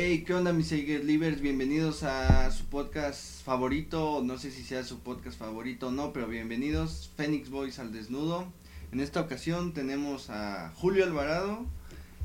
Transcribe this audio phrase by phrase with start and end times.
[0.00, 1.40] Hey, ¿qué onda mis Livers?
[1.40, 6.28] Bienvenidos a su podcast favorito, no sé si sea su podcast favorito o no, pero
[6.28, 8.46] bienvenidos, Phoenix Boys al desnudo.
[8.92, 11.66] En esta ocasión tenemos a Julio Alvarado,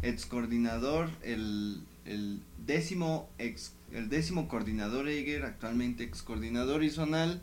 [0.04, 7.42] ex coordinador, el, el décimo ex, el décimo coordinador Eiger, actualmente ex coordinador zonal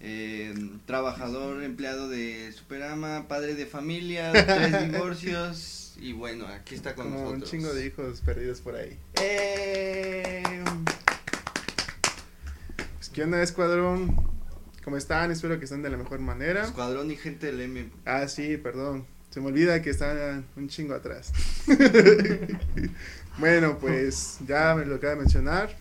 [0.00, 0.54] eh,
[0.84, 7.18] trabajador, empleado de Superama, padre de familia, tres divorcios y bueno, aquí está con Como
[7.18, 7.42] nosotros.
[7.42, 8.98] un chingo de hijos perdidos por ahí.
[9.20, 10.42] Eh...
[12.96, 14.16] Pues, ¿Qué onda, escuadrón?
[14.82, 15.30] ¿Cómo están?
[15.30, 16.64] Espero que estén de la mejor manera.
[16.64, 17.90] Escuadrón y gente del M.
[18.06, 19.06] Ah, sí, perdón.
[19.28, 21.32] Se me olvida que está un chingo atrás.
[23.38, 25.76] bueno, pues ya me lo acaba de mencionar.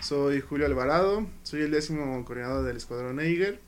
[0.00, 3.60] Soy Julio Alvarado, soy el décimo coordinador del Escuadrón Eiger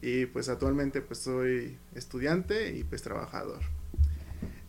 [0.00, 3.60] y pues actualmente pues soy estudiante y pues trabajador.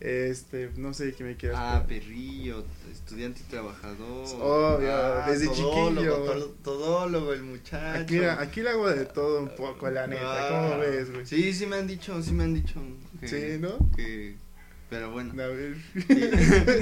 [0.00, 1.58] Este, no sé qué me quieras.
[1.60, 4.26] Ah, perrillo, estudiante y trabajador.
[4.40, 6.16] Obvio, Ah, desde todólogo, chiquillo.
[6.24, 8.02] to- Todólogo, el muchacho.
[8.02, 10.48] Aquí, aquí le hago de todo un poco, la neta.
[10.50, 11.24] ¿Cómo Ah, ves, güey?
[11.26, 12.80] Sí, sí me han dicho, sí me han dicho.
[13.20, 13.78] que- Sí, ¿no?
[13.96, 14.36] Que,
[14.90, 15.32] pero bueno.
[15.42, 15.76] A ver.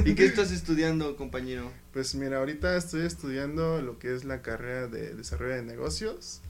[0.04, 1.70] ¿Y, y qué estás estudiando, compañero?
[1.92, 6.40] Pues mira, ahorita estoy estudiando lo que es la carrera de desarrollo de negocios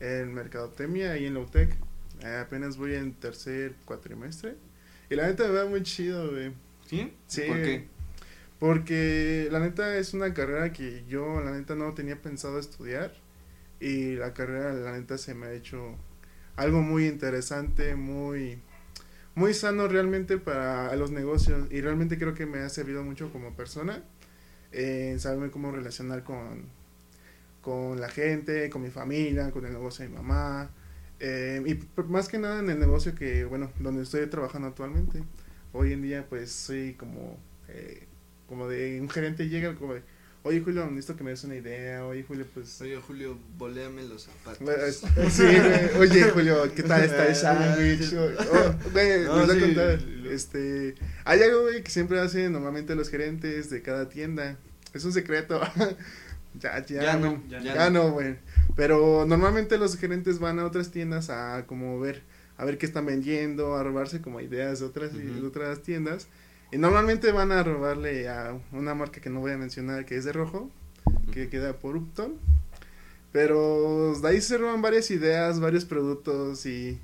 [0.00, 1.76] en Mercadotecnia y en la UTEC.
[2.24, 4.56] Eh, apenas voy en tercer cuatrimestre.
[5.10, 6.52] Y la neta me va muy chido, güey.
[6.86, 7.12] ¿Sí?
[7.26, 7.42] Sí.
[7.46, 7.86] ¿Por qué?
[8.58, 13.14] Porque la neta es una carrera que yo, la neta, no tenía pensado estudiar.
[13.80, 15.94] Y la carrera, la neta, se me ha hecho
[16.56, 18.60] algo muy interesante, muy,
[19.36, 21.68] muy sano realmente para los negocios.
[21.70, 24.02] Y realmente creo que me ha servido mucho como persona.
[24.72, 26.66] En saberme cómo relacionar con,
[27.62, 30.70] con la gente, con mi familia, con el negocio de mi mamá.
[31.20, 35.22] Eh, y más que nada en el negocio que, bueno, donde estoy trabajando actualmente.
[35.72, 37.38] Hoy en día, pues, soy como...
[37.68, 38.06] eh,
[38.48, 40.02] como de un gerente llega como de,
[40.42, 42.80] oye Julio, necesito que me des una idea, oye Julio, pues...
[42.80, 45.04] Oye, Julio, boleame los zapatos.
[45.30, 45.96] Sí, güey.
[45.98, 48.14] Oye, Julio, ¿qué tal está el sándwich?
[48.14, 49.98] Oh, güey, No, les voy a contar.
[50.30, 50.94] Este,
[51.24, 54.56] hay algo, güey, que siempre hacen normalmente los gerentes de cada tienda.
[54.94, 55.60] Es un secreto.
[56.58, 58.04] ya, ya, Ya no, ya Ya no.
[58.04, 58.36] no, güey.
[58.76, 62.22] Pero normalmente los gerentes van a otras tiendas a como ver,
[62.56, 66.28] a ver qué están vendiendo, a robarse como ideas de otras, de otras tiendas.
[66.70, 70.24] Y normalmente van a robarle a una marca que no voy a mencionar, que es
[70.24, 70.70] de rojo,
[71.32, 72.34] que queda por Upton.
[73.32, 76.98] Pero de ahí se roban varias ideas, varios productos y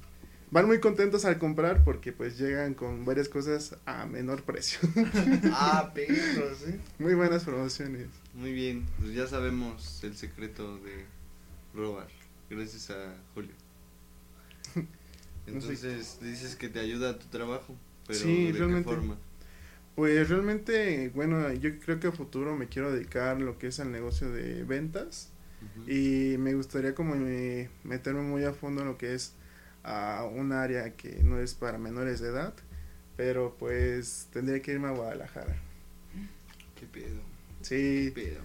[0.50, 4.78] van muy contentos al comprar porque pues llegan con varias cosas a menor precio.
[5.52, 6.78] Ah, perros, ¿eh?
[6.98, 8.06] muy buenas promociones.
[8.34, 11.04] Muy bien, pues ya sabemos el secreto de
[11.74, 12.08] robar,
[12.50, 13.52] gracias a Julio.
[15.46, 17.74] Entonces, dices que te ayuda a tu trabajo,
[18.06, 18.90] pero Sí, ¿de realmente.
[18.90, 19.16] qué forma?
[19.94, 23.92] Pues realmente, bueno, yo creo que a futuro me quiero dedicar lo que es al
[23.92, 25.30] negocio de ventas
[25.86, 29.34] y me gustaría como me- meterme muy a fondo en lo que es
[29.84, 32.54] a un área que no es para menores de edad,
[33.16, 35.56] pero pues tendría que irme a Guadalajara.
[36.74, 37.20] ¿Qué pedo?
[37.62, 38.40] Sí, ¿Qué pedo?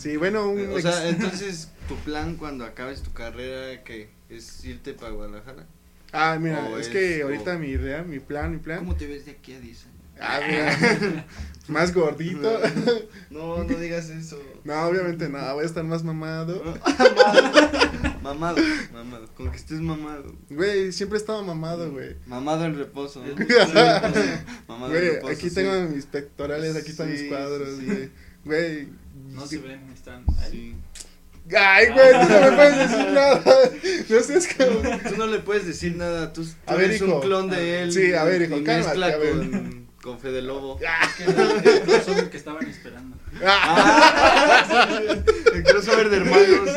[0.00, 4.10] Sí, bueno, un O sea, entonces, tu plan cuando acabes tu carrera, ¿qué?
[4.28, 5.66] ¿Es irte para Guadalajara?
[6.12, 8.78] Ah, mira, es, es- que o- ahorita mi idea, mi plan, mi plan.
[8.80, 9.96] ¿Cómo te ves de aquí a 10 años?
[10.22, 11.26] Ah, mira,
[11.68, 12.60] más gordito.
[13.30, 14.42] No, no digas eso.
[14.64, 16.62] No, obviamente no, voy a estar más mamado.
[18.22, 18.58] mamado,
[18.92, 20.34] mamado, con que estés mamado.
[20.50, 22.16] Güey, siempre he estado mamado, güey.
[22.26, 23.24] Mamado en reposo.
[23.24, 23.34] ¿no?
[24.68, 25.32] mamado en Güey, reposo.
[25.32, 25.54] aquí sí.
[25.54, 28.10] tengo mis pectorales, aquí están mis cuadros, sí.
[28.44, 28.88] güey.
[29.28, 29.56] No sí.
[29.56, 30.34] se ven, están Sí.
[30.42, 30.76] ahí.
[31.56, 33.42] Ay, güey, tú no me puedes decir nada.
[34.08, 35.00] No seas cabrón.
[35.08, 37.14] Tú no le puedes decir nada, tú, tú A ver, eres hijo.
[37.16, 37.92] un clon de él.
[37.92, 39.32] Sí, a ver, hijo, cálmate, mezcla a ver.
[39.32, 40.78] Con, con Fede Lobo.
[40.80, 43.16] Es que el crossover que estaban esperando.
[43.44, 44.86] Ah,
[45.54, 46.68] el crossover de hermanos.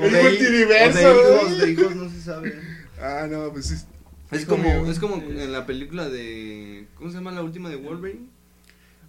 [0.00, 2.60] O El de multiverso, o de hijos, de hijos, no se sabe.
[3.00, 3.74] Ah, no, pues sí.
[4.30, 6.86] Es como, es como en la película de.
[6.96, 8.28] ¿Cómo se llama la última de Wolverine?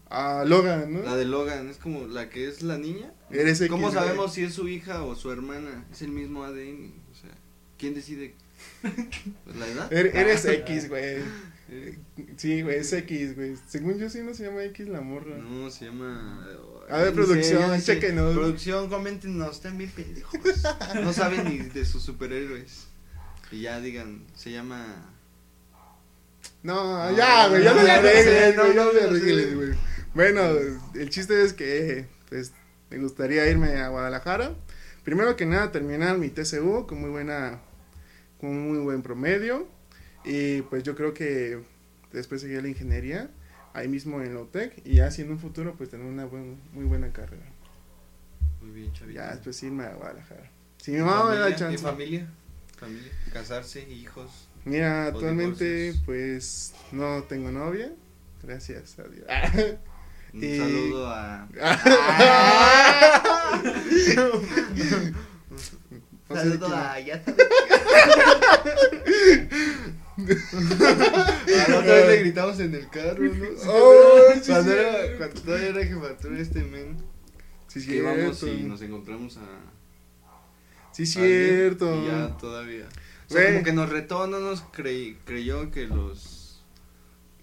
[0.10, 1.02] Ah, Logan, ¿no?
[1.04, 3.12] La de Logan, es como la que es la niña.
[3.32, 5.86] Eres ¿Cómo sabemos si es su hija o su hermana?
[5.92, 6.94] Es el mismo ADN.
[7.12, 7.32] O sea,
[7.78, 8.36] ¿quién decide?
[8.82, 9.92] Pues, ¿La edad?
[9.92, 11.04] Er- Eres X, güey.
[11.70, 11.98] Eh,
[12.38, 13.56] Sí, güey, es X, güey.
[13.68, 15.36] Según yo sí no se llama X la morra.
[15.38, 16.48] No, se llama.
[16.90, 17.94] A ver, producción, sé.
[17.96, 18.36] chéquenos.
[18.36, 20.40] Producción, coméntenos, están bien pendejos.
[21.02, 22.86] No saben ni de sus superhéroes.
[23.52, 25.12] Y ya digan, se llama.
[26.62, 29.70] No, ya, güey, ya no le arregles, güey, ya no, le arregles, güey.
[30.16, 30.42] Bueno,
[30.94, 32.54] el chiste es que, pues,
[32.90, 34.56] me gustaría irme a Guadalajara.
[35.04, 37.60] Primero que nada, terminar mi TCU con muy buena,
[38.40, 39.68] con muy buen promedio.
[40.24, 41.60] Y pues yo creo que
[42.14, 43.30] después seguir la ingeniería.
[43.74, 46.86] ahí mismo en la UTEC y así en un futuro pues tener una buen, muy
[46.86, 47.44] buena carrera.
[48.62, 49.20] Muy bien, chavito.
[49.20, 50.50] Ya después irme a Guadalajara.
[50.78, 51.50] Si ¿Y mi mamá me da familia?
[51.50, 51.78] ¿Y chance.
[51.84, 52.30] familia?
[52.78, 53.12] Familia.
[53.34, 54.48] Casarse, hijos.
[54.64, 56.04] Mira, actualmente divorcios?
[56.06, 57.92] pues no tengo novia.
[58.42, 59.28] Gracias a Dios.
[60.36, 61.48] Un Y- saludo a.
[66.28, 67.00] Sé saludo a.
[67.00, 67.40] Ya sabes.
[70.18, 73.46] A la otra vez le gritamos en el carro, ¿no?
[73.68, 74.78] Oh, sí, cuando, sí.
[74.78, 76.98] era, cuando todavía era jefatura este men.
[77.68, 79.42] Sí, que íbamos y nos encontramos a.
[80.92, 81.90] Sí, a cierto.
[81.94, 82.88] alguien Y ya todavía.
[83.30, 86.64] O sea, como que nos retó, no nos creí, creyó que los.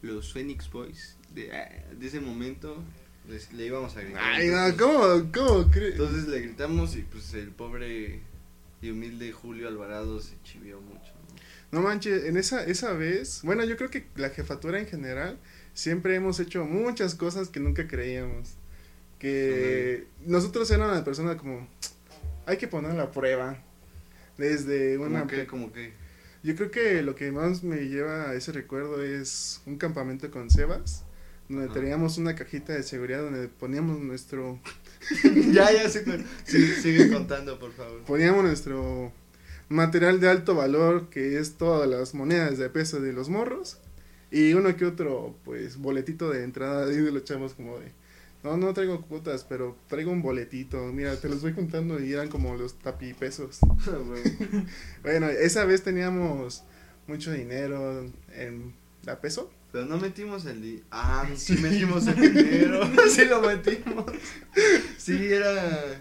[0.01, 1.51] Los Phoenix Boys de,
[1.99, 2.83] de ese momento
[3.29, 4.23] les- le íbamos a gritar.
[4.23, 5.93] Ay, no, ¿cómo, cómo crees?
[5.93, 8.21] Entonces le gritamos y pues el pobre
[8.81, 11.13] y humilde Julio Alvarado se chivió mucho.
[11.71, 11.81] ¿no?
[11.81, 15.39] No manches, en esa, esa vez, bueno, yo creo que la jefatura en general,
[15.73, 18.55] siempre hemos hecho muchas cosas que nunca creíamos.
[19.19, 21.69] Que nosotros éramos la persona como,
[22.45, 23.63] hay que poner la prueba.
[24.37, 25.21] Desde una...
[25.21, 25.93] Como que, como que.
[26.43, 30.51] Yo creo que lo que más me lleva a ese recuerdo es un campamento con
[30.51, 31.05] Sebas,
[31.49, 31.75] donde Ajá.
[31.75, 34.61] teníamos una cajita de seguridad donde poníamos nuestro,
[35.53, 36.05] ya, ya, se,
[36.45, 38.03] sigue, sigue contando, por favor.
[38.05, 39.13] poníamos nuestro
[39.69, 43.79] material de alto valor, que es todas las monedas de peso de los morros,
[44.31, 47.93] y uno que otro, pues, boletito de entrada, y lo echamos como de,
[48.43, 52.29] no, no traigo cuotas, pero traigo un boletito, mira, te los voy contando, y eran
[52.29, 53.59] como los tapipesos.
[55.03, 56.65] Bueno, esa vez teníamos
[57.07, 58.05] mucho dinero
[58.35, 58.75] en
[59.05, 59.51] la peso.
[59.73, 62.89] Pero no metimos el di Ah, sí metimos el dinero.
[63.11, 64.05] sí lo metimos.
[64.99, 66.01] Sí, era.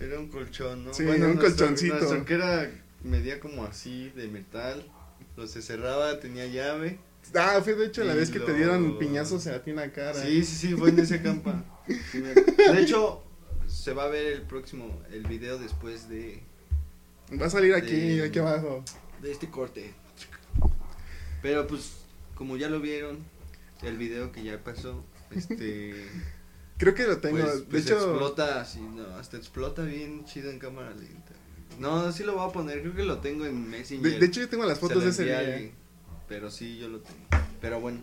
[0.00, 0.94] Era un colchón, ¿no?
[0.94, 1.96] Sí, un colchoncito.
[1.96, 2.70] Nuestro que era.
[3.04, 4.84] Medía como así, de metal.
[5.36, 6.98] Lo se cerraba, tenía llave.
[7.34, 10.14] Ah, fue de hecho la vez que te dieron piñazos a ti en la cara.
[10.14, 11.62] Sí, sí, sí, fue en ese campa.
[11.86, 13.22] De hecho,
[13.66, 15.00] se va a ver el próximo.
[15.12, 16.42] El video después de.
[17.40, 18.82] Va a salir aquí, De- aquí abajo.
[19.20, 19.92] de este corte.
[21.42, 21.92] Pero pues,
[22.38, 23.18] como ya lo vieron,
[23.82, 26.06] el video que ya pasó, este.
[26.78, 27.38] Creo que lo tengo.
[27.38, 31.32] pues, de pues, hecho, explota así, no, hasta explota bien chido en cámara lenta.
[31.80, 34.12] No, sí lo voy a poner, creo que lo tengo en Messenger.
[34.12, 35.40] de, de hecho yo tengo las fotos de ese día.
[35.40, 35.72] alguien,
[36.28, 37.18] Pero sí, yo lo tengo.
[37.60, 38.00] Pero bueno.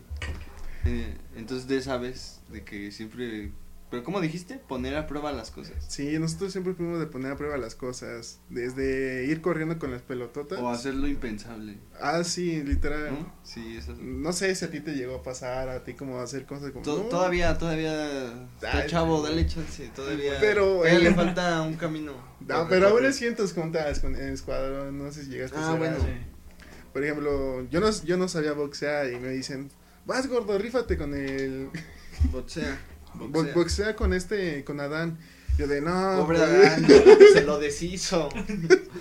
[0.83, 3.53] eh, entonces de esa vez, de que siempre.
[3.95, 4.55] Pero ¿cómo dijiste?
[4.55, 5.73] Poner a prueba las cosas.
[5.87, 8.41] Sí, nosotros siempre fuimos de poner a prueba las cosas.
[8.49, 10.59] Desde ir corriendo con las pelototas.
[10.59, 11.77] O hacer lo impensable.
[12.01, 13.13] Ah, sí, literal.
[13.13, 13.33] ¿No?
[13.43, 13.95] Sí, eso.
[13.95, 16.83] No sé si a ti te llegó a pasar, a ti como hacer cosas como...
[16.83, 18.47] To- no, Todavía, todavía.
[18.55, 19.89] Está Ay, chavo, dale chance.
[19.95, 20.33] Todavía.
[20.41, 22.11] Pero, eh, le falta un camino.
[22.45, 25.95] No, pero en tus juntas con el escuadrón, no sé si llegaste a Ah, bueno.
[25.99, 26.11] Sí.
[26.91, 29.71] Por ejemplo, yo no, yo no sabía boxear y me dicen,
[30.05, 31.69] vas gordo, rífate con el...
[32.33, 32.77] Boxea.
[33.17, 33.53] bo- Boxea.
[33.53, 35.17] boxea con este, con Adán.
[35.57, 36.17] Yo de, no.
[36.19, 36.49] Pobre pues".
[36.49, 36.87] Adán,
[37.33, 38.29] se lo deshizo.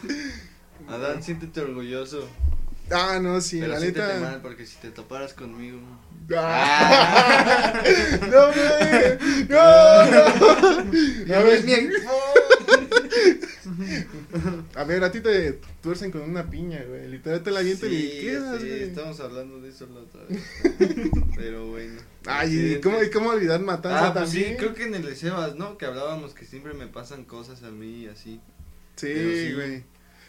[0.88, 2.28] Adán, siéntete orgulloso.
[2.90, 4.20] Ah, no, sí, pero la siéntete neta.
[4.20, 5.78] mal, porque si te toparas conmigo.
[6.36, 7.72] Ah.
[8.30, 9.46] no, güey.
[9.48, 11.34] No, no.
[11.34, 11.64] A ver,
[14.74, 17.08] a ver, a ti te tuercen con una piña, güey.
[17.08, 18.82] Literal te la avientan Sí, y quedas, sí, güey.
[18.82, 20.42] estamos hablando de eso la otra vez.
[21.36, 22.00] Pero bueno.
[22.26, 22.80] Ay, ¿y.
[22.80, 25.78] ¿cómo, y cómo olvidar matanza Ah, pues sí, creo que en el Sebas, ¿no?
[25.78, 28.40] Que hablábamos que siempre me pasan cosas a mí y así.
[28.96, 29.52] Sí, sí.
[29.54, 29.84] güey.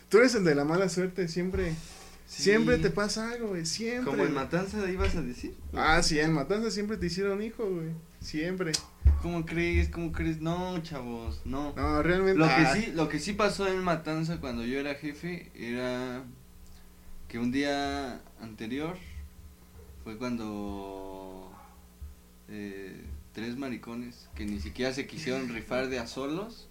[0.10, 1.74] Tú eres el de la mala suerte, siempre.
[2.28, 2.44] Sí.
[2.44, 4.06] Siempre te pasa algo, güey, siempre.
[4.06, 5.56] Como en Matanza ibas a decir.
[5.74, 7.90] Ah, sí, en Matanza siempre te hicieron hijo, güey.
[8.26, 8.72] Siempre.
[9.22, 9.90] ¿Cómo crees?
[9.90, 10.42] ¿Cómo crees?
[10.42, 11.74] No, chavos, no.
[11.76, 12.40] No, realmente.
[12.40, 16.24] Lo que ah, sí, lo que sí pasó en Matanza cuando yo era jefe era
[17.28, 18.98] que un día anterior
[20.04, 21.52] fue cuando
[22.50, 23.00] eh,
[23.34, 26.68] tres maricones que ni siquiera se quisieron rifar de a solos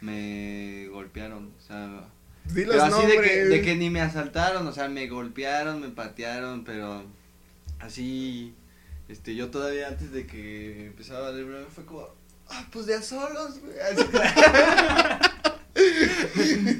[0.00, 2.08] me golpearon, o sea,
[2.46, 5.88] Di pero así de que, de que ni me asaltaron, o sea, me golpearon, me
[5.88, 7.04] patearon, pero
[7.78, 8.54] así,
[9.08, 12.08] este, yo todavía antes de que empezaba a bravo, fue como,
[12.48, 13.74] ah, pues de a solos, güey.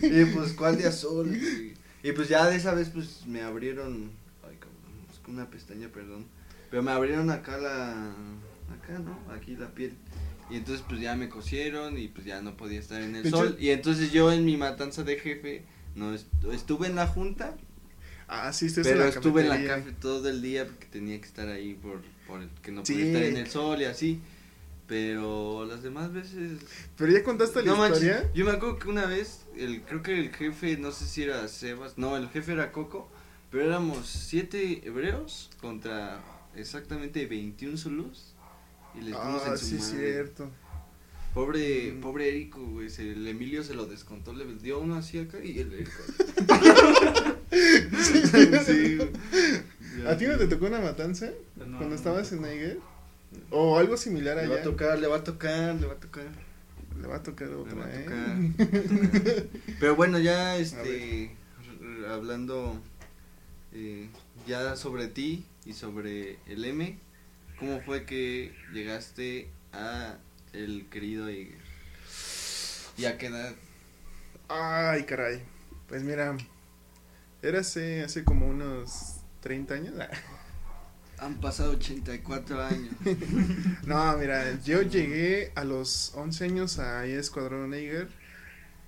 [0.03, 1.37] y pues, ¿cuál de a solos?
[1.37, 1.75] güey?
[2.03, 4.11] Y pues ya de esa vez, pues, me abrieron,
[4.43, 6.27] ay, cabrón, es una pestaña, perdón,
[6.71, 8.11] pero me abrieron acá la,
[8.73, 9.19] acá, ¿no?
[9.33, 9.95] Aquí la piel.
[10.51, 13.29] Y entonces pues ya me cosieron y pues ya no podía estar en el De
[13.31, 13.57] hecho- sol.
[13.59, 15.65] Y entonces yo en mi matanza de jefe,
[15.95, 17.57] no est- estuve en la junta,
[18.29, 21.27] Ah, sí, pero en la estuve en la café todo el día porque tenía que
[21.27, 22.95] estar ahí por, por el que no Sí.
[22.95, 24.21] podía estar en el sol y así.
[24.87, 26.59] Pero las demás veces...
[26.99, 28.31] Pero ya contaste la No manches, historia.
[28.35, 31.49] yo me acuerdo que una vez, el, creo que el jefe, no sé si era
[31.49, 33.09] Sebas, no, el jefe era Coco,
[33.51, 36.23] pero éramos siete hebreos contra
[36.55, 38.35] exactamente 21 Zulus
[38.95, 40.13] y les dimos Ah, en su sí, madre.
[40.13, 40.51] cierto.
[41.33, 42.01] Pobre, Mm.
[42.03, 45.59] pobre Érico, güey, se- el Emilio se lo descontó, le dio uno así acá y
[45.61, 45.91] el Érico.
[48.67, 49.11] sí, güey.
[50.07, 52.59] ¿A ti no te tocó una matanza No, cuando estabas me en.
[52.59, 52.79] Niger?
[53.51, 54.61] ¿O algo similar Le va allá?
[54.61, 56.25] a tocar, le va a tocar, le va a tocar.
[57.01, 58.05] Le va a tocar Le otra, va a ¿eh?
[58.05, 59.47] tocar.
[59.81, 61.35] Pero bueno, ya este
[62.09, 62.81] hablando
[63.73, 64.09] eh,
[64.47, 66.99] ya sobre ti y sobre el M,
[67.59, 70.19] ¿cómo fue que llegaste a
[70.53, 71.59] el querido Iger?
[72.97, 73.55] ¿Y a qué edad?
[74.49, 75.43] Ay, caray.
[75.89, 76.37] Pues mira,
[77.43, 79.14] era hace, hace como unos
[79.45, 79.95] 30 años.
[81.19, 82.95] Han pasado 84 años.
[83.87, 88.09] No, mira, yo llegué a los 11 años a Escuadrón Niger.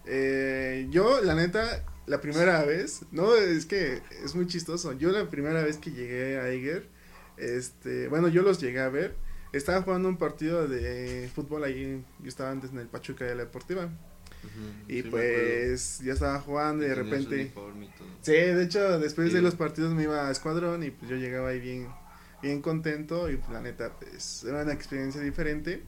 [0.06, 4.94] Eh, yo, la neta, la primera vez, no, es que es muy chistoso.
[4.94, 6.88] Yo la primera vez que llegué a Eiger,
[7.36, 9.14] este, bueno, yo los llegué a ver.
[9.52, 13.44] Estaba jugando un partido de fútbol ahí, yo estaba antes en el Pachuca de la
[13.44, 13.90] Deportiva.
[14.88, 17.52] Y pues ya estaba jugando y de repente...
[18.22, 21.50] Sí, de hecho, después de los partidos me iba a escuadrón y pues yo llegaba
[21.50, 21.88] ahí bien,
[22.42, 25.82] bien contento y pues, la neta, pues era una experiencia diferente.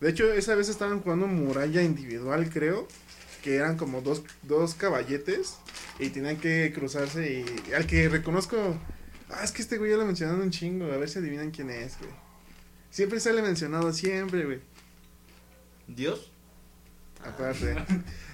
[0.00, 2.88] De hecho, esa vez estaban jugando muralla individual, creo,
[3.42, 5.58] que eran como dos, dos caballetes
[5.98, 8.56] y tenían que cruzarse y al que reconozco,
[9.28, 11.70] ah, es que este güey ya lo mencionaron un chingo, a ver si adivinan quién
[11.70, 12.10] es, güey.
[12.90, 14.58] Siempre sale mencionado, siempre, güey.
[15.86, 16.29] ¿Dios?
[17.24, 17.76] Aparte.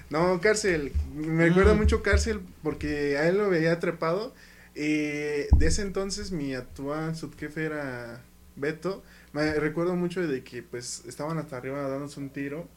[0.09, 0.93] No, cárcel.
[1.13, 1.75] Me recuerda Ah.
[1.75, 4.33] mucho cárcel porque a él lo veía trepado.
[4.75, 8.21] Y de ese entonces mi actual subjefe era
[8.55, 9.03] Beto.
[9.33, 12.67] Me recuerdo mucho de que pues estaban hasta arriba dándose un tiro.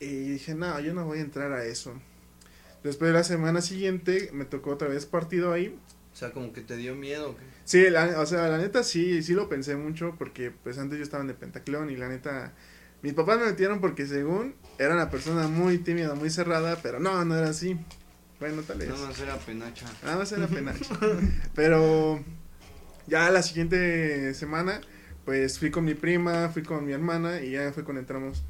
[0.00, 1.94] Y dije, no, yo no voy a entrar a eso.
[2.82, 5.78] Después de la semana siguiente me tocó otra vez partido ahí.
[6.12, 7.30] O sea, como que te dio miedo.
[7.30, 7.42] ¿o qué?
[7.64, 11.04] Sí, la- o sea, la neta sí, sí lo pensé mucho porque pues antes yo
[11.04, 12.52] estaba en el Pentaclón y la neta
[13.02, 17.24] mis papás me metieron porque según era una persona muy tímida, muy cerrada, pero no,
[17.24, 17.76] no era así.
[18.40, 18.88] Bueno, tal vez.
[18.88, 19.86] Nada más era penacha.
[20.02, 20.74] Nada más era pena.
[21.54, 22.20] pero
[23.06, 24.80] ya la siguiente semana
[25.24, 28.42] pues fui con mi prima, fui con mi hermana y ya fue cuando entramos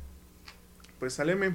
[0.99, 1.55] pues al M.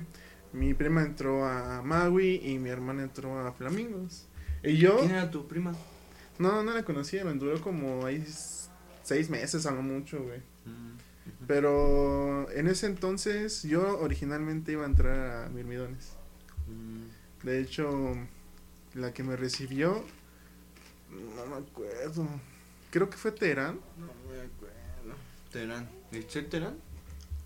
[0.53, 4.27] Mi prima entró a Maui y mi hermana entró a Flamingos.
[4.63, 5.73] Y yo ¿Quién era tu prima?
[6.39, 8.23] no, no la conocía, me duró como ahí
[9.03, 10.39] seis meses a lo mucho, güey.
[10.65, 11.06] Mm.
[11.47, 16.13] Pero en ese entonces yo originalmente iba a entrar a Mirmidones.
[16.67, 17.45] Mm.
[17.45, 18.15] De hecho,
[18.93, 20.03] la que me recibió,
[21.09, 22.27] no me acuerdo.
[22.91, 23.79] Creo que fue Terán.
[23.97, 25.17] No me acuerdo.
[25.51, 25.89] Terán.
[26.11, 26.75] ¿Excel Terán?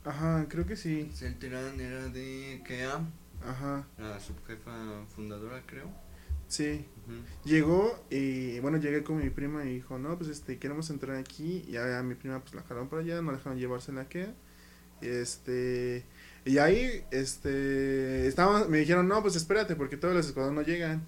[0.03, 1.01] Ajá, creo que sí.
[1.01, 3.01] Excel Terán era de KEA,
[3.45, 4.71] Ajá, la subjefa
[5.15, 5.89] fundadora, creo.
[6.47, 6.85] sí.
[7.43, 11.65] Llegó y bueno, llegué con mi prima y dijo, no, pues este, queremos entrar aquí.
[11.67, 14.07] Y a, a mi prima pues la jalaron para allá, no la dejaron llevarse la
[14.07, 14.29] que.
[15.01, 16.05] Este,
[16.45, 21.05] y ahí, este, estábamos, me dijeron, no, pues espérate, porque todos los escuadrones no llegan.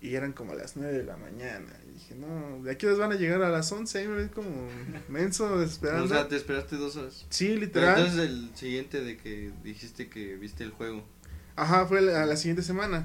[0.00, 1.68] Y eran como a las 9 de la mañana.
[1.88, 4.02] Y dije, no, de aquí les van a llegar a las 11.
[4.02, 4.50] Y me ven como
[5.08, 6.06] menso esperando.
[6.06, 7.24] O sea, te esperaste dos horas.
[7.30, 7.98] sí, Pero literal.
[8.00, 11.04] entonces el siguiente de que dijiste que viste el juego.
[11.56, 13.04] Ajá, fue la, la siguiente semana.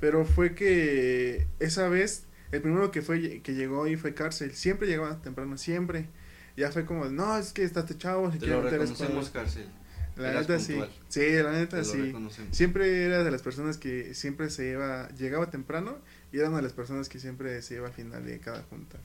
[0.00, 4.52] Pero fue que esa vez, el primero que fue que llegó ahí fue cárcel.
[4.54, 6.06] Siempre llegaba temprano, siempre.
[6.56, 8.82] Ya fue como, no, es que está este chavo, se Te quiere lo meter a
[8.82, 9.32] reconocemos, escuadrón".
[9.32, 9.66] cárcel.
[10.16, 10.72] La eras neta sí.
[10.72, 10.90] puntual.
[11.08, 12.12] Sí, la neta sí.
[12.50, 15.98] Siempre era de las personas que siempre se iba, llegaba temprano
[16.32, 18.98] y era una de las personas que siempre se iba al final de cada junta.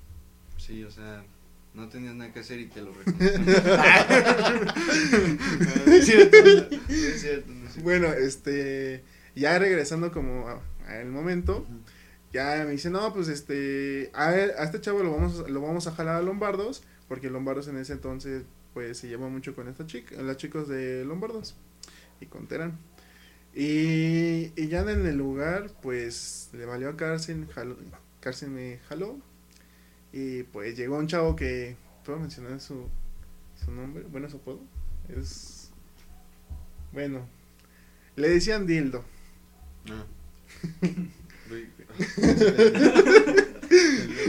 [0.58, 1.24] Sí, o sea,
[1.74, 3.48] no tenías nada que hacer y te lo reconocemos.
[5.86, 7.82] No es cierto, no es cierto, no es cierto.
[7.84, 9.03] Bueno, este,
[9.36, 10.48] ya regresando como
[10.88, 11.65] al momento,
[12.32, 15.88] ya me dice, no, pues este, a, él- a este chavo lo vamos, lo vamos
[15.88, 19.86] a jalar a Lombardos, porque Lombardos en ese entonces, pues se llevó mucho con esta
[19.86, 21.56] chica, las chicos de Lombardos
[22.22, 22.77] y con Terán.
[23.56, 26.98] Y, y ya en el lugar, pues le valió a
[27.53, 27.77] jaló,
[28.20, 29.20] Cárcel me jaló,
[30.13, 32.88] y pues llegó un chavo que, ¿puedo mencionar su,
[33.63, 34.03] su nombre?
[34.10, 34.62] Bueno, su apodo,
[35.10, 35.72] es,
[36.93, 37.27] bueno,
[38.15, 39.03] le decían Dildo.
[39.89, 40.05] Ah.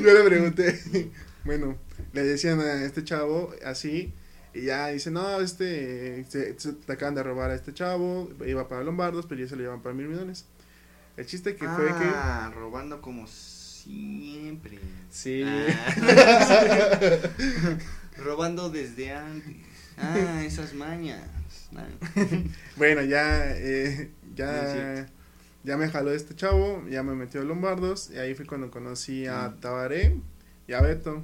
[0.02, 1.10] Yo le pregunté,
[1.44, 1.76] bueno,
[2.12, 4.12] le decían a este chavo así,
[4.52, 8.68] y ya dice, no, este, se, se- te acaban de robar a este chavo, iba
[8.68, 10.46] para Lombardos, pero ya se lo llevan para mil millones.
[11.16, 12.04] El chiste que fue que...
[12.14, 14.78] Ah, robando como siempre.
[15.10, 15.42] Sí.
[15.46, 17.18] Ah.
[18.18, 19.56] robando desde antes.
[19.96, 21.22] Ah, esas mañas.
[22.76, 25.06] Bueno, ya, eh, ya,
[25.64, 29.26] ya me jaló este chavo, ya me metió a Lombardos, y ahí fue cuando conocí
[29.26, 29.60] a Mm.
[29.60, 30.16] Tabaré
[30.68, 31.22] y a Beto.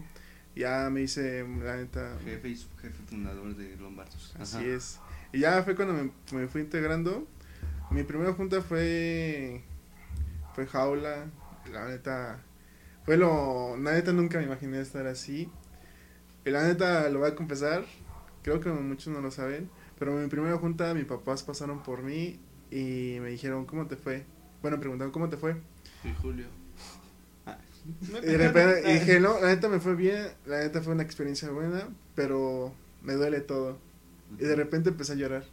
[0.57, 4.35] Ya me hice, la neta, Jefe y subjefe fundador de Lombardos.
[4.41, 4.67] así Ajá.
[4.67, 4.99] es.
[5.33, 7.27] Y ya fue cuando me, me fui integrando.
[7.91, 9.63] Mi primera junta fue,
[10.55, 11.27] fue jaula,
[11.73, 12.41] la neta,
[13.11, 15.51] fue lo, la neta nunca me imaginé estar así.
[16.45, 17.85] Y la neta, lo voy a confesar,
[18.45, 22.05] creo que muchos no lo saben, pero en mi primera junta mis papás pasaron por
[22.05, 22.39] mí
[22.71, 24.25] y me dijeron, ¿cómo te fue?
[24.63, 25.57] Bueno, me preguntaron, ¿cómo te fue?
[26.03, 26.47] Soy Julio.
[27.47, 27.59] Ah.
[28.23, 31.03] Y de repente y dije, no, la neta me fue bien, la neta fue una
[31.03, 33.77] experiencia buena, pero me duele todo.
[34.39, 35.45] Y de repente empecé a llorar.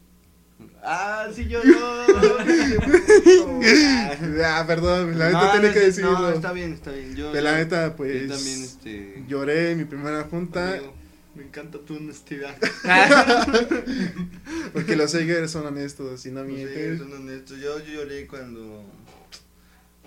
[0.83, 1.67] Ah, sí lloró.
[4.45, 6.19] ah, perdón, la neta No, no que decirlo.
[6.19, 7.15] No, está bien, está bien.
[7.15, 9.23] Yo, De la yo- neta, yo pues, también, este...
[9.27, 10.93] lloré en mi primera junta, amigo,
[11.35, 12.55] me encanta tu honestidad.
[14.73, 16.97] porque los Eggers son honestos y no mienten.
[16.97, 17.59] son honestos.
[17.59, 18.83] Yo, yo lloré cuando...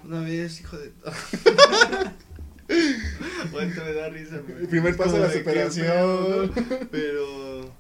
[0.02, 0.92] Una vez, hijo de...
[3.52, 4.37] bueno, te me da risa.
[4.37, 6.52] El primer paso la de qué superación.
[6.90, 7.71] Pero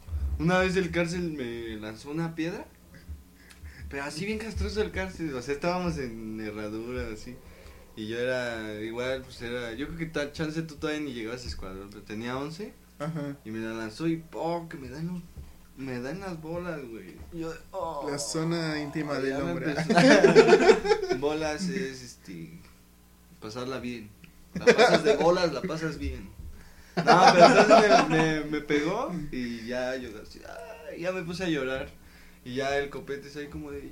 [0.40, 2.66] una vez el cárcel me lanzó una piedra.
[3.88, 5.34] Pero así bien castroso el cárcel.
[5.34, 7.36] O sea, estábamos en herradura, así.
[7.96, 9.72] Y yo era, igual, pues era.
[9.74, 11.90] Yo creo que tal chance tú todavía ni llegabas a escuadrón.
[11.90, 12.72] Pero tenía 11.
[12.98, 13.36] Ajá.
[13.44, 14.68] Y me la lanzó y ¡pum!
[14.68, 15.22] Que me dan los.
[15.76, 17.16] Me dan las bolas, güey.
[17.32, 18.08] Yo, oh.
[18.10, 19.74] La zona íntima del hombre.
[21.18, 22.60] bolas es este
[23.40, 24.10] pasarla bien.
[24.54, 26.28] La pasas de bolas, la pasas bien.
[26.96, 30.40] No, pero entonces me, me, me pegó y ya yo así,
[30.98, 31.88] ya me puse a llorar.
[32.44, 33.90] Y ya el copete es ahí como de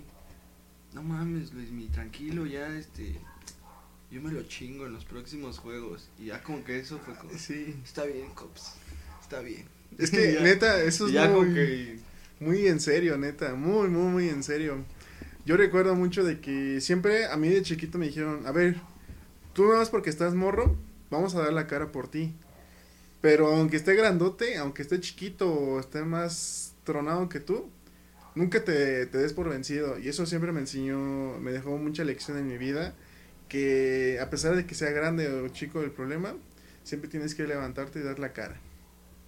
[0.95, 3.14] no mames, Luis, mi tranquilo, ya este
[4.11, 6.09] yo me lo chingo en los próximos juegos.
[6.19, 7.76] Y ya como que eso fue como Sí.
[7.85, 8.75] está bien, cops.
[9.21, 9.64] Está bien.
[9.99, 10.40] Es que, Ya.
[10.40, 11.99] neta, eso es ya muy, como que
[12.40, 13.55] muy en serio, neta.
[13.55, 14.85] Muy, muy, muy en serio.
[15.45, 18.76] Yo recuerdo mucho de que siempre a mí de chiquito me dijeron, a ver,
[19.55, 20.76] tú no vas porque estás morro,
[21.11, 22.35] vamos a dar la cara por ti.
[23.20, 27.68] Pero aunque esté grandote, aunque esté chiquito o esté más tronado que tú,
[28.34, 29.98] nunca te, te des por vencido.
[29.98, 32.94] Y eso siempre me enseñó, me dejó mucha lección en mi vida,
[33.48, 36.35] que a pesar de que sea grande o chico el problema,
[36.85, 38.61] siempre tienes que levantarte y dar la cara.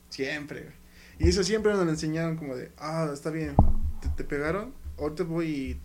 [0.08, 0.72] Siempre.
[1.18, 3.54] Y eso siempre nos lo enseñaron como de, ah, está bien,
[4.00, 5.80] te, te pegaron, ahorita voy y,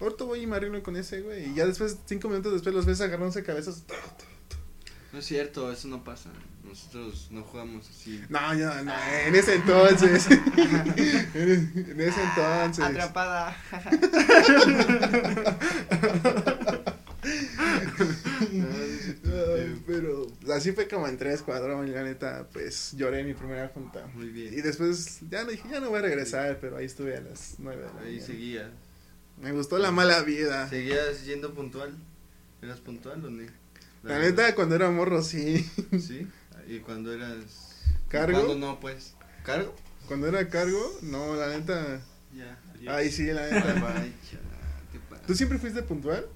[0.00, 1.50] ahorita voy y me con ese, güey.
[1.50, 3.84] Y ya después, cinco minutos después, los ves agarrándose cabezas.
[5.12, 6.30] no es cierto, eso no pasa.
[6.70, 8.22] Nosotros no jugamos así.
[8.28, 8.92] No, ya, no,
[9.26, 10.30] en ese entonces.
[11.34, 12.84] en, en ese entonces.
[12.84, 13.56] Atrapada.
[19.24, 23.34] Ay, pero así fue como entré a escuadrón y la neta, pues lloré en mi
[23.34, 24.06] primera junta.
[24.14, 24.52] Muy bien.
[24.52, 27.54] Y después ya no dije, ya no voy a regresar, pero ahí estuve a las
[27.58, 28.26] nueve de la Ahí mañana.
[28.26, 28.70] seguía.
[29.42, 30.68] Me gustó la mala vida.
[30.68, 31.94] ¿Seguías yendo puntual?
[32.62, 33.46] ¿Eras puntual o no?
[34.02, 35.68] La neta, cuando era morro, sí.
[35.98, 36.26] Sí.
[36.70, 37.82] ¿Y cuando eras.
[38.08, 38.44] ¿Cargo?
[38.46, 39.16] ¿Cuándo no, pues?
[39.42, 39.74] ¿Cargo?
[40.06, 42.00] Cuando era cargo, no, la neta.
[42.32, 42.56] Ya.
[42.94, 43.74] Ahí sí, la neta.
[43.80, 44.04] vaya,
[44.92, 45.22] ¿qué pasa?
[45.26, 46.26] ¿Tú siempre fuiste puntual?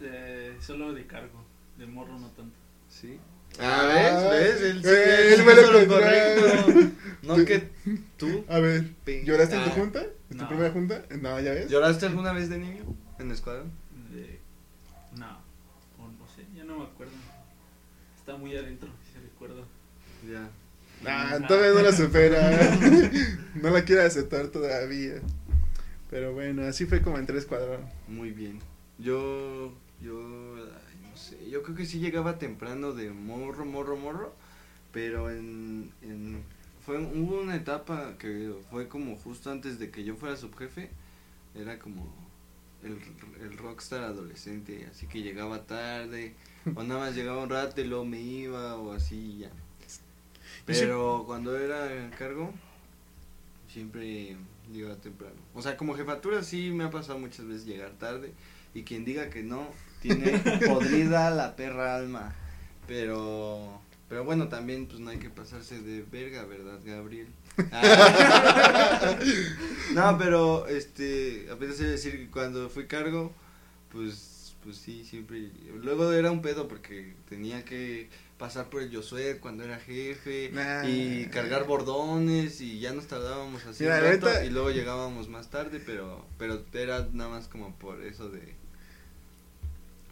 [0.00, 1.44] Eh, solo de cargo.
[1.78, 2.56] De morro no tanto.
[2.88, 3.20] Sí.
[3.60, 4.30] Ah, ¿ves?
[4.32, 4.62] ¿Ves?
[4.62, 6.90] Él sí, Eh, él él me hizo lo correcto.
[7.22, 7.70] No que
[8.18, 8.44] tú.
[8.48, 8.90] A ver,
[9.24, 9.74] ¿lloraste en tu Ah.
[9.74, 10.04] junta?
[10.28, 11.04] ¿En tu primera junta?
[11.22, 11.70] No, ya ves.
[11.70, 12.82] ¿Lloraste alguna vez de niño?
[13.18, 13.70] ¿En la escuadrón?
[14.12, 14.40] De...
[15.16, 15.38] No.
[15.98, 17.12] O no sé, ya no me acuerdo.
[18.18, 18.90] Está muy adentro.
[20.30, 20.50] Ya.
[21.06, 22.78] Ah, todavía no la supera.
[23.54, 25.14] no la quiere aceptar todavía.
[26.10, 27.80] Pero bueno, así fue como entré escuadrón.
[28.08, 28.60] Muy bien.
[28.98, 34.34] Yo, yo, ay, no sé, yo creo que sí llegaba temprano de morro, morro, morro,
[34.92, 36.44] pero en, en
[36.84, 40.90] fue, hubo una etapa que fue como justo antes de que yo fuera subjefe,
[41.54, 42.06] era como
[42.84, 42.98] el,
[43.42, 46.34] el rockstar adolescente, así que llegaba tarde,
[46.74, 49.50] o nada más llegaba un rato y luego me iba, o así y ya.
[50.66, 52.52] Pero cuando era cargo,
[53.68, 54.36] siempre
[54.72, 55.36] llegaba temprano.
[55.54, 58.32] O sea, como jefatura sí me ha pasado muchas veces llegar tarde.
[58.74, 59.68] Y quien diga que no,
[60.00, 62.34] tiene podrida la perra alma.
[62.86, 67.28] Pero, pero bueno, también pues no hay que pasarse de verga, ¿verdad, Gabriel?
[67.70, 69.16] Ah.
[69.94, 73.32] no, pero este, apenas iba a decir que cuando fui cargo,
[73.92, 75.50] pues, pues sí, siempre.
[75.82, 80.84] Luego era un pedo porque tenía que pasar por el Josué cuando era jefe Nah.
[80.88, 85.28] y cargar bordones y ya nos tardábamos así Mira, un rato, neta- y luego llegábamos
[85.28, 88.54] más tarde, pero pero era nada más como por eso de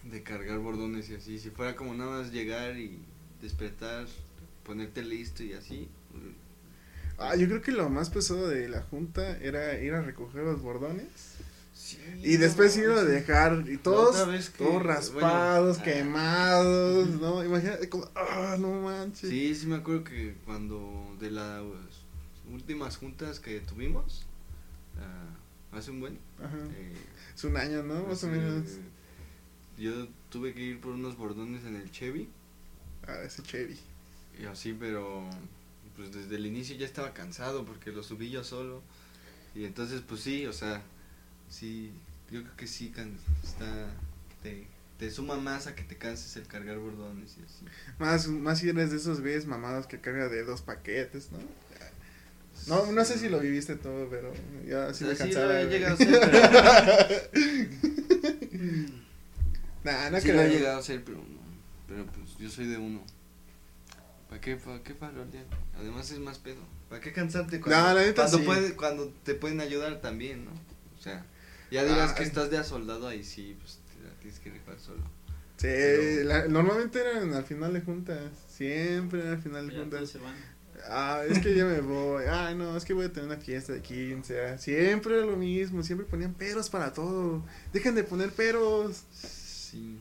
[0.04, 2.98] de cargar bordones y así, si fuera como nada más llegar y
[3.40, 4.06] despertar,
[4.64, 5.88] ponerte listo y así.
[7.18, 10.60] Ah, yo creo que lo más pesado de la junta era ir a recoger los
[10.60, 11.31] bordones.
[12.22, 14.16] Y después irlo a dejar y todos,
[14.50, 15.82] que- todos raspados, bueno, ah.
[15.84, 17.44] quemados, ¿no?
[17.44, 19.28] Imagínate como, ah, no manches.
[19.30, 21.62] Sí, sí me acuerdo que cuando de las
[22.52, 24.24] últimas juntas que tuvimos,
[24.98, 26.56] ah, hace un buen, Ajá.
[26.76, 26.94] eh,
[27.34, 28.06] Es un año, ¿no?
[28.06, 28.66] Más o menos.
[29.78, 32.28] Yo tuve que ir por unos bordones en el Chevy
[33.06, 33.78] Ah, ese Chevy.
[34.40, 35.24] y así, pero
[35.96, 38.80] pues desde el inicio ya estaba cansado porque lo subí yo solo
[39.54, 40.82] y entonces pues sí, o sea,
[41.52, 41.92] sí,
[42.30, 43.66] yo creo que sí can- está
[44.42, 44.66] te,
[44.98, 47.64] te suma más a que te canses el cargar bordones y así.
[47.98, 51.38] Más, más si eres de esos güeyes mamados que carga de dos paquetes, ¿no?
[52.68, 54.32] No, no sé si lo viviste todo, pero
[54.68, 55.52] ya sí O me sea, sí cansaba.
[55.54, 56.20] lo he llegado a hacer,
[57.30, 57.52] pero-
[59.84, 61.42] Nah, no sí lo he llegado a hacer, pero no.
[61.88, 63.02] Pero pues yo soy de uno.
[64.28, 65.44] ¿Para qué, para qué faroldear?
[65.76, 66.60] Además es más pedo.
[66.88, 68.44] ¿Para qué cansarte cuando, No, la neta cuando, sí.
[68.44, 70.52] puede- cuando te pueden ayudar también, ¿no?
[70.98, 71.24] O sea,
[71.72, 72.28] ya digas que Ay.
[72.28, 75.02] estás de a soldado ahí sí, pues te la tienes que rifar solo.
[75.56, 78.20] Sí, Pero- la- normalmente eran al final de juntas.
[78.48, 80.10] Siempre eran al final de juntas.
[80.10, 80.34] se van.
[80.88, 82.24] Ah, es que ya me voy.
[82.28, 84.40] Ay, no, es que voy a tener una fiesta de 15.
[84.44, 85.82] ah, Siempre era lo mismo.
[85.84, 87.44] Siempre ponían peros para todo.
[87.72, 89.02] Dejen de poner peros.
[89.12, 89.98] Sí.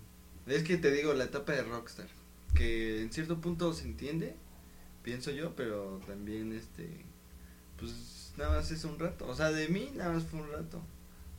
[0.47, 2.07] Es que te digo, la etapa de Rockstar,
[2.55, 4.35] que en cierto punto se entiende,
[5.03, 6.89] pienso yo, pero también este,
[7.77, 9.27] pues nada más es un rato.
[9.27, 10.81] O sea, de mí nada más fue un rato.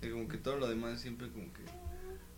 [0.03, 1.63] Y como que todo lo demás siempre como que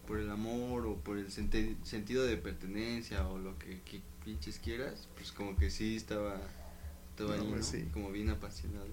[0.06, 4.58] por el amor o por el senti- sentido de pertenencia o lo que, que pinches
[4.58, 6.40] quieras, pues como que sí estaba,
[7.10, 7.78] estaba No, ahí, pues ¿no?
[7.78, 7.88] sí.
[7.92, 8.88] como bien apasionado.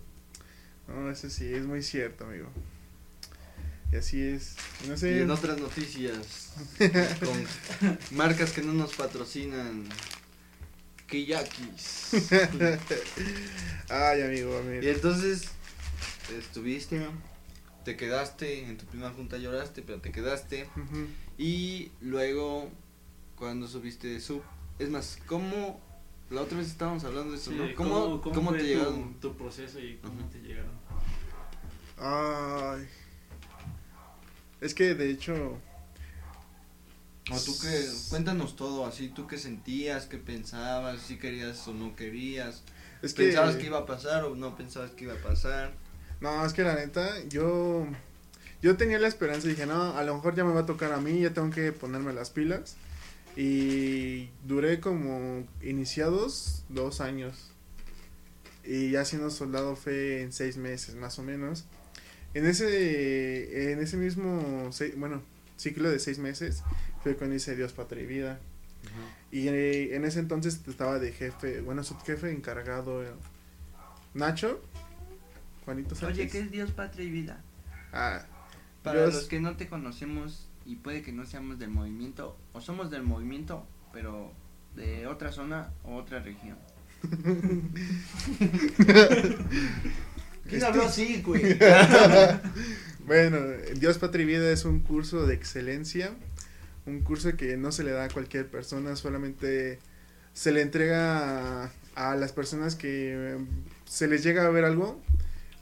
[0.87, 2.49] No, eso sí, es muy cierto, amigo.
[3.91, 4.55] Y así es.
[4.87, 5.21] No Y sé.
[5.21, 6.53] en otras noticias,
[7.19, 7.45] con
[8.17, 9.83] marcas que no nos patrocinan,
[11.07, 12.11] Kiyakis.
[13.89, 14.81] Ay, amigo, y amigo.
[14.91, 15.43] entonces,
[16.37, 17.05] estuviste,
[17.83, 20.67] te quedaste, en tu primera junta lloraste, pero te quedaste.
[21.37, 22.69] Y luego,
[23.35, 24.41] cuando subiste de sub,
[24.79, 25.79] es más, ¿cómo?
[26.29, 27.75] La otra vez estábamos hablando de eso, Sí, ¿no?
[27.75, 29.13] ¿Cómo, cómo, fue te tu- llegaron?
[29.19, 30.71] Tu, proceso y cómo te llegaron.
[31.97, 32.87] Ay.
[34.61, 35.57] Es que de hecho.
[37.31, 41.95] O tú que, cuéntanos todo, así, tú qué sentías, qué pensabas, si querías o no
[41.95, 42.63] querías.
[43.01, 43.25] Es que.
[43.25, 45.73] ¿Pensabas que iba a pasar o no pensabas que iba a pasar?
[46.21, 47.87] No, es que la neta, yo.
[48.61, 50.91] Yo tenía la esperanza y dije, no, a lo mejor ya me va a tocar
[50.93, 52.75] a mí, ya tengo que ponerme las pilas.
[53.35, 57.51] Y duré como iniciados dos años.
[58.63, 61.65] Y ya siendo soldado fue en seis meses, más o menos.
[62.35, 65.23] En ese, en ese mismo, bueno,
[65.57, 66.63] ciclo de seis meses
[67.01, 68.39] fue cuando hice Dios, Patria y Vida.
[69.31, 73.11] Y eh, en ese entonces estaba de jefe, bueno, subjefe encargado eh,
[74.13, 74.61] Nacho,
[75.65, 76.17] Juanito Sánchez.
[76.19, 77.41] Oye, ¿qué es Dios, patria y vida?
[77.93, 78.23] Ah,
[78.83, 82.61] Para Dios- los que no te conocemos y puede que no seamos del movimiento, o
[82.61, 84.31] somos del movimiento, pero
[84.75, 86.57] de otra zona o otra región.
[90.49, 91.57] ¿Quién habló así, güey?
[93.05, 93.39] Bueno,
[93.77, 96.11] Dios, Patria y Vida es un curso de excelencia,
[96.85, 99.79] un curso que no se le da a cualquier persona, solamente
[100.33, 103.37] se le entrega a, a las personas que
[103.85, 105.01] se les llega a ver algo,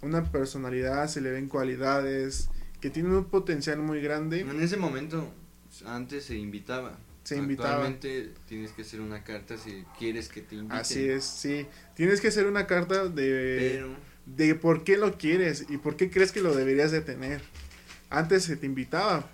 [0.02, 5.32] una personalidad, se le ven cualidades, que tienen un potencial muy grande, En ese momento,
[5.86, 6.98] antes se invitaba.
[7.24, 7.86] se invitaba.
[7.86, 10.78] Actualmente tienes que hacer una carta si quieres que te inviten.
[10.78, 11.68] Así es, sí.
[11.96, 16.10] Tienes que hacer una carta de, Pero, de por qué lo quieres y por qué
[16.10, 17.42] crees que lo deberías de tener.
[18.10, 19.30] Antes se te invitaba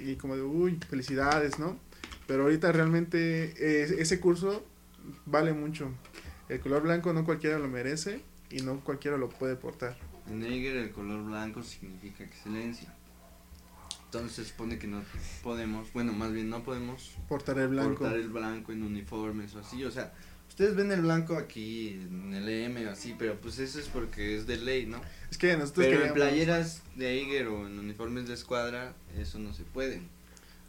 [0.00, 1.78] y como de, uy, felicidades, ¿no?
[2.26, 4.64] Pero ahorita realmente eh, ese curso
[5.24, 5.90] vale mucho.
[6.48, 9.96] El color blanco no cualquiera lo merece y no cualquiera lo puede portar.
[10.28, 12.92] en Eiger el color blanco significa excelencia.
[14.06, 15.02] Entonces se supone que no
[15.42, 18.00] podemos, bueno, más bien no podemos Portar el blanco.
[18.00, 19.84] portar el blanco en uniformes o así.
[19.84, 20.12] O sea,
[20.48, 24.36] ustedes ven el blanco aquí en el EM o así, pero pues eso es porque
[24.36, 25.00] es de ley, ¿no?
[25.30, 29.54] Es que nosotros Pero en playeras de Eiger o en uniformes de escuadra, eso no
[29.54, 30.02] se puede.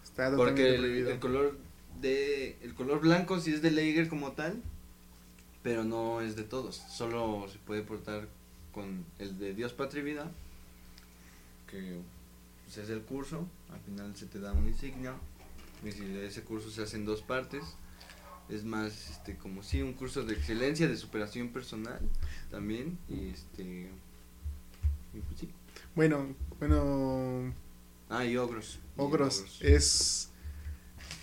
[0.04, 1.10] está Porque el, prohibido.
[1.12, 1.58] el color
[2.00, 4.62] de el color blanco sí es de Leiger como tal,
[5.63, 6.76] pero no es de todos.
[6.89, 8.28] Solo se puede portar
[8.71, 10.32] con el de Dios Patria y Vida,
[11.67, 12.00] que
[12.63, 13.47] pues, es el curso.
[13.71, 15.13] Al final se te da una insignia.
[15.84, 17.63] Y si ese curso se hace en dos partes.
[18.50, 22.00] Es más, este, como si un curso de excelencia, de superación personal
[22.50, 22.97] también.
[23.08, 23.89] Y este.
[25.13, 25.50] Y pues sí.
[25.95, 27.54] Bueno, bueno,
[28.12, 28.78] Ah, y ogros.
[28.97, 30.30] y Ogros es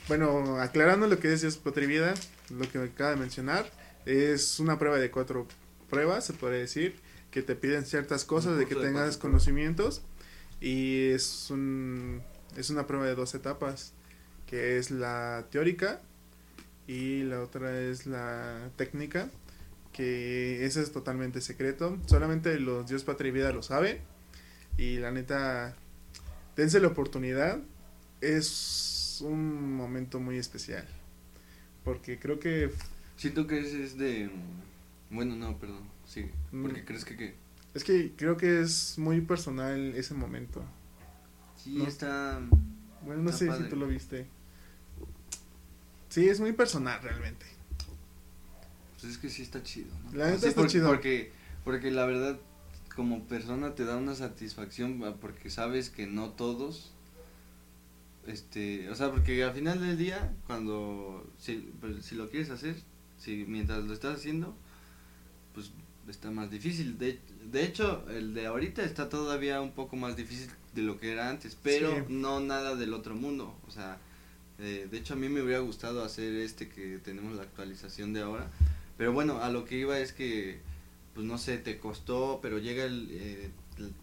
[0.09, 2.15] bueno aclarando lo que es Dios Patria y Vida
[2.49, 3.71] lo que acaba de mencionar
[4.09, 5.47] es una prueba de cuatro
[5.89, 6.97] pruebas se puede decir
[7.31, 10.03] que te piden ciertas cosas de que de tengas conocimientos
[10.61, 12.23] Y es, un,
[12.57, 13.93] es una prueba de dos etapas,
[14.47, 16.01] que es la teórica
[16.89, 19.29] y la otra es la técnica,
[19.93, 21.99] que ese es totalmente secreto.
[22.07, 23.99] Solamente los Dios, Patria y Vida lo saben.
[24.79, 25.77] Y la neta,
[26.57, 27.61] dense la oportunidad.
[28.23, 30.87] Es un momento muy especial.
[31.85, 32.71] Porque creo que...
[33.19, 34.31] Siento que ese es de...
[35.11, 35.83] Bueno, no, perdón.
[36.07, 36.31] Sí.
[36.53, 36.63] Mm.
[36.63, 37.35] Porque crees que qué?
[37.75, 40.65] Es que creo que es muy personal ese momento.
[41.57, 41.87] Sí, No.
[41.87, 42.41] está...
[43.05, 43.65] Bueno, no Está sé padre.
[43.65, 44.27] si tú lo viste.
[46.09, 47.45] Sí, es muy personal realmente.
[49.01, 50.13] Pues es que sí está chido, ¿no?
[50.19, 50.89] La neta Así está por- chido.
[50.89, 51.31] Porque,
[51.65, 52.39] porque la verdad,
[52.97, 56.93] como persona te da una satisfacción ah, porque sabes que no todos,
[58.27, 62.77] este, o sea, porque al final del día, cuando, si, pues, si lo quieres hacer,
[63.19, 64.55] si mientras lo estás haciendo,
[65.55, 65.71] pues
[66.09, 66.99] está más difícil.
[66.99, 67.19] De,
[67.51, 71.29] de hecho, el de ahorita está todavía un poco más difícil de lo que era
[71.29, 72.03] antes, pero Sí.
[72.09, 73.55] no nada del otro mundo.
[73.67, 73.99] O sea,
[74.59, 78.23] eh, de hecho a mí me hubiera gustado hacer este que tenemos la actualización de
[78.23, 78.51] ahora.
[78.97, 80.59] Pero bueno, a lo que iba es que,
[81.15, 83.51] pues no sé, te costó, pero llega el, eh,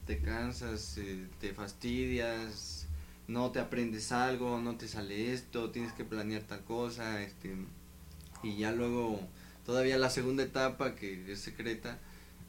[0.06, 2.88] te cansas, eh, te fastidias,
[3.28, 7.56] no te aprendes algo, no te sale esto, tienes que planear tal cosa, este,
[8.45, 9.19] y ya luego,
[9.65, 11.97] todavía la segunda etapa que es secreta,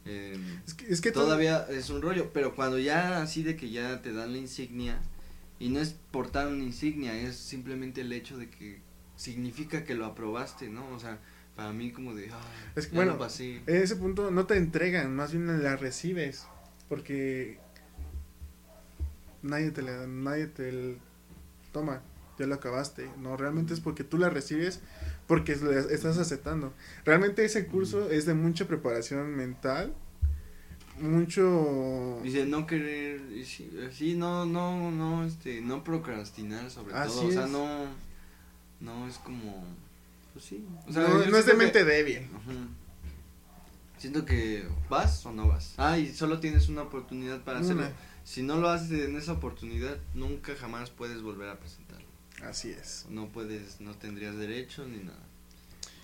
[0.04, 3.56] eh, Es que, es que todo- todavía es un rollo, pero cuando ya así de
[3.56, 5.00] que ya te dan la insignia,
[5.58, 8.80] y no es portar una insignia, es simplemente el hecho de que
[9.16, 10.86] significa que lo aprobaste, ¿no?
[10.90, 11.18] O sea,
[11.56, 12.38] para mí como de, ah,
[12.76, 13.18] Es que, bueno.
[13.66, 16.46] En ese punto no te entregan, más bien la recibes.
[16.88, 17.58] Porque
[19.42, 20.98] nadie te la, nadie te
[21.72, 22.02] toma,
[22.38, 23.08] ya lo acabaste.
[23.18, 24.80] No, realmente es porque tú la recibes,
[25.26, 26.72] porque estás aceptando.
[27.04, 29.92] Realmente ese curso es de mucha preparación mental,
[31.00, 32.20] mucho...
[32.22, 37.28] Dice no querer, y sí, sí, no, no, no, este, no procrastinar sobre Así todo,
[37.28, 37.50] o sea, es.
[37.50, 37.86] no,
[38.80, 39.64] no es como,
[40.32, 42.28] pues sí, o sea, no, es de siento que- mente débil.
[43.98, 45.72] Siento que vas o no vas.
[45.78, 47.82] Ah, y solo tienes una oportunidad para hacerlo.
[47.82, 47.92] Una.
[48.24, 51.85] Si no lo haces en esa oportunidad, nunca jamás puedes volver a presentarlo.
[52.42, 53.06] Así es.
[53.08, 55.26] No puedes, no tendrías derecho ni nada.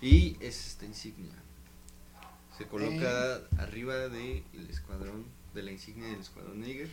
[0.01, 1.33] Y es esta insignia.
[2.57, 6.89] Se coloca arriba del escuadrón, de la insignia del escuadrón Niger.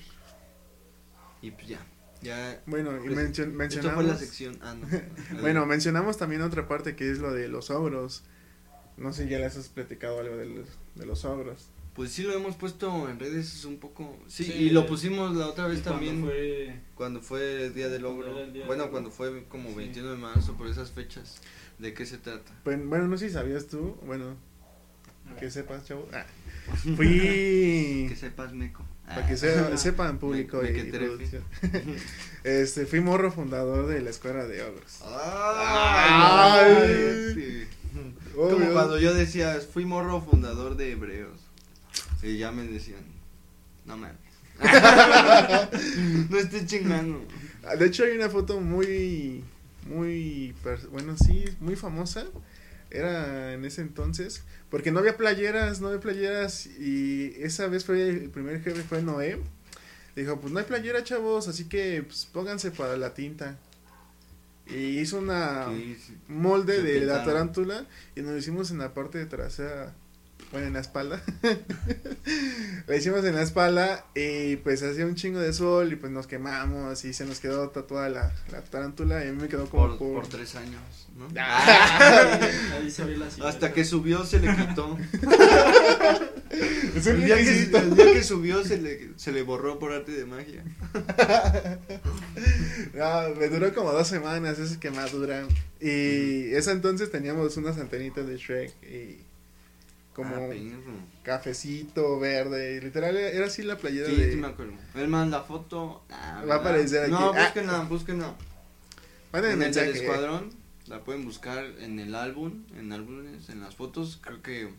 [1.42, 1.86] Y pues ya,
[2.22, 2.62] ya.
[2.66, 3.94] Bueno, y Pues, mencionamos...
[3.94, 4.58] fue la sección.
[4.62, 4.86] Ah, no.
[5.40, 8.22] Bueno, mencionamos también otra parte que es lo de los ogros.
[8.96, 11.68] No sé, ya les has platicado algo de los, de los ogros.
[12.00, 14.16] Pues sí lo hemos puesto en redes es un poco.
[14.26, 16.24] Sí, Sí, y lo pusimos la otra vez Y cuando también.
[16.24, 16.80] Fue...
[16.94, 18.32] Cuando fue el Día del Logro.
[18.32, 18.90] Día del bueno, Logro.
[18.90, 19.74] cuando fue como Sí.
[19.74, 21.42] 21 de marzo, por esas fechas.
[21.78, 22.52] ¿De qué se trata?
[22.64, 24.34] Pues, bueno, no sé si sabías tú, bueno,
[25.38, 26.08] que sepas, chavo.
[26.14, 26.24] Ah,
[26.96, 28.06] fui...
[28.08, 28.82] Que sepas, Meco.
[29.06, 31.36] Para que se- sepan público Me- y, me que
[32.44, 32.44] y.
[32.48, 35.02] Este, fui morro fundador de la escuela de ogros.
[35.04, 36.72] ¡Ay!
[36.72, 37.34] Ay.
[37.34, 37.64] sí.
[38.34, 41.49] Como cuando yo decía, fui morro fundador de Hebreos.
[42.22, 43.04] Y ya me decían,
[43.86, 44.16] no mames.
[46.30, 47.24] no estés chingando.
[47.64, 49.44] Ah, De hecho hay una foto muy,
[49.86, 50.54] muy,
[50.90, 52.26] bueno, sí, muy famosa.
[52.90, 58.08] Era en ese entonces, porque no había playeras, no había playeras y esa vez fue
[58.08, 59.38] el primer jefe fue Noé.
[60.16, 63.58] Dijo, pues no hay playera, chavos, así que pues, pónganse para la tinta.
[64.66, 65.66] Y hizo una
[66.28, 69.94] molde de la tarántula y nos lo hicimos en la parte de trasera,
[70.52, 71.22] bueno, en la espalda.
[72.86, 76.26] lo hicimos en la espalda y pues hacía un chingo de sol y pues nos
[76.26, 79.88] quemamos y se nos quedó tatuada la, la tarántula y a mí me quedó como
[79.88, 80.14] Por, por...
[80.14, 81.28] por tres años, ¿no?
[81.40, 83.48] Ahí se ve la silueta.
[83.48, 84.98] Hasta que subió se le quitó.
[86.96, 87.78] Es un El día, que, requisito.
[87.78, 90.64] el día que subió se le, se le borró por arte de magia.
[92.94, 95.46] No, me duró como dos semanas esa quemadura
[95.80, 99.24] y esa entonces teníamos unas antenitas de Shrek y
[100.22, 100.54] como Ah,
[101.22, 104.30] cafecito verde literal era así la playera Sí, de...
[104.32, 104.72] sí me acuerdo.
[104.94, 106.02] Él manda la foto.
[106.10, 107.10] Ah, Va a aparecer aquí.
[107.12, 107.42] No, Ah.
[107.44, 108.34] búsquenla, búsquenla.
[109.32, 110.50] Manden En el del escuadrón,
[110.86, 114.70] la pueden buscar en el álbum, en álbumes, en las fotos, creo que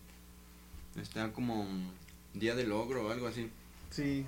[1.00, 1.68] está como
[2.34, 3.50] Día del Logro o algo así.
[3.92, 4.26] Sí,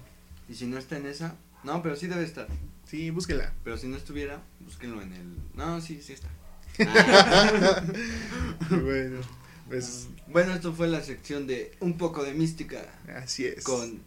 [0.49, 2.47] Y si no está en esa, no, pero sí debe estar.
[2.86, 3.52] sí, búsquela.
[3.63, 5.36] Pero si no estuviera, búsquenlo en el...
[5.56, 6.28] No, sí, sí está.
[6.80, 7.82] Ah.
[8.69, 9.19] bueno,
[9.73, 13.63] pues bueno, esto fue la sección de un poco de mística así es.
[13.63, 14.01] con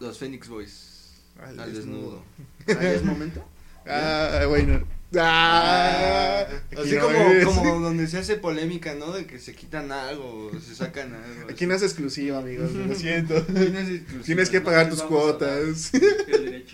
[0.00, 2.22] los Phoenix Boys Al al, desnudo.
[2.66, 2.80] desnudo.
[2.80, 3.44] ¿Ahí es momento?
[3.88, 4.84] Ah, bueno.
[5.16, 9.12] Ah, aquí Así no como, como donde se hace polémica, ¿no?
[9.12, 11.48] De que se quitan algo, o se sacan algo.
[11.48, 13.34] Aquí no es exclusivo, amigos, lo siento.
[13.48, 14.22] No.
[14.24, 15.94] Tienes que No pagar les tus cuotas.
[15.94, 16.66] El.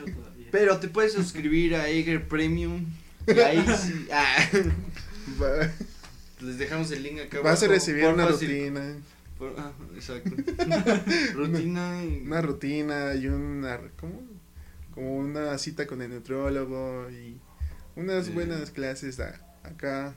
[0.51, 2.87] Pero te puedes suscribir a Eager Premium.
[3.27, 4.07] Y ahí sí.
[4.11, 4.49] ah,
[6.43, 7.41] les dejamos el link acá.
[7.41, 8.81] Vas a recibir una rutina.
[9.39, 10.31] por- ah, exacto.
[11.35, 12.05] rutina.
[12.05, 13.79] y- Una rutina y una.
[13.99, 14.21] ¿Cómo?
[14.95, 17.41] Como una cita con el nutriólogo y
[17.97, 18.33] unas Sí.
[18.33, 20.15] buenas clases a- acá,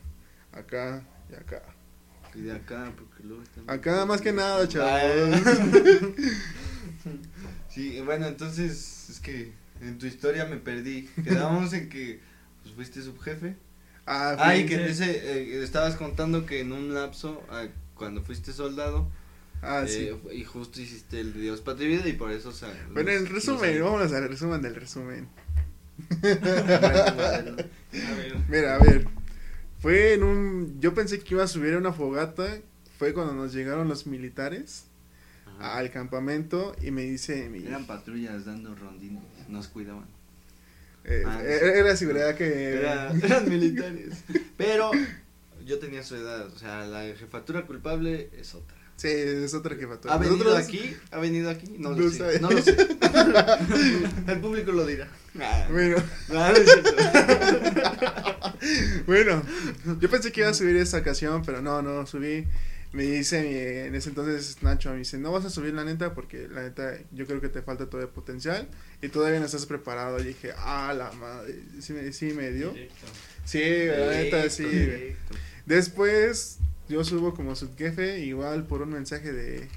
[0.52, 1.64] acá y acá.
[2.36, 5.40] Y de acá, porque luego están- Acá más que nada, chavos.
[7.70, 11.10] Sí, bueno, entonces es que en tu historia me perdí.
[11.24, 12.20] Quedamos en que
[12.64, 13.56] pues, fuiste subjefe.
[14.06, 17.66] Ah, Ah, fui- que ese eh, estabas contando que en un lapso, ah,
[17.96, 19.10] cuando fuiste soldado,
[19.62, 20.10] ah, sí.
[20.10, 22.70] eh, y justo hiciste el Dios Patria y Vida y por eso, o sea.
[22.92, 25.28] Bueno, en resumen, los- vámonos al resumen del resumen.
[28.50, 29.08] Mira, a ver.
[29.80, 30.80] Fue en un.
[30.82, 32.58] Yo pensé que iba a subir a una fogata.
[32.98, 34.86] Fue cuando nos llegaron los militares
[35.60, 35.78] Ajá.
[35.78, 37.66] al campamento y me dice mi.
[37.66, 40.06] Eran patrullas dando rondines, nos cuidaban.
[41.06, 41.46] Eh, Ah, sí.
[41.48, 42.74] era, seguridad que.
[42.76, 44.16] Era- eran militares.
[44.58, 44.92] Pero
[45.66, 48.76] yo tenía su edad, o sea, la jefatura culpable es otra.
[48.98, 50.14] Sí, es otra jefatura.
[50.14, 50.96] ¿Ha venido Nosotros- aquí?
[51.12, 51.76] ¿Ha venido aquí?
[51.78, 52.40] No, No lo sé.
[52.40, 52.76] No lo sé.
[54.28, 55.08] El público lo dirá.
[55.40, 55.98] Ah, Bueno,
[56.30, 56.66] no es
[59.06, 59.44] bueno,
[60.00, 62.46] yo pensé que iba a subir esta ocasión, pero no, no subí.
[62.96, 66.14] Me dice mi- en ese entonces Nacho, me dice, no vas a subir la neta
[66.14, 68.70] porque la neta yo creo que te falta todo el potencial
[69.02, 70.18] y todavía no estás preparado.
[70.22, 72.72] Y dije, ah, la madre, sí me, sí me dio.
[72.72, 73.06] Directo.
[73.44, 74.64] Sí, la neta, sí.
[74.64, 75.36] Directo.
[75.66, 79.68] Después yo subo como subjefe igual por un mensaje de,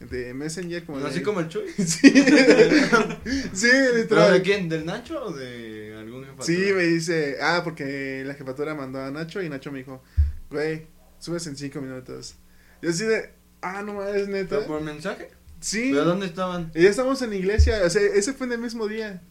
[0.00, 1.68] de Messenger como Así de- como el Chuy.
[1.76, 2.10] Sí,
[3.52, 4.32] sí, ¿Pero literal.
[4.32, 4.68] de quién?
[4.68, 6.46] ¿Del Nacho o de algún jefatura?
[6.46, 10.02] Sí, me dice, ah, porque la jefatura mandó a Nacho y Nacho me dijo,
[10.50, 10.86] güey,
[11.24, 12.34] subes en cinco minutos.
[12.82, 13.30] Yo así de,
[13.62, 14.56] ah, no mames, neta.
[14.56, 15.30] ¿Pero por mensaje?
[15.60, 15.88] Sí.
[15.90, 16.70] ¿Pero dónde estaban?
[16.74, 19.22] Y ya estamos en la iglesia, o sea, ese fue en el mismo día.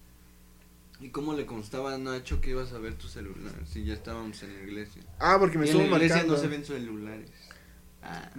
[1.00, 3.54] ¿Y cómo le constaba a Nacho que ibas a ver tu celular?
[3.72, 5.04] Si ya estábamos en la iglesia.
[5.20, 6.36] Ah, porque me Y en estuvo la iglesia marcando.
[6.36, 7.30] no se ven celulares.
[8.06, 8.30] Ah.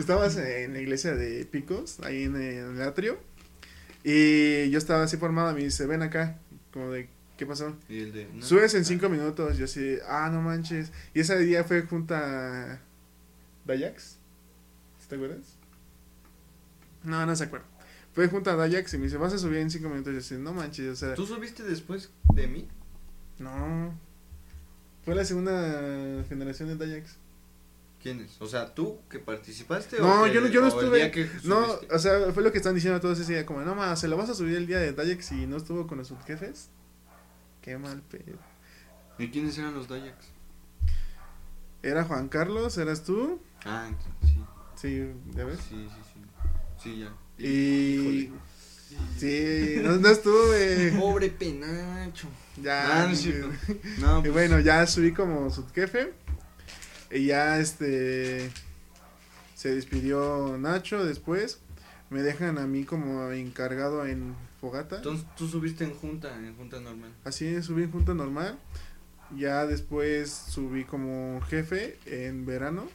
[0.00, 3.16] Estabas en la iglesia de Picos, ahí en el atrio.
[4.02, 6.40] Y yo estaba así formado, me dice, ven acá.
[6.72, 7.76] Como de, ¿qué pasó?
[7.88, 8.28] Y el de.
[8.32, 8.44] no.
[8.44, 9.56] Subes en cinco minutos.
[9.58, 10.92] Yo así, ah, no manches.
[11.14, 12.80] Y ese día fue junta
[13.64, 14.18] Dayax.
[15.00, 15.56] ¿Sí ¿Te acuerdas?
[17.02, 17.66] No, no se acuerda.
[18.12, 20.12] Fue junto a Dayax y me dice, vas a subir en cinco minutos.
[20.12, 22.68] Yo así, no manches, o sea, ¿Tú subiste después de mí?
[23.38, 23.98] no.
[25.04, 27.16] Fue la segunda generación de Dayax.
[28.02, 28.36] ¿Quiénes?
[28.40, 29.98] O sea, ¿tú que participaste?
[29.98, 32.50] No, o yo no- yo no el estuve- día que No, o sea, fue lo
[32.52, 34.66] que están diciendo todos ese día, como, no más, ¿se lo vas a subir el
[34.66, 36.70] día de Dayax y no estuvo con los subjefes?
[37.64, 38.36] Qué mal pedo.
[39.18, 40.26] ¿Y quiénes eran los Dayaks?
[41.82, 44.44] Era Juan Carlos, eras tú, Ah, entonces, sí.
[44.76, 45.58] sí, ¿ya ves?
[45.66, 46.20] Sí, sí, sí.
[46.82, 47.14] Sí, ya.
[47.38, 48.24] Y...
[48.26, 48.30] Híjole.
[49.16, 50.92] Sí, no, no estuve.
[51.00, 52.28] Pobre penacho.
[52.60, 53.04] Ya.
[53.04, 53.48] Ah, no cierto.
[53.98, 56.12] No, Y pues, bueno, ya subí como subjefe.
[57.10, 58.50] Y ya este.
[59.54, 61.60] Se despidió Nacho después.
[62.10, 64.96] Me dejan a mí como encargado en Fogata.
[64.96, 67.12] Entonces tú subiste en junta, en junta normal.
[67.22, 68.58] Así subí en junta normal.
[69.36, 72.88] Ya después subí como jefe en verano.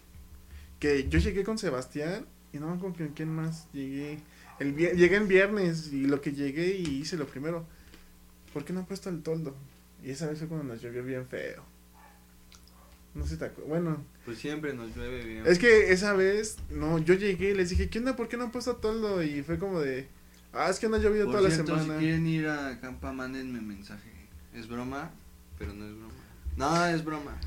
[0.80, 2.26] Que yo llegué con Sebastián.
[2.54, 4.18] Y no con quién más llegué.
[4.60, 5.94] El llegué en viernes.
[5.94, 7.68] Y lo que llegué y hice lo primero.
[8.52, 9.56] ¿Por qué no han puesto el toldo?
[10.04, 11.64] Y esa vez fue cuando nos llovió bien feo.
[13.14, 13.70] No sé si te acuerdas.
[13.70, 15.44] Bueno, Pues siempre nos llueve bien.
[15.46, 18.16] es que esa vez, no, yo llegué y les dije, ¿qué onda?
[18.16, 19.22] ¿Por qué no han puesto toldo?
[19.22, 20.08] Y fue como de,
[20.54, 22.00] ah, es que no ha llovido toda cierto, la si semana.
[22.00, 24.10] quieren ir a Campa, mándenme mensaje.
[24.54, 25.12] Es broma,
[25.58, 26.14] pero no es broma.
[26.58, 27.38] No, es broma.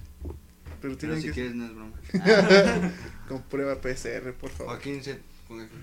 [0.81, 1.93] Pero Pero si que quieres, no es broma.
[3.29, 4.75] con prueba PCR, por favor.
[4.75, 5.21] Joaquín, Se-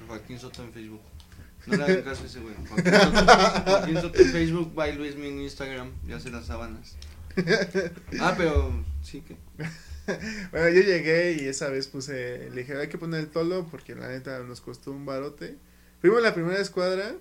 [0.07, 1.01] Joaquín Soto en Facebook.
[1.67, 2.55] No le hagan caso a ese güey.
[2.67, 5.91] Joaquín Soto, Joaquín Soto en Facebook, by Luismi en Instagram.
[6.07, 6.95] Ya hace las sábanas.
[8.19, 9.35] Ah, pero sí que.
[10.51, 13.93] Bueno, yo llegué y esa vez puse, le dije, hay que poner el toldo porque
[13.95, 15.57] la neta nos costó un barote.
[16.01, 17.13] Fuimos la primera escuadra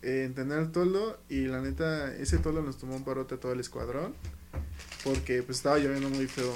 [0.00, 3.40] eh, en tener el toldo y la neta, ese toldo nos tomó un barote a
[3.40, 4.14] todo el escuadrón
[5.04, 6.54] porque pues estaba lloviendo muy feo.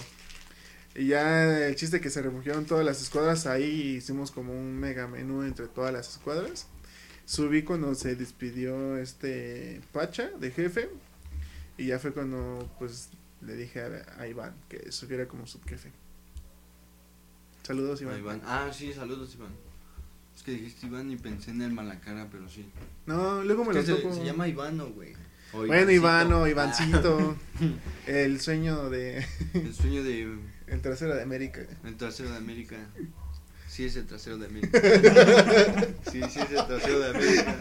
[0.94, 5.06] Y ya el chiste que se refugiaron todas las escuadras, ahí hicimos como un mega
[5.06, 6.66] menú entre todas las escuadras.
[7.26, 10.88] Subí cuando se despidió este Pacha de jefe
[11.76, 13.10] y ya fue cuando pues
[13.42, 13.82] le dije
[14.16, 15.92] a, Iván que subiera como subjefe.
[17.64, 18.14] Saludos Iván.
[18.14, 18.42] Ah, Iván.
[18.46, 19.65] Ah, sí, saludos, Iván.
[20.46, 22.64] Que dijiste Iván y pensé en el Malacara, pero sí.
[23.04, 25.12] No, luego me lo que se, llama Ivano, güey.
[25.52, 25.92] O Bueno, Ivancito.
[25.92, 27.36] Ivano, Ivancito.
[28.06, 30.38] el sueño de Ah, el sueño de
[30.68, 31.62] el trasero de América.
[31.84, 32.76] el trasero de América.
[33.66, 34.80] Sí, es el trasero de América.
[36.12, 37.58] Sí, sí, es el trasero de América.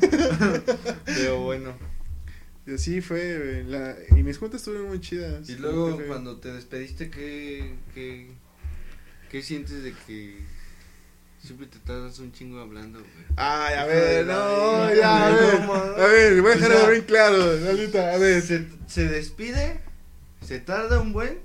[1.06, 1.74] Pero bueno.
[2.68, 5.50] Y así fue, la, y mis juntas estuvieron muy chidas.
[5.50, 8.28] Y luego cuando te despediste, ¿qué, qué,
[9.32, 10.38] qué sientes de que
[11.46, 13.12] siempre te tardas un chingo hablando, güey?
[13.38, 16.90] Ay, a ver, no, ya, a no, ver, a ver, voy a O dejarlo sea-
[16.90, 18.42] bien claro, Lalita, a ver.
[18.42, 19.80] Se, se despide,
[20.42, 21.40] se tarda un buen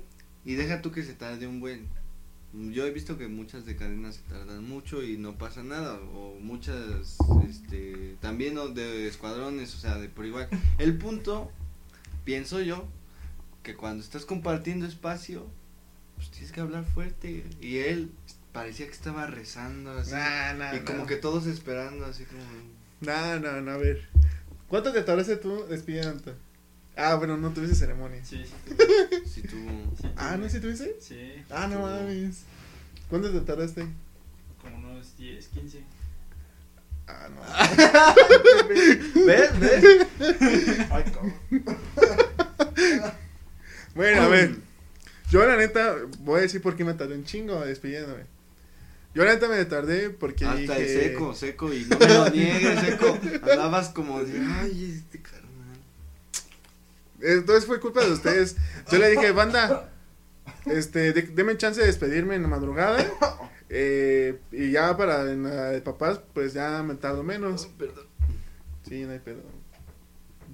[0.45, 1.87] y deja tú que se tarde un buen.
[2.53, 5.93] Yo he visto que muchas de cadenas se tardan mucho y no pasa nada.
[6.13, 7.15] O muchas,
[7.49, 10.49] este, también o de escuadrones, o sea, de por igual.
[10.77, 11.49] El punto,
[12.25, 12.85] pienso yo,
[13.63, 15.47] que cuando estás compartiendo espacio,
[16.17, 17.45] pues tienes que hablar fuerte.
[17.61, 18.11] Y él
[18.53, 20.11] parecía que estaba rezando así.
[20.11, 22.41] Nah, nah, y como que todos esperando así como...
[23.01, 24.07] No, no, no, a ver.
[24.67, 26.35] ¿Cuánto te tardaste tú despidiendo?
[26.95, 28.23] Ah, bueno, no tuviste ceremonia.
[28.23, 28.53] Sí, sí.
[28.75, 29.25] tuve.
[29.25, 29.57] Si tú...
[29.99, 30.43] Sí, Ah, tuve.
[30.43, 30.97] ¿no sí tuviste?
[30.99, 31.43] Sí.
[31.49, 32.43] Ah, no tuvo mames.
[33.09, 33.85] ¿Cuánto te tardaste?
[34.61, 35.83] Como unos 10, 15.
[37.07, 37.41] Ah, no.
[39.25, 39.59] ¿Ves?
[39.59, 40.07] ¿Ves?
[40.91, 41.33] Ay, cabrón.
[43.93, 44.55] Bueno, a ver.
[45.29, 48.23] Yo la neta, voy a decir por qué me tardé un chingo despidiéndome.
[49.13, 51.05] Yo la neta me tardé porque Hasta dije...
[51.05, 53.19] el seco, seco, y no me lo niegues, seco.
[53.43, 55.41] Andabas como de, ay, este carnal.
[57.19, 58.55] Entonces fue culpa de ustedes.
[58.89, 59.91] Yo le dije, banda,
[60.65, 63.05] este, de- deme chance de despedirme en la madrugada.
[63.69, 67.67] eh, y ya para en la de papás, pues ya me tardo menos.
[67.77, 68.05] Perdón.
[68.87, 69.41] Sí, no hay pedo.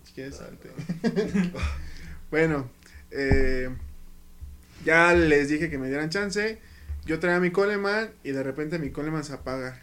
[0.04, 0.70] Si quieres, salte.
[2.32, 2.70] bueno,
[3.12, 3.70] eh,
[4.84, 6.60] ya les dije que me dieran chance.
[7.08, 9.82] Yo traía mi Coleman y de repente mi Coleman se apaga.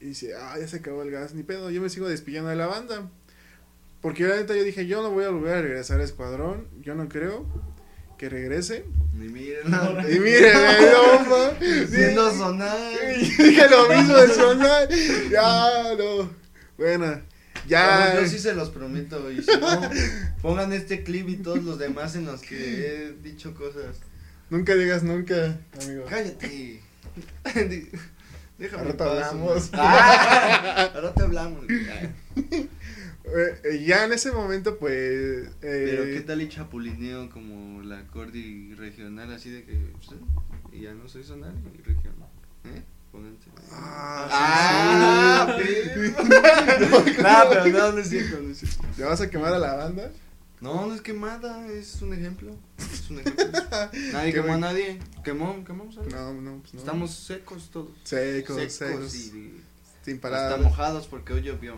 [0.00, 1.70] Y dice, ah, ya se acabó el gas, ni pedo.
[1.70, 3.10] Yo me sigo despidiendo de la banda.
[4.00, 6.66] Porque yo, la neta yo dije, yo no voy a volver a regresar a Escuadrón.
[6.80, 7.46] Yo no creo
[8.16, 8.86] que regrese.
[9.12, 9.66] Ni miren,
[10.10, 10.54] Y miren,
[11.28, 11.86] no.
[11.86, 12.76] Siendo sonar.
[13.18, 14.88] dije lo mismo de sonar.
[15.30, 16.30] Ya, no.
[16.78, 17.20] Bueno,
[17.68, 18.20] ya.
[18.20, 19.30] Yo sí se los prometo.
[19.30, 19.90] Y si no,
[20.40, 24.00] pongan este clip y todos los demás en los que he dicho cosas.
[24.54, 26.04] Nunca digas nunca, amigo.
[26.08, 26.80] Cállate.
[28.58, 28.94] Déjame.
[28.94, 29.70] Paz, hablamos.
[29.72, 31.64] Ah, al rato hablamos.
[33.26, 34.92] Eh, eh, ya en ese momento, pues.
[34.92, 39.72] eh, Pero qué tal y chapulineo como la cordi regional, así de que.
[39.96, 40.20] pues,
[40.74, 42.28] eh, ya no soy zonal y regional.
[42.64, 42.82] ¿Eh?
[43.10, 43.48] Pónganse.
[43.72, 46.22] Ah, Ah, sí, pero-
[47.22, 48.84] no, pero no, no es cierto, no es cierto.
[48.98, 50.10] ¿Ya vas a quemar a la banda?
[50.64, 52.56] No, no es quemada, es un ejemplo.
[52.78, 53.44] Es un ejemplo.
[54.14, 54.98] Nadie quemó a nadie.
[55.22, 55.94] Quemó, quemamos.
[55.94, 56.80] No, no, pues no.
[56.80, 57.90] Estamos secos todos.
[58.02, 58.72] secos, secos.
[58.72, 59.60] secos y
[60.02, 60.60] sin hasta palabras.
[60.62, 61.74] mojados porque hoy llovió.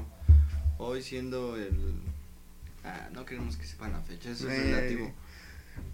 [0.79, 1.95] Hoy siendo el.
[2.85, 5.13] Ah, no queremos que sepan la fecha, eso es relativo.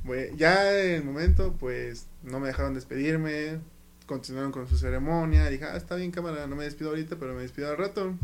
[0.05, 3.59] Bueno, ya en el momento, pues no me dejaron despedirme.
[4.05, 5.49] Continuaron con su ceremonia.
[5.49, 8.19] Dije, ah, está bien, cámara, no me despido ahorita, pero me despido al rato.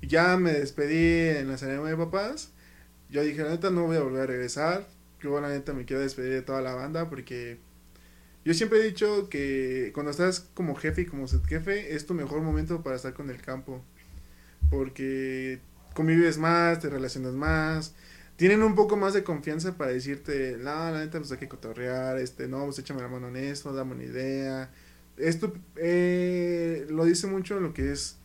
[0.00, 2.51] Y ya me despedí en la ceremonia de papás.
[3.12, 4.88] Yo dije, la neta, no voy a volver a regresar.
[5.20, 7.58] Yo, la neta, me quiero despedir de toda la banda porque
[8.44, 12.40] yo siempre he dicho que cuando estás como jefe y como subjefe, es tu mejor
[12.40, 13.84] momento para estar con el campo.
[14.70, 15.60] Porque
[15.94, 17.94] convives más, te relacionas más,
[18.36, 22.18] tienen un poco más de confianza para decirte, no, la neta, pues hay que cotorrear,
[22.18, 24.70] este, no, pues échame la mano en esto, dame una idea.
[25.18, 28.16] Esto eh, lo dice mucho lo que es,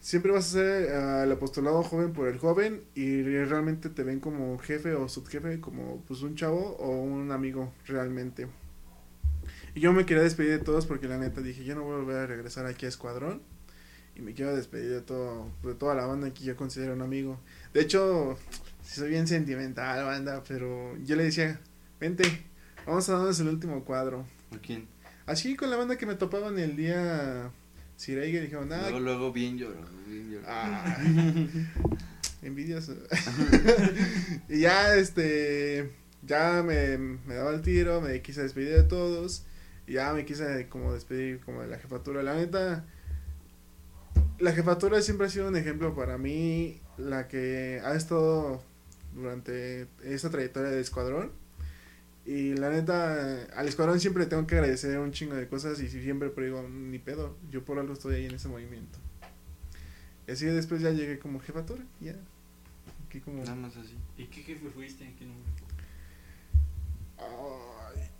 [0.00, 0.90] siempre vas a ser
[1.24, 6.02] el apostolado joven por el joven y realmente te ven como jefe o subjefe, como
[6.06, 8.48] pues un chavo o un amigo realmente.
[9.74, 11.98] Y yo me quería despedir de todos porque la neta dije, yo no voy a
[11.98, 13.42] volver a regresar aquí a Escuadrón.
[14.16, 17.38] Y me quiero despedir de todo, de toda la banda que yo considero un amigo.
[17.72, 18.36] De hecho,
[18.82, 21.60] soy bien sentimental, banda, pero yo le decía,
[22.00, 22.24] vente,
[22.84, 24.26] vamos a darnos el último cuadro.
[24.52, 24.88] ¿A quién?
[25.26, 27.52] Así con la banda que me topaban el día
[27.98, 30.44] Sireiga, dijeron, ah, Luego, luego bien lloró, bien lloró.
[30.46, 30.98] ah,
[32.42, 32.94] envidioso.
[34.48, 35.90] y ya, este,
[36.22, 39.44] ya me, me daba el tiro, me quise despedir de todos,
[39.88, 42.22] y ya me quise como despedir como de la jefatura.
[42.22, 42.84] La neta,
[44.38, 48.62] la jefatura siempre ha sido un ejemplo para mí, la que ha estado
[49.12, 51.32] durante esta trayectoria de escuadrón.
[52.28, 56.28] Y la neta, al escuadrón siempre tengo que agradecer un chingo de cosas y siempre
[56.28, 58.98] pero digo, ni pedo, yo por algo estoy ahí en ese movimiento.
[60.26, 62.16] Y así después ya llegué como jefatura, ya.
[63.06, 63.38] Aquí como...
[63.38, 63.94] Nada más así.
[64.18, 65.10] ¿Y qué jefe fuiste?
[65.18, 65.50] ¿Qué nombre?
[67.16, 68.10] Ay,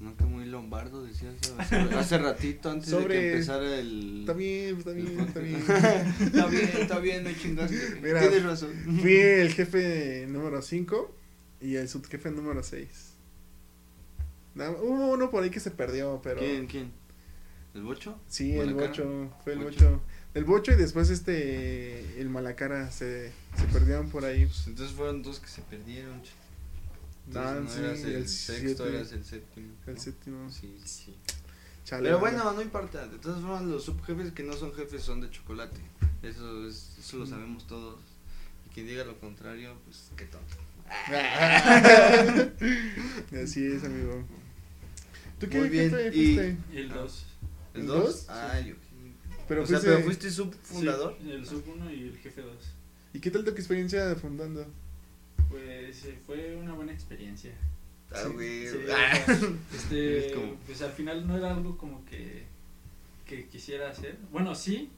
[0.00, 4.20] No que muy lombardo, decías hace, hace ratito antes de que empezara el.
[4.20, 5.56] está bien, está bien, está bien.
[5.56, 8.00] está bien, está bien, no chingaste.
[8.02, 8.72] Mira, Tienes razón.
[9.00, 11.19] Fui el jefe número 5
[11.60, 12.88] y el subjefe número 6.
[14.56, 16.40] Hubo uno por ahí que se perdió, pero...
[16.40, 16.92] ¿Quién, quién?
[17.74, 18.18] ¿El bocho?
[18.28, 18.88] Sí, el cara.
[18.88, 19.84] bocho, fue el Bocho.
[19.90, 20.02] bocho.
[20.34, 24.46] El Bocho y después este, el Malacara se, se perdieron por ahí.
[24.46, 26.20] Pues entonces fueron dos que se perdieron.
[26.24, 26.30] sí,
[27.32, 28.96] no eras el, el sexto, siete.
[28.96, 29.72] eras el séptimo.
[29.86, 30.00] El ¿no?
[30.00, 30.50] séptimo.
[30.50, 31.16] Sí, sí.
[31.84, 33.06] Chale, Pero bueno, no importa.
[33.08, 35.80] De todas formas, los subjefes que no son jefes son de chocolate.
[36.22, 37.20] Eso, es, eso Mm.
[37.20, 37.98] lo sabemos todos.
[38.68, 40.54] Y quien diga lo contrario, pues qué tonto.
[43.42, 44.24] Así es, amigo.
[45.38, 46.56] ¿Tú qué Muy bien, jefe y- fuiste?
[46.72, 47.26] Y el 2.
[47.74, 48.04] ¿El ¿El 2?
[48.04, 48.26] dos?
[48.28, 48.74] Ah, yo.
[49.48, 51.16] Pero o sea, fuiste- pero fuiste subfundador.
[51.26, 52.54] el sub 1 y el jefe 2.
[53.14, 54.66] ¿Y qué tal tu experiencia fundando?
[55.48, 57.52] Pues eh, fue una buena experiencia.
[58.12, 58.68] Ah, Sí, güey.
[58.68, 59.16] Sí, Ah.
[59.26, 59.36] sea,
[59.74, 62.44] este, Es como- pues al final no era algo como que,
[63.26, 64.18] que quisiera hacer.
[64.30, 64.90] Bueno, sí,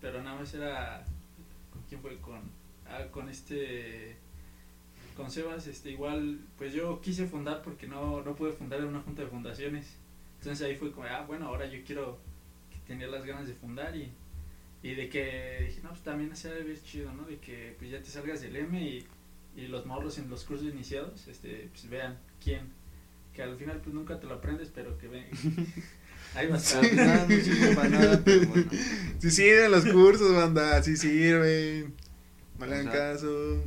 [0.00, 1.04] pero nada más era.
[1.72, 2.18] ¿Con quién fue?
[2.18, 2.40] Con,
[2.86, 4.16] ah, con este.
[5.18, 9.00] Con Sebas, este, igual, pues yo quise fundar porque no, no pude fundar en una
[9.00, 9.96] junta de fundaciones.
[10.38, 12.20] Entonces ahí fue como, ah, bueno, ahora yo quiero,
[12.70, 14.12] que tenía las ganas de fundar y,
[14.80, 17.24] y de que dije, no, pues también se ha de ver chido, ¿no?
[17.24, 19.04] De que pues ya te salgas del M y,
[19.56, 22.60] y los morros en los cursos iniciados, este, pues vean quién,
[23.34, 25.26] que al final pues nunca te lo aprendes, pero que ven,
[26.36, 26.84] ahí va a estar.
[26.84, 28.70] final no sirve para nada, pero bueno.
[29.18, 31.92] Sí sirven los cursos, banda, sí sirven.
[32.56, 33.64] No le hagan caso.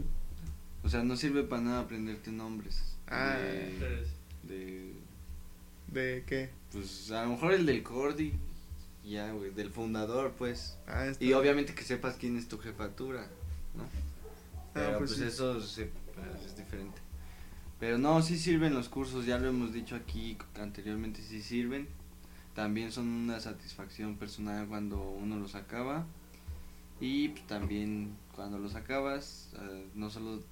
[0.91, 2.83] O sea, no sirve para nada aprenderte nombres.
[3.07, 3.37] Ah.
[3.37, 4.05] De,
[4.43, 4.93] de-
[5.87, 6.49] ¿De qué?
[6.73, 8.33] Pues a lo mejor el del Cordy.
[9.05, 9.51] Ya, güey.
[9.51, 10.77] Del fundador, pues.
[10.89, 13.25] Ah, Y obviamente que sepas quién es tu jefatura,
[13.73, 13.85] ¿no?
[14.73, 15.25] Pero pues pues, sí.
[15.27, 16.99] eso se- pues, es diferente.
[17.79, 21.87] Pero no, sí sirven los cursos, ya lo hemos dicho aquí anteriormente, sí sirven.
[22.53, 26.05] También son una satisfacción personal cuando uno los acaba.
[26.99, 30.43] Y pues, también cuando los acabas, eh, no solo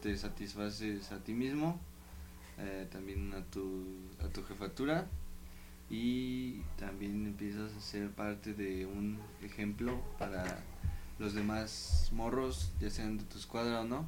[0.00, 1.80] te satisfaces a ti mismo,
[2.58, 3.84] eh, también a tu,
[4.24, 5.06] a tu jefatura.
[5.90, 10.44] Y también empiezas a ser parte de un ejemplo para
[11.18, 14.06] los demás morros, ya sean de tu escuadra o no,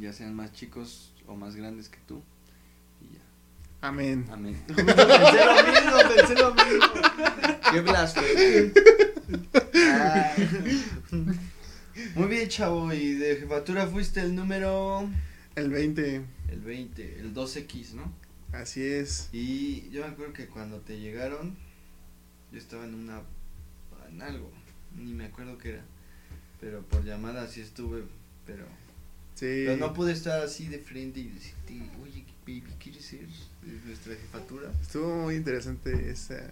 [0.00, 2.22] ya sean más chicos o más grandes que tú.
[3.00, 3.20] Y ya.
[3.80, 4.26] Amén.
[4.30, 4.62] Amén.
[4.66, 6.92] pensé lo mismo, pensé lo mismo.
[7.72, 8.72] Qué blasfemia.
[12.14, 12.92] Muy bien, chavo.
[12.92, 15.08] Y de jefatura fuiste el número.
[15.54, 16.22] El 20.
[16.50, 18.12] El 20, el 2X, ¿no?
[18.52, 19.28] Así es.
[19.32, 21.56] Y yo me acuerdo que cuando te llegaron,
[22.52, 23.22] yo estaba en una.
[24.10, 24.50] en algo.
[24.96, 25.84] Ni me acuerdo qué era.
[26.60, 28.02] Pero por llamada sí estuve.
[28.46, 28.64] Pero.
[29.34, 29.64] Sí.
[29.66, 33.26] Pero no pude estar así de frente y decirte, oye, baby, ¿quieres ser
[33.86, 34.72] nuestra jefatura?
[34.80, 36.50] Estuvo muy interesante esa.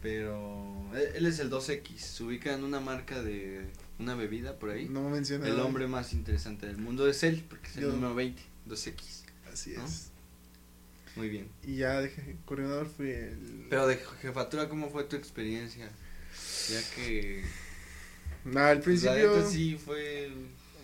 [0.00, 3.66] Pero él, él es el 2X, se ubica en una marca de
[3.98, 4.88] una bebida por ahí.
[4.88, 5.46] No menciona.
[5.46, 9.24] el hombre más interesante del mundo es él, porque es el Yo- número 20, 2X.
[9.52, 9.84] Así ¿no?
[9.84, 10.10] es.
[11.16, 11.48] Muy bien.
[11.64, 13.66] Y ya de coordinador fui el.
[13.70, 15.90] Pero de jefatura, ¿cómo fue tu experiencia?
[16.70, 17.42] Ya que...
[18.44, 19.36] No, al pues, la principio.
[19.36, 20.30] neta sí fue...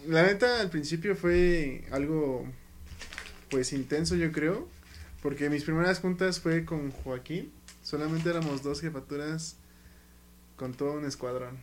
[0.08, 2.46] La neta, al principio fue algo,
[3.48, 4.68] pues, intenso, yo creo,
[5.22, 7.52] porque mis primeras juntas fue con Joaquín,
[7.82, 9.56] solamente éramos dos jefaturas
[10.56, 11.56] con todo un escuadrón.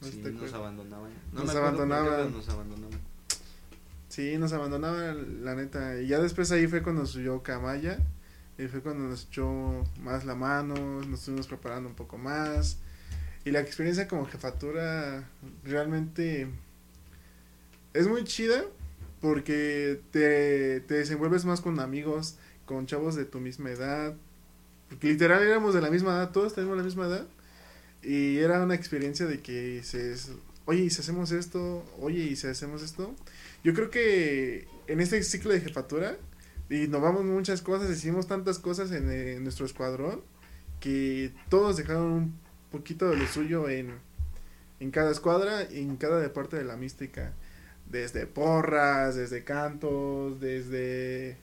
[0.00, 1.10] No sé Sí, si te nos abandonaban.
[1.32, 2.32] Nos abandonaban.
[2.32, 3.00] nos abandonaban.
[4.08, 7.98] Sí, nos abandonaba, la neta, y ya después ahí fue cuando subió Camaya,
[8.56, 12.78] y fue cuando nos echó más la mano, nos estuvimos preparando un poco más,
[13.44, 15.28] y la experiencia como jefatura
[15.62, 16.48] realmente
[17.94, 18.64] es muy chida
[19.20, 22.36] porque te, te desenvuelves más con amigos,
[22.66, 24.14] con chavos de tu misma edad.
[24.88, 27.26] Porque literal éramos de la misma edad, todos tenemos la misma edad.
[28.02, 30.14] Y era una experiencia de que se,
[30.66, 31.84] oye, ¿y si hacemos esto?
[32.00, 33.14] Oye, ¿y si hacemos esto?
[33.64, 36.16] Yo creo que en este ciclo de jefatura
[36.70, 40.22] innovamos muchas cosas, hicimos tantas cosas en, eh, nuestro escuadrón
[40.80, 42.38] que todos dejaron un
[42.70, 43.94] poquito de lo suyo en,
[44.80, 47.32] en cada escuadra y en cada parte de la mística
[47.90, 51.38] desde porras, desde cantos, desde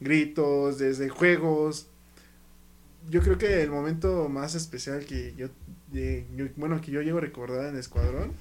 [0.00, 1.88] gritos, desde juegos.
[3.08, 5.48] Yo creo que el momento más especial que yo,
[5.92, 6.26] de-
[6.56, 8.32] bueno, que yo llevo a recordar en Escuadrón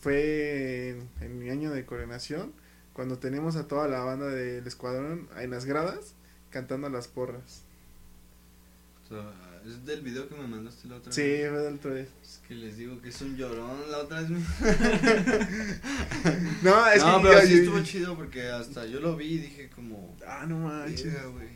[0.00, 2.52] fue en, en mi año de coordinación,
[2.92, 6.14] cuando tenemos a toda la banda del Escuadrón en las gradas
[6.50, 7.62] cantando las porras.
[9.04, 9.32] O sea,
[9.66, 11.50] es del video que me mandaste la otra Sí, vez.
[11.50, 12.06] fue del otro día.
[12.22, 14.30] Es que les digo que es un llorón la otra vez.
[16.62, 19.26] No, es no, que pero yo- sí yo- estuvo chido porque hasta yo lo vi
[19.34, 20.16] y dije como...
[20.26, 21.04] Ah, no manches.
[21.12, 21.48] "Verga, güey.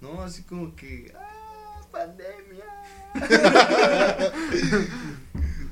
[0.00, 1.12] No, así como que...
[1.18, 1.33] ¡Ah,
[1.94, 2.64] pandemia!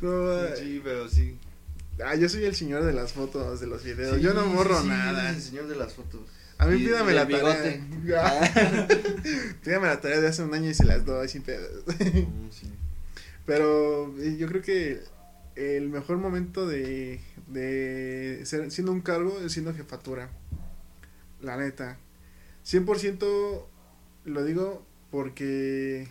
[0.00, 1.38] No, sí, pero sí.
[2.04, 4.16] Ah, yo soy el señor de las fotos, de los videos.
[4.16, 5.30] Sí, yo no sí, sí, nada.
[5.30, 6.22] el señor de las fotos.
[6.58, 7.80] A mí Y- pídame y la bigote.
[8.04, 8.48] tarea.
[9.64, 11.84] pídame la tarea de hace un año y se las doy sin pedos.
[11.86, 12.72] Mm, sí.
[13.46, 15.02] Pero eh, yo creo que
[15.54, 20.30] el mejor momento de, de ser, siendo un cargo es siendo jefatura.
[21.40, 21.96] La neta.
[22.66, 23.64] 100%
[24.24, 26.08] lo digo porque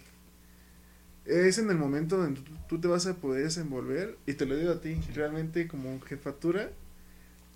[1.26, 2.39] es en el momento donde
[2.70, 6.70] tú, te vas a poder desenvolver y te lo digo a ti, realmente como jefatura,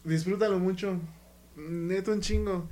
[0.04, 1.00] disfrútalo mucho,
[1.56, 2.68] neto un chingo.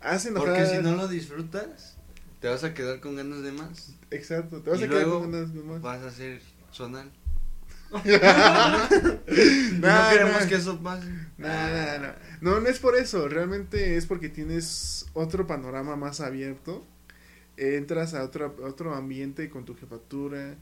[0.00, 0.48] Haz enojar.
[0.48, 1.98] Porque si no lo disfrutas,
[2.40, 3.94] te vas a quedar con ganas de más.
[4.10, 5.82] Exacto, te vas Y a quedar con ganas de más.
[5.82, 6.40] Vas a ser
[6.72, 7.12] zonal.
[9.76, 10.48] No, queremos no.
[10.48, 11.08] que eso pase.
[11.38, 12.12] No, no, no.
[12.40, 13.28] No, no es por eso.
[13.28, 16.84] Realmente es porque tienes otro panorama más abierto.
[17.56, 20.56] Entras a otro, otro ambiente con tu jefatura.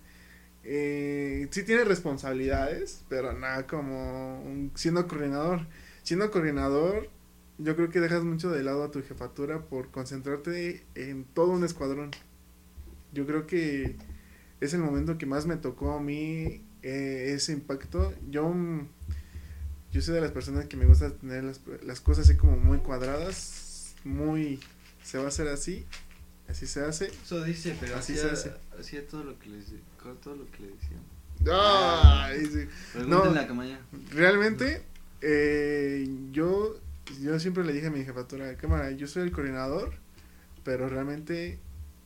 [0.63, 5.67] Eh, sí tienes responsabilidades, pero nada como siendo coordinador.
[6.03, 7.11] Siendo coordinador,
[7.59, 11.65] yo creo que dejas mucho de lado a tu jefatura por concentrarte en todo un
[11.65, 12.11] escuadrón.
[13.13, 13.97] Yo creo que
[14.61, 18.13] es el momento que más me tocó a mí eh, ese impacto.
[18.31, 18.53] Yo,
[19.93, 22.79] yo soy de las personas que me gusta tener las, las cosas así como muy
[22.79, 24.61] cuadradas, muy,
[25.03, 25.87] se va a hacer así,
[26.49, 27.07] así se hace.
[27.07, 28.53] Eso dice, pero Así hacía, se hace.
[28.79, 29.59] hacía todo lo que le
[30.23, 31.01] todo lo que le decían.
[31.53, 32.69] Ay, sí.
[33.47, 33.79] Camaya.
[34.11, 34.83] Realmente,
[35.21, 36.79] eh, yo,
[37.21, 39.93] yo siempre le dije a mi jefatura, cámara, yo soy el coordinador,
[40.65, 41.59] pero realmente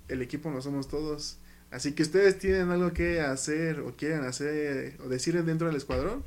[0.08, 1.38] el equipo no somos todos.
[1.70, 6.24] Así que ustedes tienen algo que hacer o quieren hacer o decir dentro del escuadrón,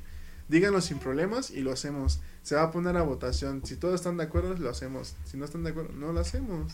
[0.50, 2.20] díganos sin problemas y lo hacemos.
[2.44, 3.66] Se va a poner a votación.
[3.66, 5.16] Si todos están de acuerdo, lo hacemos.
[5.26, 6.74] Si no están de acuerdo, no lo hacemos.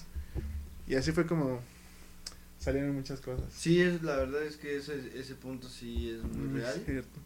[0.87, 1.59] Y así fue como
[2.59, 3.45] salieron muchas cosas.
[3.53, 6.81] Sí, es, la verdad es que ese, ese punto sí es muy Mm, real.
[6.85, 7.19] cierto.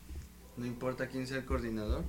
[0.57, 2.03] No importa quién sea el coordinador,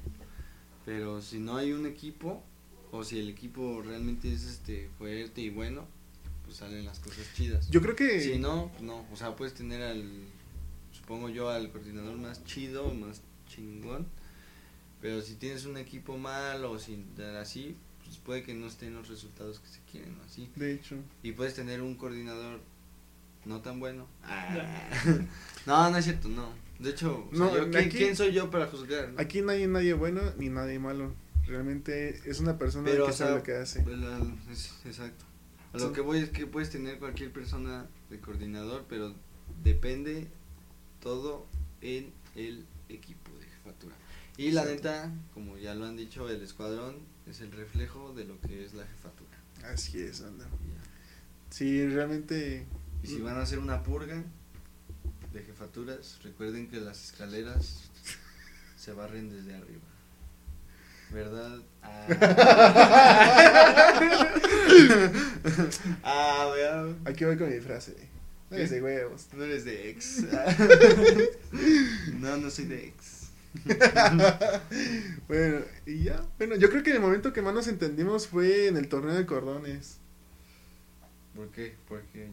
[0.84, 2.42] pero si no hay un equipo
[2.90, 5.86] o si el equipo realmente es este fuerte y bueno,
[6.44, 7.70] pues salen las cosas chidas.
[7.70, 8.20] Yo creo que...
[8.20, 10.04] Si no, pues no, o sea, puedes tener al
[10.92, 14.06] supongo yo al coordinador más chido, más chingón,
[15.00, 17.06] pero si tienes un equipo mal o sin
[17.40, 17.76] así,
[18.12, 20.50] pues puede que no estén los resultados que se quieren o así.
[20.56, 20.96] De hecho.
[21.22, 22.60] Y puedes tener un coordinador
[23.46, 24.06] no tan bueno.
[25.66, 26.50] no, no es cierto, no.
[26.78, 29.10] De hecho, o sea, No, yo, ¿quién, aquí- quién soy yo para juzgar?
[29.12, 29.20] no?
[29.20, 31.14] Aquí no hay nadie bueno ni nadie malo.
[31.46, 33.80] Realmente es una persona Pero, que o sea, sabe lo que hace.
[33.82, 35.24] pues, la- es- exacto.
[35.72, 35.94] A lo Sí.
[35.94, 39.14] que voy es que puedes tener cualquier persona de coordinador, pero
[39.64, 40.28] depende
[41.00, 41.46] todo
[41.80, 43.94] en el equipo de jefatura.
[44.36, 46.96] Y la neta, como ya lo han dicho, el escuadrón
[47.26, 49.38] es el reflejo de lo que es la jefatura.
[49.72, 50.46] Así es, anda.
[51.50, 52.66] Sí, realmente.
[53.02, 54.22] Y si van a hacer una purga
[55.32, 57.90] de jefaturas, recuerden que las escaleras
[58.76, 59.80] se barren desde arriba.
[61.10, 61.58] ¿Verdad?
[61.82, 62.06] Ah,
[66.02, 66.86] ah vea.
[67.04, 67.94] Aquí voy con mi frase.
[68.50, 69.28] No eres de huevos.
[69.34, 70.22] No eres de ex.
[72.14, 73.21] no, no soy de ex.
[75.28, 76.22] Bueno, y ya.
[76.38, 79.26] Bueno, yo creo que el momento que más nos entendimos fue en el torneo de
[79.26, 79.98] cordones.
[81.34, 81.76] ¿Por qué?
[81.88, 82.28] Porque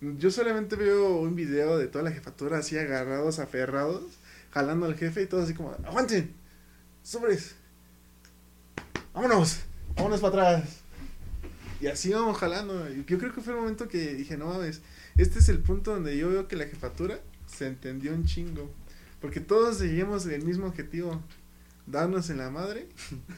[0.00, 4.04] Yo solamente veo un video de toda la jefatura así agarrados, aferrados,
[4.50, 6.32] jalando al jefe y todo así como, aguanten,
[7.02, 7.54] sobres,
[9.12, 9.60] vámonos,
[9.96, 10.80] vámonos para atrás.
[11.80, 12.88] Y así vamos jalando.
[12.90, 14.80] Yo creo que fue el momento que dije, no mames,
[15.16, 18.70] este es el punto donde yo veo que la jefatura se entendió un chingo.
[19.24, 21.18] Porque todos seguimos el mismo objetivo,
[21.86, 22.86] darnos en la madre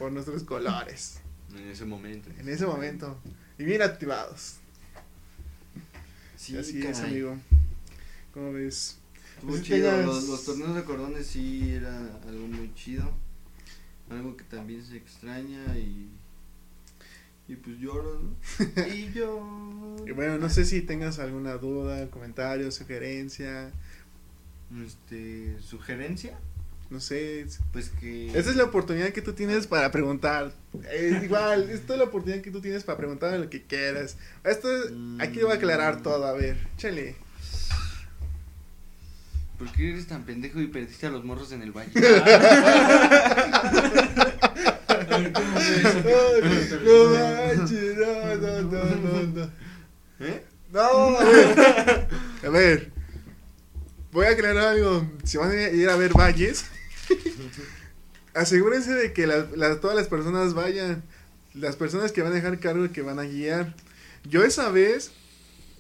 [0.01, 1.21] por nuestros colores.
[1.57, 2.29] en ese momento.
[2.41, 3.17] En ese momento.
[3.57, 4.57] Y bien activados.
[6.37, 7.37] Sí, así es, amigo.
[8.35, 8.99] ¿Cómo ves?
[9.37, 13.09] Estuvo Pues chido, tengas- los, los torneos de cordones sí era algo muy chido.
[14.11, 16.11] Algo que también se extraña y.
[17.47, 18.87] Y pues lloro, ¿no?
[18.93, 19.97] y yo.
[20.05, 23.71] Y bueno, no sé si tengas alguna duda, comentario, sugerencia,
[24.85, 25.57] Este.
[25.61, 26.39] ¿Sugerencia?
[26.89, 27.45] no sé.
[27.73, 28.29] Pues que.
[28.29, 30.53] Esta es la oportunidad que tú tienes para preguntar.
[30.93, 34.17] Es igual, esta es la oportunidad que tú tienes para preguntar lo que quieras.
[34.45, 37.17] Esto es- aquí voy a aclarar todo, a ver, chale.
[39.59, 41.73] ¿Por qué eres tan pendejo y perdiste a los morros en el
[46.77, 49.51] manches, no, no, no, no, no.
[50.21, 50.45] ¿Eh?
[50.73, 52.09] No, a ver.
[52.45, 52.93] A ver.
[54.17, 55.07] Voy a aclarar algo.
[55.25, 56.65] Si van a ir a ver valles,
[58.35, 61.03] asegúrense de que la- la- todas las personas vayan.
[61.53, 63.75] Las personas que van a dejar cargo que van a guiar.
[64.25, 65.11] Yo esa vez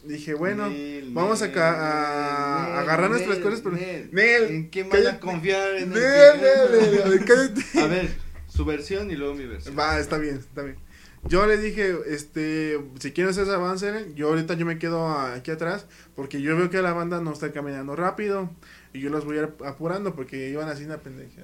[0.04, 4.84] dije, bueno, Nel, vamos a Nel, a Nel, agarrar nuestras cosas, pero- Nel, ¿En qué
[5.08, 5.76] a confiar?
[5.76, 7.80] En el que-.
[7.80, 8.10] A ver,
[8.48, 9.78] su versión y luego mi versión.
[9.78, 10.76] Va, está bien, está bien.
[11.24, 15.50] Yo le dije, este, si quieren hacer ese avance, yo ahorita yo me quedo aquí
[15.50, 18.50] atrás, porque yo veo que la banda no está caminando rápido,
[18.92, 21.42] y yo los voy a apurando, porque iban así una pendeja.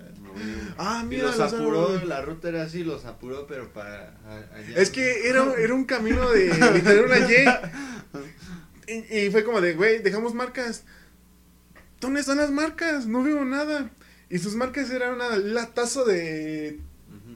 [0.79, 2.09] Ah, Y mira, los los apuró, árboles.
[2.09, 4.17] la ruta era así, los apuró, pero para
[4.55, 4.77] allá.
[4.77, 7.45] Es que era, era un camino de literal una Y.
[8.87, 10.85] Y, y fue como de, güey, dejamos marcas.
[12.01, 13.07] ¿Dónde están las marcas?
[13.07, 13.91] No veo nada.
[14.29, 16.81] Y sus marcas eran una latazo de.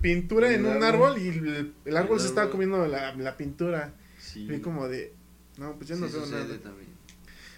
[0.00, 3.92] Pintura en un árbol y el, el árbol El se estaba comiendo la, la pintura.
[4.18, 4.46] Sí.
[4.46, 5.12] Fue como de,
[5.58, 6.58] no, pues ya no Sí veo nada.
[6.58, 6.88] también.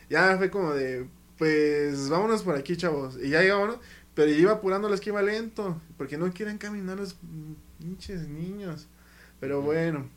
[0.09, 3.19] Ya fue como de, pues vámonos por aquí, chavos.
[3.23, 3.79] Y ya íbamos,
[4.15, 7.17] pero yo iba apurando los que iba lento, porque no quieren caminar los
[7.79, 8.89] pinches niños.
[9.41, 10.09] Pero bueno,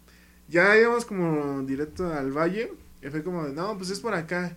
[0.48, 4.56] ya íbamos como directo al valle, y fue como de, no, pues es por acá.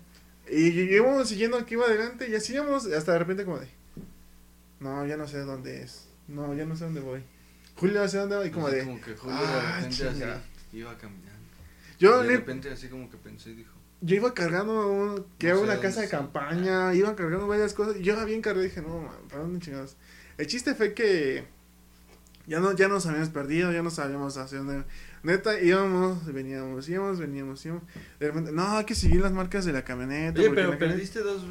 [0.50, 3.68] Y íbamos siguiendo aquí iba adelante, y así íbamos, hasta de repente como de,
[4.80, 7.22] no, ya no sé dónde es, no, ya no sé dónde voy.
[7.76, 10.78] Julio, sé dónde voy, y como Así de, como que Julio ah, de repente así
[10.78, 11.48] iba caminando.
[11.98, 15.56] yo, de repente así como que pensó y dijo, yo iba cargando un, que No
[15.56, 19.00] sé una casa de campaña, iba cargando varias cosas, yo había encargado y dije, no,
[19.00, 19.96] man, ¿para dónde chingados?
[20.36, 21.44] El chiste fue que
[22.46, 24.84] ya no, ya nos habíamos perdido, ya no sabíamos hacia dónde,
[25.22, 27.84] neta, íbamos, veníamos, íbamos, veníamos, íbamos,
[28.20, 30.38] de repente, no, hay que seguir las marcas de la camioneta.
[30.38, 31.42] oye, pero la perdiste dos,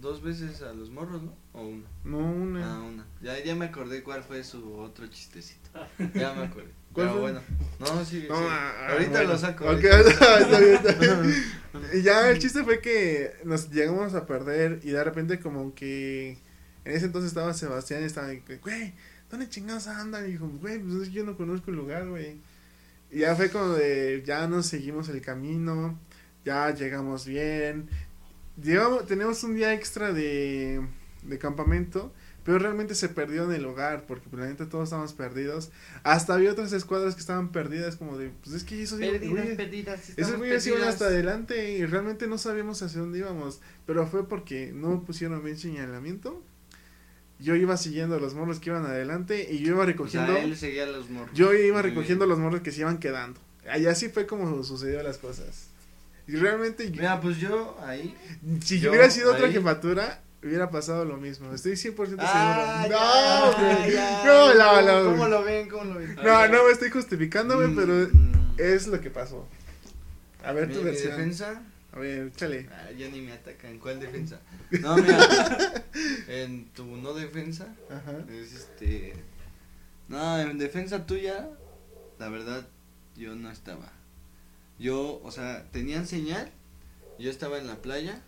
[0.00, 1.34] dos veces a los morros, ¿no?
[1.52, 1.86] O una.
[2.04, 2.74] No, una.
[2.76, 3.06] Ah, una.
[3.22, 5.70] Ya, ya me acordé cuál fue su otro chistecito.
[6.14, 6.68] Ya me acordé.
[6.92, 7.20] ¿Cuál Pero fue?
[7.20, 7.40] bueno.
[7.78, 8.44] No, sí, No, sí.
[8.48, 9.28] ah, Ahorita bueno.
[9.32, 9.64] lo saco.
[9.64, 10.36] Ok, ahorita lo saco.
[10.44, 11.34] está bien, está bien.
[11.92, 16.38] Y ya el chiste fue que nos llegamos a perder y de repente como que
[16.86, 18.28] en ese entonces estaba Sebastián y estaba
[18.62, 18.94] güey,
[19.30, 20.26] ¿dónde chingados andan?
[20.26, 22.38] Y dijo, güey, pues es que yo no conozco el lugar, güey.
[23.10, 25.98] Y ya fue como de, ya nos seguimos el camino,
[26.44, 27.90] ya llegamos bien.
[28.62, 30.80] Llegamos, tenemos un día extra de,
[31.22, 32.12] de campamento,
[32.44, 35.70] pero realmente se perdió en el hogar, porque pues, la neta todos estábamos perdidos.
[36.04, 40.10] Hasta había otras escuadras que estaban perdidas, como de, pues es que eso Perdidas, perdidas.
[40.16, 43.60] esos güeyes iban hasta adelante y realmente no sabíamos hacia dónde íbamos.
[43.84, 46.42] Pero fue porque no pusieron bien señalamiento.
[47.38, 50.32] Yo iba siguiendo a los morros que iban adelante y yo iba O recogiendo.
[50.32, 51.30] sea, él seguía a los morros.
[51.34, 53.38] Yo iba recogiendo los morros que se iban quedando.
[53.78, 55.66] Y así fue como sucedió las cosas.
[56.28, 58.14] Y realmente, Mira, pues yo ahí.
[58.62, 61.52] si yo hubiera sido otra jefatura, hubiera pasado lo mismo.
[61.54, 63.88] Estoy 100% Ah, seguro.
[63.88, 65.10] ya, no, ya, no, no, no.
[65.12, 65.68] ¿Cómo lo ven?
[65.68, 66.16] ¿Cómo lo ven?
[66.16, 66.90] No, no me estoy
[67.68, 68.54] Mm, pero mm.
[68.58, 69.46] es lo que pasó.
[70.44, 71.10] A ver Mi- tu mi versión.
[71.12, 71.62] defensa.
[71.92, 72.68] A ver, échale.
[72.70, 73.78] Ah, ya ni me atacan.
[73.78, 74.40] ¿Cuál defensa?
[74.80, 75.18] No, mira.
[76.28, 77.74] en tu no defensa.
[77.90, 78.18] Ajá.
[78.30, 79.14] Es este.
[80.08, 81.48] No, en defensa tuya.
[82.18, 82.66] La verdad,
[83.16, 83.92] yo no estaba.
[84.78, 86.50] Yo, o sea, tenían señal.
[87.18, 88.22] Yo estaba en la playa.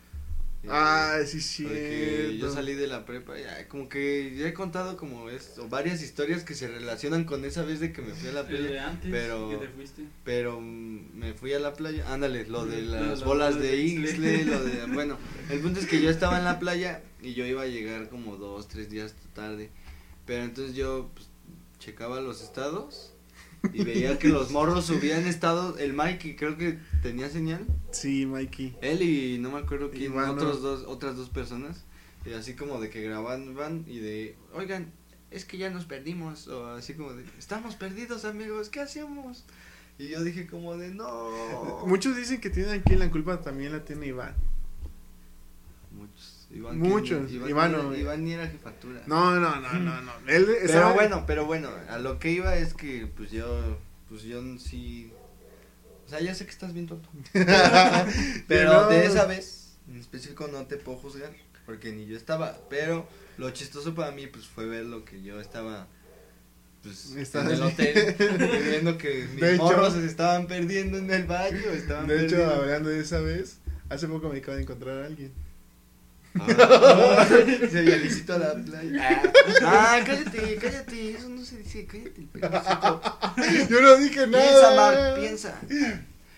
[0.63, 1.63] eh, Ah, sí, sí.
[1.65, 6.03] Porque yo salí de la prepa, ya, como que ya he contado como esto, varias
[6.03, 9.11] historias que se relacionan con esa vez de que me fui a la playa, antes
[9.11, 10.03] pero- que te fuiste.
[10.25, 13.77] pero mm, me fui a la playa, ándale, lo de las las bolas bolas de
[13.77, 14.45] Ixle.
[14.47, 15.17] lo de, bueno,
[15.51, 18.37] el punto es que yo estaba en la playa y yo iba a llegar como
[18.37, 19.71] dos, tres días tarde,
[20.27, 21.29] pero entonces yo pues,
[21.79, 23.13] checaba los estados
[23.73, 28.77] y veía que los morros subían estados, el Mikey creo que tenía señal, Sí, Mikey.
[28.83, 30.33] él y no me acuerdo quién, Ivano.
[30.33, 31.85] otros dos, otras dos personas,
[32.27, 34.93] y así como de que grababan y de, oigan,
[35.31, 39.45] es que ya nos perdimos, o así como de, estamos perdidos amigos, ¿qué hacemos?
[39.99, 41.31] Y yo dije como de, no.
[41.87, 44.35] Muchos dicen que tienen aquí la culpa también la tiene Iván.
[46.51, 47.31] Muchos.
[47.31, 47.51] Iván.
[47.51, 47.95] Iván, no.
[47.95, 49.03] Iván ni era jefatura.
[49.07, 50.13] No, no, no, no, no.
[50.27, 53.79] Él pero bueno, pero bueno, a lo que iba es que pues yo,
[54.09, 55.13] pues yo sí,
[56.07, 57.09] o sea, ya sé que estás bien tonto.
[58.49, 58.89] Pero No.
[58.89, 61.33] de esa vez, en específico no te puedo juzgar,
[61.67, 65.41] porque ni yo estaba, pero lo chistoso para mí pues fue ver lo que yo
[65.41, 65.87] estaba
[66.83, 68.17] pues en el hotel
[68.71, 72.43] viendo que mis De hecho- morros se estaban perdiendo en el baño, estaban De hecho,
[72.55, 73.59] hablando de esa vez,
[73.91, 75.33] hace poco me acabo de encontrar a alguien.
[76.39, 77.27] Ah,
[77.71, 79.23] se vialicito a la playa.
[79.65, 82.31] Ah, cállate, cállate, eso no se dice, cállate el.
[83.69, 84.43] Yo no dije nada.
[84.43, 85.61] Piensa, Mark, piensa.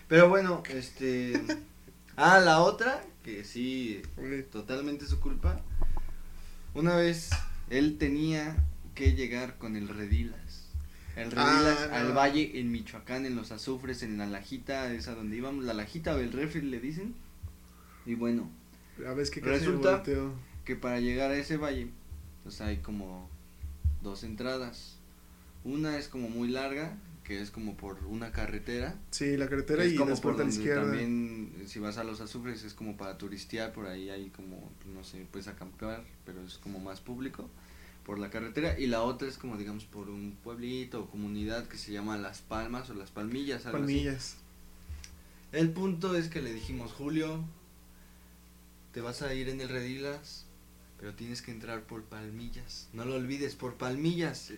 [0.07, 1.41] Pero bueno, este.
[2.15, 4.01] Ah, la otra, que sí,
[4.51, 5.61] totalmente su culpa.
[6.73, 7.29] Una vez
[7.69, 8.55] él tenía
[8.95, 10.37] que llegar con el Redilas.
[11.15, 11.95] El Redilas Ah, no.
[11.95, 16.15] al valle en Michoacán, en los azufres, en la lajita, esa donde íbamos, la lajita
[16.15, 17.13] o el refri le dicen.
[18.05, 18.49] Y bueno,
[19.07, 20.03] A ver, es que Resulta-
[20.65, 21.89] que para llegar a ese valle,
[22.43, 23.29] pues hay como
[24.01, 24.97] dos entradas.
[25.63, 28.95] Una es como muy larga, que es como por una carretera.
[29.11, 30.83] Sí, la carretera y como por a la izquierda.
[30.87, 35.03] también, si vas a los azufres, es como para turistear, por ahí hay como, no
[35.03, 37.49] sé, puedes acampar, pero es como más público.
[38.05, 41.77] por la carretera y la otra es como digamos por un pueblito o comunidad que
[41.77, 43.67] se llama Las Palmas o Las Palmillas.
[43.67, 43.85] algo así.
[43.93, 44.37] Palmillas.
[45.51, 47.43] El punto es que le dijimos, Julio,
[48.93, 50.45] te vas a ir en el Redilas,
[50.99, 52.87] pero tienes que entrar por Palmillas.
[52.93, 54.51] No lo olvides, por Palmillas.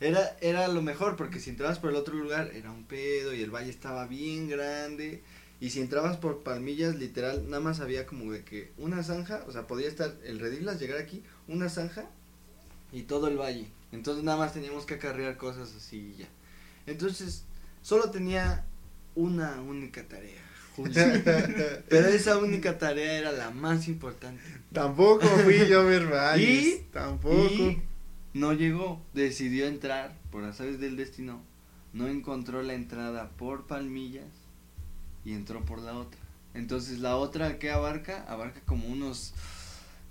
[0.00, 3.42] Era, era lo mejor, porque si entrabas por el otro lugar era un pedo y
[3.42, 5.22] el valle estaba bien grande.
[5.60, 9.52] Y si entrabas por Palmillas, literal, nada más había como de que una zanja, o
[9.52, 12.08] sea, podía estar el Redilas, llegar aquí, una zanja
[12.92, 13.66] y todo el valle.
[13.90, 16.28] Entonces nada más teníamos que acarrear cosas así y ya.
[16.86, 17.44] Entonces,
[17.82, 18.64] solo tenía
[19.14, 20.47] una única tarea.
[20.82, 20.94] Julio.
[21.88, 24.42] Pero esa única tarea era la más importante.
[24.72, 26.66] Tampoco fui yo ver valles.
[26.66, 27.36] Y- Tampoco.
[27.36, 27.82] Y
[28.34, 31.42] no llegó, decidió entrar por azares del destino,
[31.92, 34.26] no encontró la entrada por Palmillas
[35.24, 36.20] y entró por la otra.
[36.54, 39.32] Entonces la otra que abarca, abarca como unos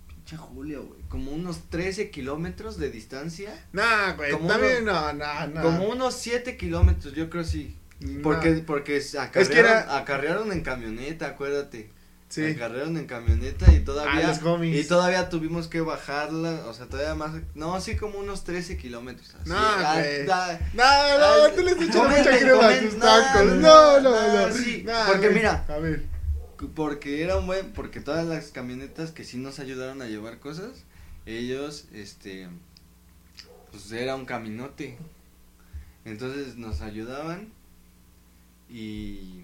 [0.08, 5.48] pinche Julio, güey, como unos 13 kilómetros de distancia, Nah, güey, Como también no, no,
[5.48, 5.62] no.
[5.62, 7.76] como unos 7 kilómetros, yo creo sí.
[8.00, 8.22] No.
[8.22, 11.90] Porque, porque acarrearon, Es que era- acarrearon en camioneta, acuérdate.
[12.30, 12.44] Sí.
[12.46, 17.32] Acarrearon en camioneta y todavía Ah, y todavía tuvimos que bajarla, o sea, todavía más,
[17.56, 19.34] no, así como unos 13 kilómetros.
[19.36, 23.00] Así, No, ah, da- No, no, ah, tú le echas mucha crema a tus no,
[23.00, 23.46] tacos.
[23.46, 25.66] no, No, no, no, sí, porque mira.
[25.70, 26.04] A ver.
[26.76, 30.84] porque era un buen, porque todas las camionetas que sí nos ayudaron a llevar cosas,
[31.26, 32.50] ellos, este,
[33.72, 34.98] pues era un caminote,
[36.04, 37.54] entonces nos ayudaban
[38.70, 39.44] y,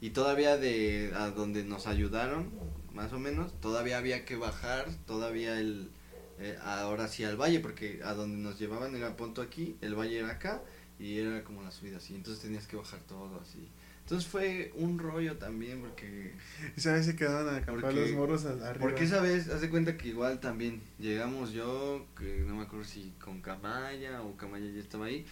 [0.00, 2.50] y todavía de a donde nos ayudaron,
[2.92, 5.90] más o menos, todavía había que bajar, todavía el,
[6.38, 10.18] eh, ahora sí al valle, porque a donde nos llevaban era punto aquí, el valle
[10.18, 10.62] era acá
[10.98, 13.68] y era como la subida así, entonces tenías que bajar todo así.
[14.02, 16.32] Entonces fue un rollo también porque
[16.76, 18.74] Esa vez se quedaban a acampar Porque- los morros arriba.
[18.80, 22.84] porque esa vez, haz de cuenta que igual también llegamos yo, que no me acuerdo
[22.84, 25.24] si con Camaya o Camaya ya estaba ahí.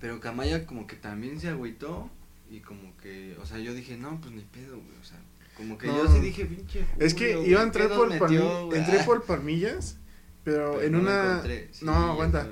[0.00, 2.10] Pero Camaya como que también se agüitó
[2.50, 5.18] y como que, o sea, yo dije, no, pues ni pedo, güey, o sea,
[5.56, 5.96] como que No.
[6.04, 6.84] yo sí dije, pinche.
[6.98, 9.96] Es que iba a entrar ¿qué por Palmi- metió, entré por Palmillas,
[10.44, 12.48] pero, pero en no una encontré, sí, no, aguanta.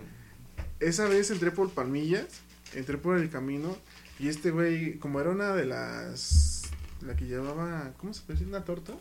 [0.81, 2.27] esa vez entré por Palmillas,
[2.75, 3.77] entré por el camino
[4.19, 6.63] y este güey, como era una de las
[7.03, 8.49] la que llevaba, ¿cómo se puede decir?
[8.49, 8.95] Una torta.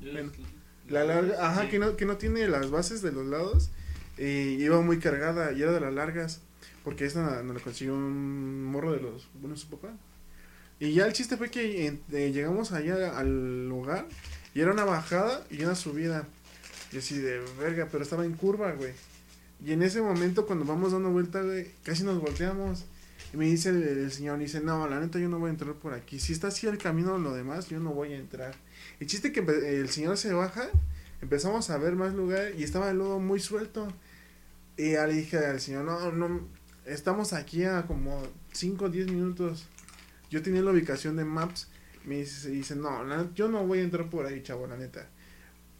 [0.00, 0.30] Bueno,
[0.88, 1.68] La larga, ajá, sí.
[1.70, 3.70] que no que no tiene las bases de los lados
[4.16, 6.40] y iba muy cargada y era de las largas,
[6.84, 9.92] porque esta nos la consiguió un morro de los, bueno, su papá.
[10.80, 14.06] Y ya el chiste fue que eh, llegamos allá al lugar
[14.54, 16.26] y era una bajada y una subida.
[16.92, 18.92] Y así de verga, pero estaba en curva, güey.
[19.64, 22.84] Y en ese momento cuando vamos dando vuelta, güey, casi nos volteamos.
[23.32, 25.74] Y me dice el, el señor, dice, no, la neta yo no voy a entrar
[25.74, 26.18] por aquí.
[26.18, 28.54] Si está así el camino lo demás, yo no voy a entrar.
[29.00, 30.68] El chiste que el señor se baja,
[31.20, 33.88] empezamos a ver más lugar y estaba el lodo muy suelto.
[34.76, 36.46] Y ya le dije al señor, no, no,
[36.88, 38.22] estamos aquí a como
[38.52, 39.66] 5 o 10 minutos.
[40.30, 41.68] Yo tenía la ubicación de Maps.
[42.04, 45.06] Me dice, dice no, la- yo no voy a entrar por ahí, chavo, la neta.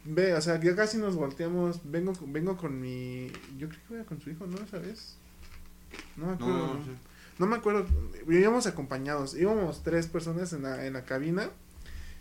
[0.05, 1.81] Ve, o sea, ya casi nos volteamos.
[1.83, 3.27] Vengo, vengo con mi.
[3.57, 4.57] Yo creo que iba con su hijo, ¿no?
[4.57, 5.15] ¿Esa vez?
[6.15, 6.67] No me acuerdo.
[6.67, 6.79] No, No,
[7.39, 7.85] no me acuerdo.
[8.27, 9.35] Íbamos acompañados.
[9.35, 11.49] Íbamos tres personas en la, en la cabina.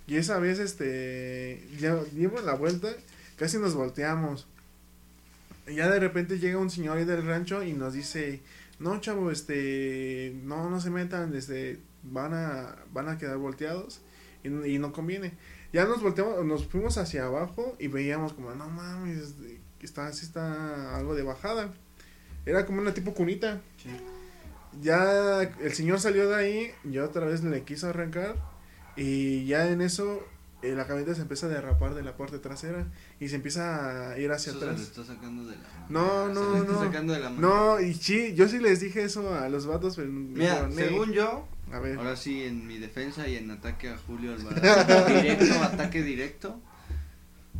[0.07, 1.66] Y esa vez, este.
[1.78, 2.89] Ya dimos la vuelta.
[3.36, 4.47] Casi nos volteamos.
[5.66, 8.41] Y ya de repente llega un señor ahí del rancho y nos dice:
[8.79, 10.39] No, chavo, este.
[10.43, 11.35] No, no se metan.
[11.35, 11.81] Este.
[12.03, 14.01] Van a, van a quedar volteados.
[14.43, 15.35] Y, y no conviene.
[15.72, 19.35] Ya nos volteamos, nos fuimos hacia abajo y veíamos como, no mames,
[19.83, 21.72] está, así está algo de bajada.
[22.47, 23.61] Era como una tipo cunita.
[23.76, 23.91] Sí.
[24.81, 28.37] Ya el señor salió de ahí, yo otra vez le quiso arrancar
[28.97, 30.26] y ya en eso
[30.62, 32.86] eh, la camioneta se empieza a derrapar de la parte trasera
[33.20, 34.86] y se empieza a ir hacia Eso se lo atrás.
[34.88, 35.86] está sacando de la mano.
[35.88, 36.84] No, Se no, lo está no.
[36.84, 37.30] sacando de la.
[37.30, 40.11] No, y sí, yo sí les dije eso a los vatos, pero
[40.72, 45.06] según yo, a ver, ahora sí en mi defensa y en ataque a Julio Alvarado,
[45.06, 46.61] directo, ataque directo.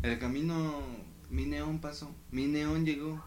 [0.03, 0.81] El camino,
[1.29, 3.23] mi neón pasó, mi neón llegó.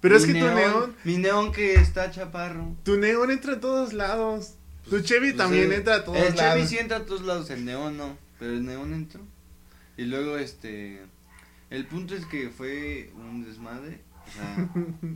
[0.00, 2.74] pero es que tu neón, mi neón que está chaparro.
[2.84, 4.54] tu neón entra a todos lados.
[4.88, 6.40] Tu Chevy Pues, también entra a todos El lados.
[6.56, 9.22] Chevy sí entra a todos lados, el neón no, pero el neón entró.
[9.96, 11.00] Y luego este,
[11.70, 14.70] el punto es que fue un desmadre, o sea,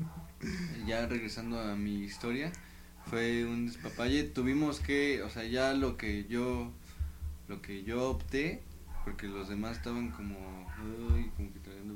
[0.87, 2.51] ya regresando a mi historia,
[3.05, 6.73] fue un despapalle, tuvimos que, o sea, ya lo que yo,
[7.49, 8.63] lo que yo opté,
[9.05, 10.39] porque los demás estaban como,
[11.13, 11.95] ay, como que trayendo,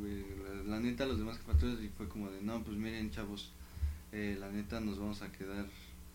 [0.67, 3.55] la neta los demás jefaturas y fue como de, no, pues miren chavos,
[4.13, 5.65] eh, la neta nos vamos a quedar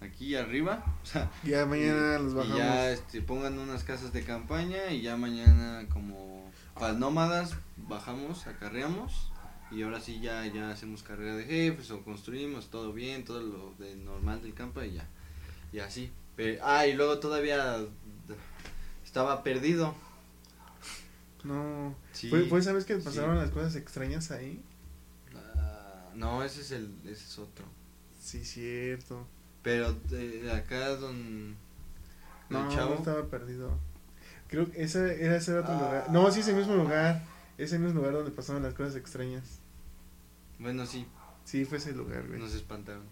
[0.02, 2.58] aquí arriba, o sea, Ya mañana los y bajamos.
[2.58, 6.52] ya este, pongan unas casas de campaña y ya mañana como
[6.98, 9.32] nómadas bajamos, acarreamos
[9.72, 13.74] y ahora sí ya, ya hacemos carrera de jefes o construimos todo bien, todo lo
[13.80, 15.08] de normal del campo y ya,
[15.74, 16.12] y así.
[16.36, 17.78] Pero, ah, y luego todavía
[19.04, 19.96] estaba perdido.
[21.44, 21.96] No.
[22.14, 22.30] Sí.
[22.30, 23.02] ¿Fue, fue esa vez que Sí.
[23.06, 24.62] pasaron las cosas extrañas ahí?
[25.36, 27.66] Ah, no, ese es el, ese es otro.
[28.20, 29.26] Sí, cierto.
[29.68, 31.52] Pero de acá don,
[32.50, 33.78] No, no Chavo, estaba perdido.
[34.48, 35.82] Creo que ese era ese otro Ah.
[35.82, 36.08] lugar.
[36.10, 37.22] No, sí, ese mismo lugar.
[37.58, 39.60] Ese mismo lugar donde pasaban las cosas extrañas.
[40.60, 41.06] bueno sí,
[41.44, 42.40] Sí, fue ese lugar, güey.
[42.40, 43.04] nos espantaron.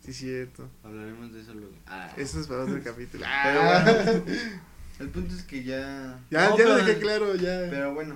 [0.00, 0.68] Sí, cierto.
[0.84, 1.74] Hablaremos de eso luego.
[1.88, 2.08] Ah.
[2.16, 3.24] Eso es para otro capítulo.
[3.42, 3.82] Pero Ah.
[3.84, 4.24] bueno,
[5.00, 6.20] el punto es que ya.
[6.30, 7.66] Ya, No, ya lo pero- dejé claro, ya.
[7.68, 8.14] Pero bueno,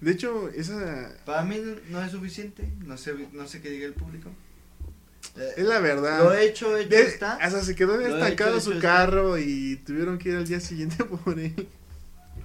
[0.00, 2.72] De hecho, esa para mí no es suficiente.
[2.84, 4.30] No sé, no sé qué diga el público.
[5.56, 6.18] Es la verdad.
[6.24, 7.34] Lo hecho, hecho De- está.
[7.36, 8.82] Hasta se quedó hecho, estancado hecho su está.
[8.82, 11.68] carro y tuvieron que ir al día siguiente por él.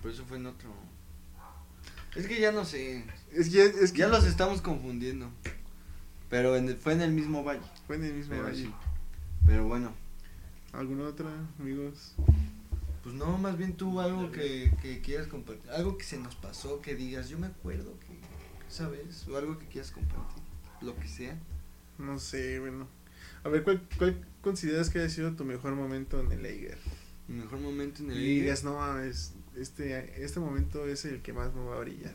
[0.01, 0.69] Por eso fue en otro.
[2.15, 3.03] Es que ya no sé.
[3.31, 5.29] Es que, es que Ya los estamos confundiendo.
[6.29, 7.61] Pero en el- fue en el mismo valle.
[7.87, 8.63] fue en el mismo Pero, valle.
[8.65, 8.73] sí.
[9.45, 9.91] Pero bueno.
[10.73, 12.13] ¿Alguna otra, amigos?
[13.03, 15.69] Pues no, más bien tú algo que, que quieras compartir.
[15.71, 18.07] Algo que se nos pasó, que digas, yo me acuerdo que,
[18.73, 19.25] ¿sabes?
[19.29, 20.43] O algo que quieras compartir.
[20.81, 21.37] Lo que sea.
[21.97, 22.87] No sé, bueno.
[23.43, 26.77] A ver, ¿cuál, cuál consideras que haya sido tu mejor momento en el Eiger?
[27.27, 31.21] Mi mejor momento en el Y Liga, digas, no mames, este, este momento es el
[31.21, 32.13] que más me va a brillar.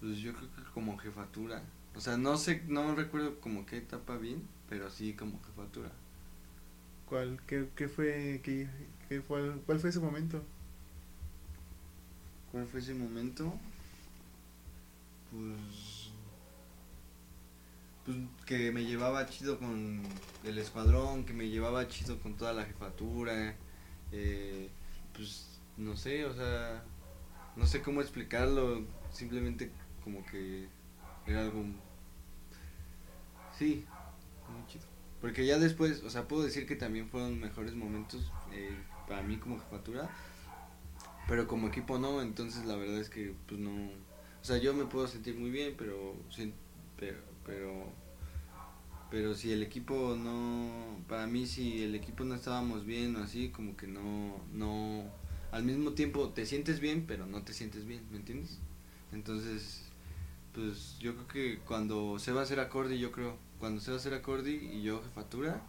[0.00, 1.62] Pues yo creo que como jefatura.
[1.94, 5.90] O sea, no sé, no recuerdo como qué etapa bien, pero sí como jefatura.
[7.06, 8.68] ¿Cuál, qué, qué fue, qué,
[9.08, 10.42] qué fue, cuál fue ese momento?
[12.50, 13.52] ¿Cuál fue ese momento?
[15.30, 15.93] Pues.
[18.04, 20.02] Pues que me llevaba chido con
[20.44, 23.56] el escuadrón, que me llevaba chido con toda la jefatura.
[24.12, 24.68] eh,
[25.14, 26.84] pues no sé, o sea.
[27.56, 28.84] No sé cómo explicarlo.
[29.12, 29.70] Simplemente
[30.02, 30.68] como que
[31.26, 31.64] era algo.
[33.58, 33.84] Sí,
[34.48, 34.84] muy chido.
[35.20, 38.76] Porque ya después, o sea, puedo decir que también fueron mejores momentos eh,
[39.08, 40.10] para mí como jefatura.
[41.28, 44.84] Pero como equipo no, entonces la verdad es que pues no, o sea, yo me
[44.84, 46.14] puedo sentir muy bien, pero
[46.98, 47.92] pero pero
[49.10, 53.50] pero si el equipo no para mí si el equipo no estábamos bien o así,
[53.50, 55.04] como que no no
[55.52, 58.58] al mismo tiempo te sientes bien, pero no te sientes bien, ¿me entiendes?
[59.12, 59.82] Entonces,
[60.52, 63.96] pues yo creo que cuando se va a hacer acorde, yo creo, cuando se va
[63.96, 65.62] a hacer acorde y yo jefatura,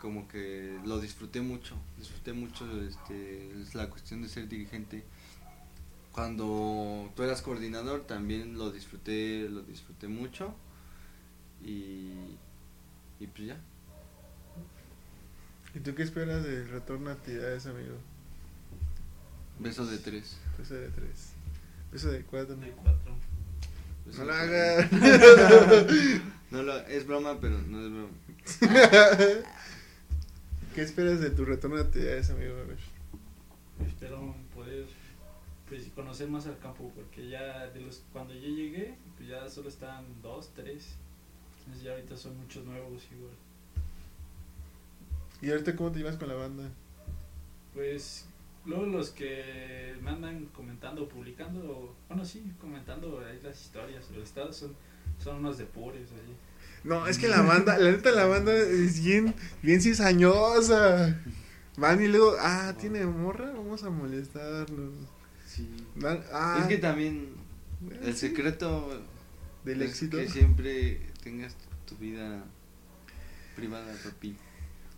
[0.00, 5.04] como que lo disfruté mucho, disfruté mucho este, es la cuestión de ser dirigente.
[6.10, 10.54] Cuando tú eras coordinador también lo disfruté, lo disfruté mucho
[11.64, 12.36] y,
[13.20, 13.56] y pues ya.
[15.74, 17.96] ¿Y tú qué esperas del retorno a actividades, amigo?
[19.58, 20.36] Beso de tres.
[20.58, 21.32] Beso de tres.
[21.92, 22.56] Beso de cuatro.
[22.56, 23.16] De cuatro.
[24.06, 26.22] beso No de lo hagas.
[26.50, 28.12] No lo, es broma, pero no es broma.
[30.74, 32.54] ¿Qué esperas de tu retorno a actividades, amigo?
[32.56, 32.78] A ver.
[33.84, 34.86] Espero poder
[35.68, 39.68] pues, conocer más al campo porque ya de los cuando yo llegué pues ya solo
[39.68, 40.96] estaban dos, tres.
[41.64, 43.32] Entonces ya ahorita son muchos nuevos igual.
[45.42, 46.64] ¿Y ahorita cómo te llevas con la banda?
[47.74, 48.24] Pues
[48.64, 54.56] luego los que me andan comentando, publicando, bueno sí, comentando ahí las historias, los estados
[54.56, 54.74] son,
[55.22, 56.36] son unos depures ahí.
[56.84, 61.18] No, es que la banda, la neta la banda es bien, bien cizañosa.
[61.76, 64.92] Van y luego, ah, tiene morra, vamos a molestarnos.
[65.46, 65.68] Sí.
[65.96, 67.30] Van- ah, Es que también
[68.02, 69.02] el secreto
[69.64, 70.18] del es éxito.
[70.18, 71.56] que siempre tengas
[71.86, 72.44] tu vida
[73.56, 74.36] privada, papi.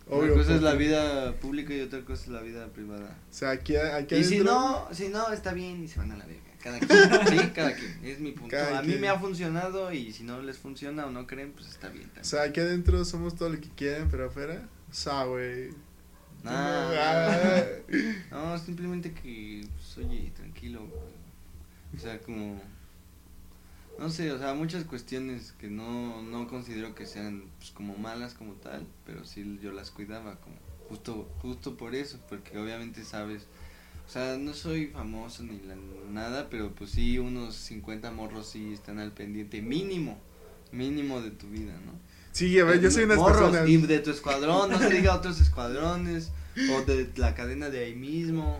[0.09, 3.17] Obvio, Una cosa es la vida pública y otra cosa es la vida privada.
[3.29, 6.17] O sea, aquí, aquí Y si no, si no, está bien y se van a
[6.17, 6.41] la verga.
[6.63, 6.89] Cada quien,
[7.27, 7.99] sí, cada quien.
[8.05, 8.49] Es mi punto.
[8.55, 9.01] Cada a mí quien.
[9.01, 12.07] me ha funcionado y si no les funciona o no creen, pues está bien O
[12.07, 12.25] también.
[12.25, 15.69] sea, aquí adentro somos todo lo que quieran, pero afuera, o sea, güey.
[16.43, 16.53] Nah,
[16.93, 17.63] Ah.
[18.31, 20.81] no, simplemente que, pues, oye, tranquilo.
[21.95, 22.61] O sea, como,
[23.99, 28.33] no sé, o sea, muchas cuestiones que no, no considero que sean, pues, como malas
[28.33, 30.55] como tal, pero sí yo las cuidaba como,
[30.89, 33.47] justo, justo por eso, porque obviamente sabes,
[34.07, 35.75] o sea, no soy famoso ni la-
[36.11, 40.17] nada, pero pues sí, unos 50 morros sí están al pendiente, mínimo,
[40.71, 41.93] mínimo de tu vida, ¿no?
[42.31, 43.67] Sí, a ver, yo soy Morros, personas.
[43.67, 46.31] Y de tu escuadrón, no se diga otros escuadrones,
[46.71, 48.59] o de la cadena de ahí mismo,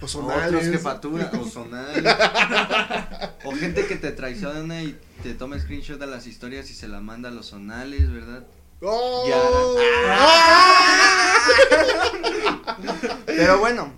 [0.00, 0.46] O o sonales.
[0.48, 1.30] otros jefatura,
[3.44, 7.00] o gente que te traiciona y te toma screenshot de las historias y se la
[7.00, 8.44] manda a los zonales, ¿verdad?
[8.82, 9.76] ¡Oh!
[13.26, 13.92] Pero bueno,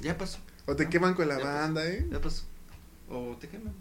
[0.00, 1.46] ya pasó, O te queman con la pasó.
[1.46, 2.06] banda, ¿eh?
[2.10, 2.44] ya pasó.
[3.08, 3.74] O te queman.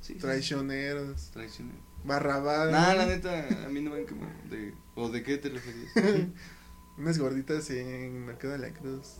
[0.00, 0.18] Sí, sí, sí.
[0.20, 1.30] Traicioneros.
[1.32, 1.78] Traicionero.
[2.04, 2.70] Barrabás.
[2.70, 5.92] Nah, la neta, a mí no me como de ¿O de qué te referías?
[6.98, 9.16] Unas gorditas en Mercado de la Cruz.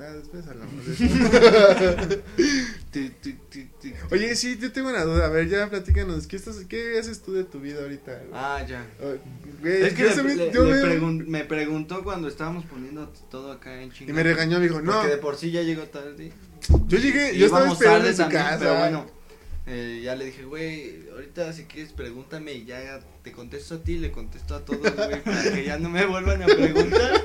[0.00, 1.04] Ah, después hablamos de eso.
[4.10, 5.26] Oye, sí, yo tengo una duda.
[5.26, 6.26] A ver, ya platícanos.
[6.26, 8.12] ¿Qué, estás, qué haces tú de tu vida ahorita?
[8.12, 8.30] güey?
[8.32, 8.86] Ah, ya.
[9.00, 9.14] Oh,
[9.60, 13.12] güey, Es que yo le- me- yo le me- pregun- me preguntó cuando estábamos poniendo
[13.30, 14.16] todo acá en Y chingada.
[14.16, 14.92] me regañó, me dijo, no.
[14.92, 16.32] Porque de por sí ya llegó tarde.
[16.88, 18.58] Yo llegué, Y yo estaba esperando tarde en su también, casa.
[18.58, 19.06] Pero bueno,
[19.72, 23.98] eh, ya le dije, güey, ahorita si quieres pregúntame y ya te contesto a ti,
[23.98, 27.22] le contesto a todos, güey, para que ya no me vuelvan a preguntar.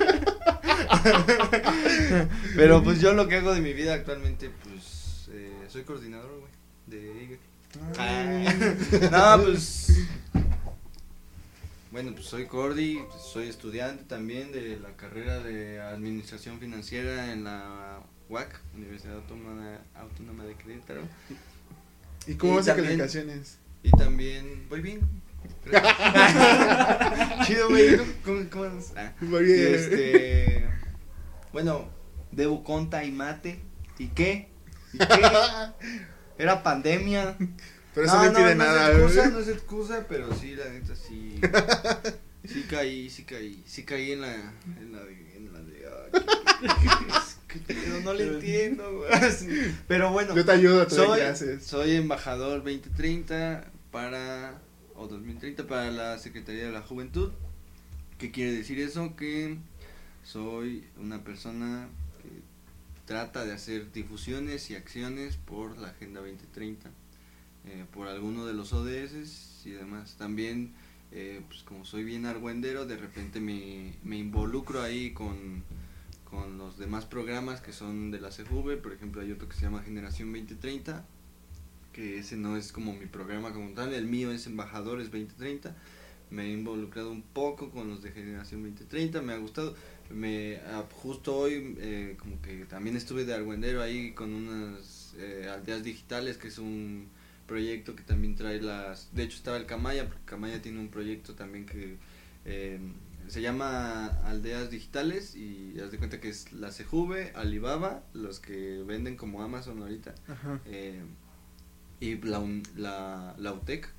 [2.56, 6.52] pero pues yo lo que hago de mi vida actualmente, pues eh, soy coordinador, güey,
[6.86, 7.39] de.
[7.98, 8.46] Ay.
[9.12, 10.06] no, pues.
[11.89, 17.46] Bueno, pues soy Cordy, pues, soy estudiante también de la carrera de Administración Financiera en
[17.46, 21.02] la UAC, Universidad Autónoma, Autónoma de Querétaro.
[22.28, 23.59] ¿Y cómo vas a calificaciones?
[23.84, 25.01] Y también, voy bien.
[27.45, 27.97] Chido, güey.
[28.23, 28.93] ¿Cómo, cómo andas?
[28.95, 29.76] Ah, Muy bien.
[29.76, 30.67] este.
[31.53, 31.88] Bueno,
[32.32, 33.59] debo conta y mate.
[33.97, 34.49] ¿Y qué?
[34.93, 35.05] ¿Y qué?
[36.38, 37.38] Era pandemia.
[37.93, 39.32] Pero eso no, impide no nada, es excusa, güey.
[39.32, 41.39] no es excusa, pero sí, la neta, sí.
[42.43, 43.63] Sí caí, sí caí.
[43.65, 44.34] Sí caí en la.
[44.34, 45.38] En la de.
[45.38, 45.86] En la de
[47.60, 49.10] pedo, no le entiendo, güey.
[49.88, 50.36] Pero bueno.
[50.36, 51.20] Yo te ayudo, Soy,
[51.62, 54.62] soy embajador 2030 para.
[54.95, 57.32] O 2030 para la Secretaría de la Juventud.
[58.18, 59.16] ¿Qué quiere decir eso?
[59.16, 59.58] Que
[60.24, 61.89] soy una persona
[62.22, 62.30] que
[63.06, 66.89] trata de hacer difusiones y acciones por la Agenda 2030,
[67.66, 70.16] eh, por alguno de los ODS y demás.
[70.18, 70.74] También,
[71.12, 75.64] eh, pues como soy bien argüendero, de repente me, me involucro ahí con,
[76.36, 79.61] con los demás programas que son de la CJV, por ejemplo hay otro que se
[79.61, 81.05] llama Generación 2030,
[81.93, 85.75] que ese no es como mi programa como tal, el mío es Embajadores 2030.
[86.31, 89.75] Me he involucrado un poco con los de Generación 2030, me ha gustado.
[90.09, 95.47] Me ah, justo hoy eh, como que también estuve de argüendero ahí con unas eh,
[95.51, 97.07] aldeas digitales que es un
[97.47, 101.33] proyecto que también trae las de hecho estaba el Camaya porque Camaya tiene un proyecto
[101.33, 101.97] también que
[102.45, 102.79] eh,
[103.28, 108.84] se llama Aldeas Digitales y haz de cuenta que es la CJV, Alibaba, los que
[108.86, 110.59] venden como Amazon ahorita Ajá.
[110.65, 111.01] eh,
[111.99, 112.43] y la,
[112.76, 113.89] la, la UTEC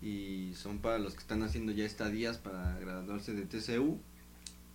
[0.00, 4.00] y son para los que están haciendo ya estadías para graduarse de TCU.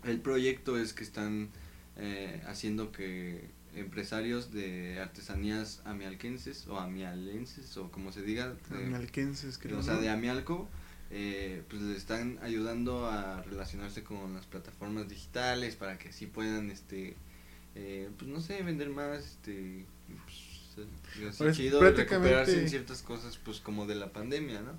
[0.04, 1.50] El proyecto es que están
[1.98, 9.80] eh, haciendo que empresarios de artesanías amialquenses o amialenses o como se diga, Analquenses, creo.
[9.80, 10.68] o sea, de Amialco,
[11.12, 16.70] eh, pues le están ayudando a relacionarse con las plataformas digitales para que así puedan,
[16.70, 17.16] este,
[17.76, 19.86] eh, pues no sé, vender más, este,
[20.24, 20.88] pues,
[21.18, 24.74] eh, Pues, chido, recuperarse en ciertas cosas, pues como de la pandemia, ¿no?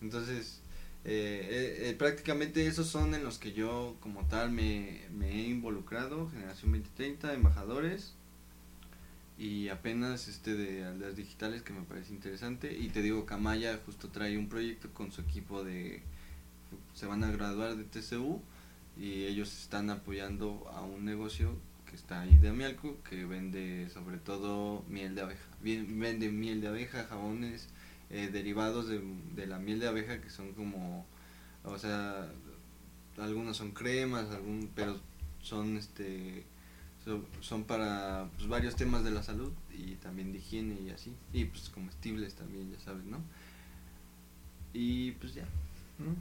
[0.00, 0.60] Entonces,
[1.04, 5.48] eh, eh, eh, prácticamente esos son en los que yo como tal me, me he
[5.48, 8.14] involucrado, Generación 2030, embajadores,
[9.42, 12.78] y apenas este de aldeas digitales que me parece interesante.
[12.78, 16.00] Y te digo Camaya justo trae un proyecto con su equipo de
[16.94, 18.40] se van a graduar de TCU
[18.96, 21.56] y ellos están apoyando a un negocio
[21.90, 26.68] que está ahí de Amialco que vende sobre todo miel de abeja vende miel de
[26.68, 27.68] abeja jabones
[28.10, 29.02] eh, derivados de,
[29.34, 31.04] de la miel de abeja que son como
[31.64, 32.30] o sea
[33.18, 34.98] algunos son cremas algún pero
[35.42, 36.44] son este
[37.04, 41.12] So- son para pues, varios temas de la salud y también de higiene y así.
[41.32, 43.18] Y pues comestibles también, ya sabes, ¿no?
[44.72, 45.44] Y pues ya.
[45.98, 46.14] ¿Mm?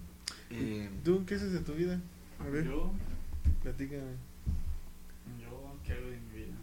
[0.52, 2.00] Eh, ¿Tú qué haces de tu vida?
[2.40, 2.92] A ver, Yo,
[3.64, 4.16] platícame.
[5.39, 6.54] yo, ¿qué hago de mi vida?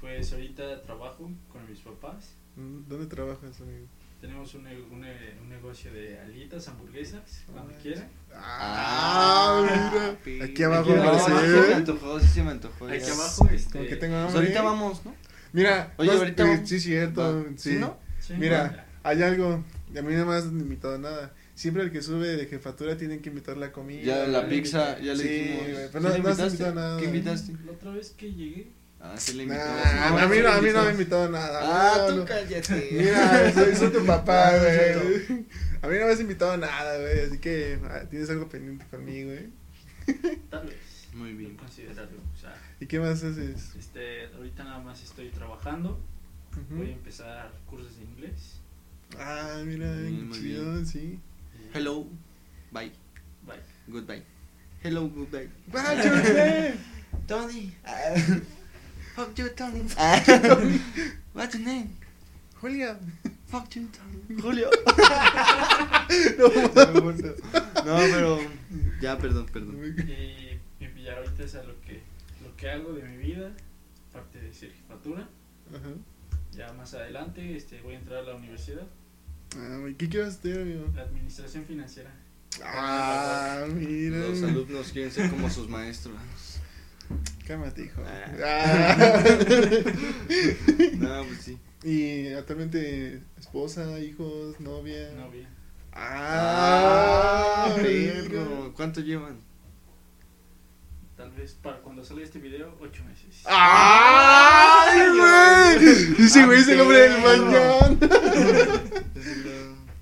[0.00, 2.32] Pues ahorita trabajo con mis papás.
[2.56, 3.86] Mm, ¿Dónde trabajas, amigo?
[4.20, 5.04] Tenemos un, un,
[5.42, 8.08] un negocio de alitas, hamburguesas, cuando Ah, quieran.
[8.34, 10.16] Ah, mira.
[10.22, 11.24] pi- Aquí abajo aparece.
[11.24, 12.86] sí se me antojó, sí se me antojó.
[12.88, 13.12] Aquí ya.
[13.14, 13.72] abajo, este.
[13.78, 15.14] Como que tengo Pues ahorita vamos, ¿no?
[15.52, 17.20] Mira, Oye, no, ahorita eh, sí, cierto.
[17.22, 17.42] Va.
[17.56, 17.70] Sí.
[17.72, 17.96] ¿Sí, no?
[18.20, 19.64] sí, Mira, bueno, hay algo.
[19.92, 21.34] y A mí no me has invitado a nada.
[21.54, 24.02] Siempre el que sube de jefatura tienen que invitar la comida.
[24.02, 25.62] Ya la pizza, ya le Sí, dijimos.
[25.92, 26.98] pero ¿Sí no- no has invitado nada.
[27.00, 27.52] ¿Qué invitaste?
[27.66, 28.70] La otra vez que llegué,
[29.02, 30.18] Ah, sí le Nah, invitó.
[30.18, 31.60] a, mí, no- a mí no me ha invitado a nada.
[31.62, 32.24] Ah, no, tú no.
[32.26, 32.88] cállate.
[32.92, 35.46] Mira, soy, soy tu papá, güey.
[35.82, 37.20] A mí no me has invitado a nada, güey.
[37.20, 39.48] Así que ah, tienes algo pendiente conmigo, güey.
[40.50, 40.76] tal vez.
[41.14, 41.56] Muy bien.
[41.56, 42.18] Considerarlo.
[42.34, 43.74] O sea, ¿Y qué más haces?
[43.78, 45.98] este, ahorita nada más estoy trabajando.
[46.68, 48.60] Voy a empezar cursos de inglés.
[49.18, 51.18] Ah, mira, muy chido, sí.
[51.18, 51.20] y-
[51.76, 52.06] Hello,
[52.70, 52.92] bye,
[53.46, 53.60] Bye.
[53.88, 54.22] goodbye.
[54.82, 55.48] Hello, goodbye.
[55.74, 56.74] ¡Va, Jorge!
[57.26, 57.74] Tony.
[59.20, 59.80] Fuck you, Tony.
[61.34, 61.94] What's your name?
[62.58, 62.96] Julia.
[63.48, 64.40] Fuck Chinatown.
[64.40, 64.70] Julio.
[66.38, 66.48] no,
[67.84, 68.38] pero.
[69.02, 69.76] Ya, perdón, perdón.
[70.08, 72.00] Y, y ya ahorita es a lo que,
[72.42, 73.52] lo que hago de mi vida,
[74.08, 75.28] aparte de ser jefatura.
[75.68, 75.90] Ajá.
[76.52, 78.86] Ya más adelante este, voy a entrar a la universidad,
[79.54, 80.86] Ah, ¿qué quieres estudiar, amigo?
[80.98, 82.10] administración financiera.
[82.64, 84.16] Ah, mira.
[84.16, 86.16] Los alumnos quieren ser como sus maestros.
[87.46, 88.02] Cálmate, hijo.
[88.06, 88.32] Ah.
[88.44, 89.22] Ah.
[90.98, 91.58] No, pues sí.
[91.82, 95.10] y actualmente, esposa, hijos, novia.
[95.16, 95.48] Novia.
[95.92, 98.72] Ah, perro.
[98.74, 99.40] ¿Cuánto llevan?
[101.16, 103.42] Tal vez para cuando salga este video, ocho meses.
[103.44, 106.24] ¡Ay, güey!
[106.24, 107.98] Ese güey es el hombre del mañana.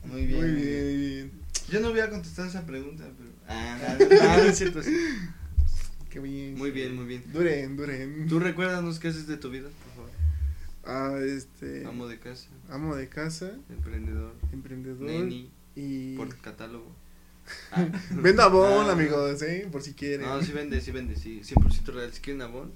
[0.05, 0.40] Muy bien.
[0.40, 1.32] Muy bien, muy bien.
[1.70, 3.30] Yo no voy a contestar esa pregunta, pero.
[3.48, 4.82] Ah, no, no, no es cierto.
[4.82, 4.94] sí.
[6.10, 6.55] Qué bien.
[6.56, 7.22] Muy bien, muy bien.
[7.32, 8.26] Duren, duren.
[8.28, 10.10] Tú recuérdanos qué haces de tu vida, por favor.
[10.85, 11.85] Ah, este.
[11.86, 15.02] Amo de casa, amo de casa, emprendedor, emprendedor.
[15.02, 16.16] neni, Y.
[16.16, 16.90] por catálogo.
[17.72, 17.86] Ah.
[18.10, 18.93] Venda Avon, Ah.
[18.93, 19.68] amigos, ¿eh?
[19.72, 20.26] Por si quieren.
[20.26, 21.40] No, sí vende, sí vende, sí.
[21.43, 22.12] 100% real.
[22.12, 22.72] Si quieren abón.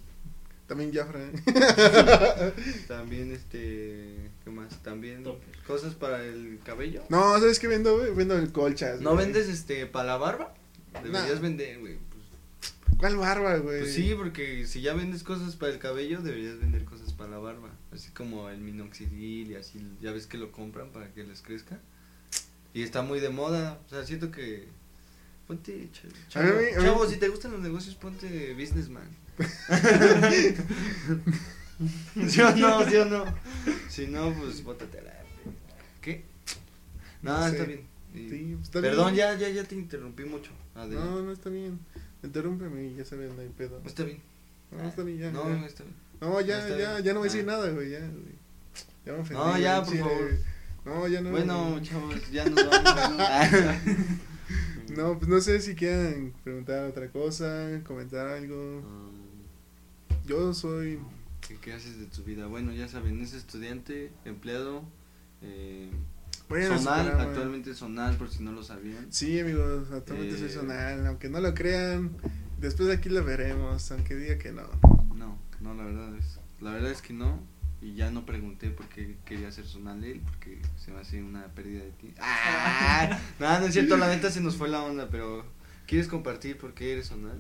[0.66, 1.20] También Jafra.
[2.88, 4.30] También, este.
[4.44, 4.82] ¿Qué más?
[4.82, 5.58] También Topper.
[5.66, 7.02] cosas para el cabello.
[7.10, 8.14] No, ¿sabes qué vendo, güey?
[8.14, 9.00] Vendo el colchas.
[9.02, 9.24] ¿No güey.
[9.26, 10.54] vendes, este, para la barba?
[11.02, 11.40] Deberías Nah.
[11.40, 11.98] vender, güey.
[13.02, 13.80] ¿Cuál barba, güey?
[13.80, 17.38] pues sí, porque si ya vendes cosas para el cabello, deberías vender cosas para la
[17.38, 17.68] barba.
[17.92, 19.84] Así como el minoxidil y así.
[20.00, 21.80] Ya ves que lo compran para que les crezca.
[22.74, 23.80] Y está muy de moda.
[23.86, 24.68] O sea, siento que.
[25.48, 26.48] Ponte, ch- chavo.
[26.48, 29.08] A mí- a mí- Chavo, si te gustan los negocios, ponte businessman.
[32.28, 32.88] ¿Sí o no?
[32.88, 33.24] ¿Sí o no?
[33.88, 35.12] Si no, pues bótate a la.
[36.00, 36.24] ¿Qué?
[37.22, 37.50] No, No sé.
[37.52, 37.80] está bien.
[38.14, 39.16] Y- Sí, está Perdón, bien.
[39.16, 40.50] ya, ya, ya te interrumpí mucho.
[40.74, 41.10] Adelante.
[41.10, 41.78] No, no está bien.
[42.22, 43.80] Interrúmpeme y ya saben, no hay pedo.
[43.84, 44.20] Está bien.
[44.70, 45.30] No, está bien, ya.
[45.32, 45.66] No, ya.
[45.66, 45.96] está bien.
[46.20, 47.52] No, ya, está ya, ya no voy a decir Ah.
[47.52, 48.34] nada, güey, ya, güey.
[49.04, 49.42] Ya me ofendí.
[49.42, 50.02] No, ya, por chile.
[50.04, 50.30] favor.
[50.84, 51.30] No, ya no.
[51.30, 52.90] bueno, chavos, ya nos vamos.
[53.20, 53.80] Ah.
[54.96, 58.82] No, pues no sé si quieran preguntar otra cosa, comentar algo.
[58.84, 60.98] Ah, Yo soy.
[61.40, 62.46] ¿Qué, qué haces de tu vida?
[62.46, 64.82] Bueno, ya saben, es estudiante, empleado,
[65.40, 65.88] eh,
[66.52, 66.88] Vayan a su
[67.20, 69.06] actualmente zonal, por si no lo sabían.
[69.10, 70.50] Sí, amigos, actualmente soy Eh.
[70.50, 71.06] zonal.
[71.06, 72.12] Aunque no lo crean,
[72.60, 74.62] después de aquí lo veremos, aunque diga que no.
[75.14, 77.40] No, no, la verdad es, la verdad es que no.
[77.80, 81.46] Y ya no pregunté por qué quería ser zonal él, porque se me hace una
[81.48, 82.14] pérdida de ti.
[82.20, 83.18] ¡Ah!
[83.40, 85.44] No, no es cierto, la neta se nos fue la onda, pero
[85.88, 87.38] ¿quieres compartir por qué eres zonal?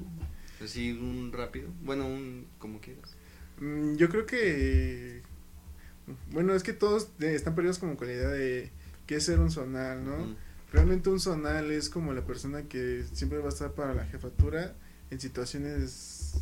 [0.62, 1.68] Así, un rápido.
[1.84, 3.14] Bueno, un como quieras.
[3.60, 5.22] Mm, Yo creo que.
[6.32, 8.70] Bueno, es que todos eh, están perdidos como con la idea de
[9.06, 10.16] qué es ser un zonal, ¿no?
[10.18, 10.36] Mm.
[10.72, 14.74] Realmente un zonal es como la persona que siempre va a estar para la jefatura
[15.10, 16.34] en situaciones,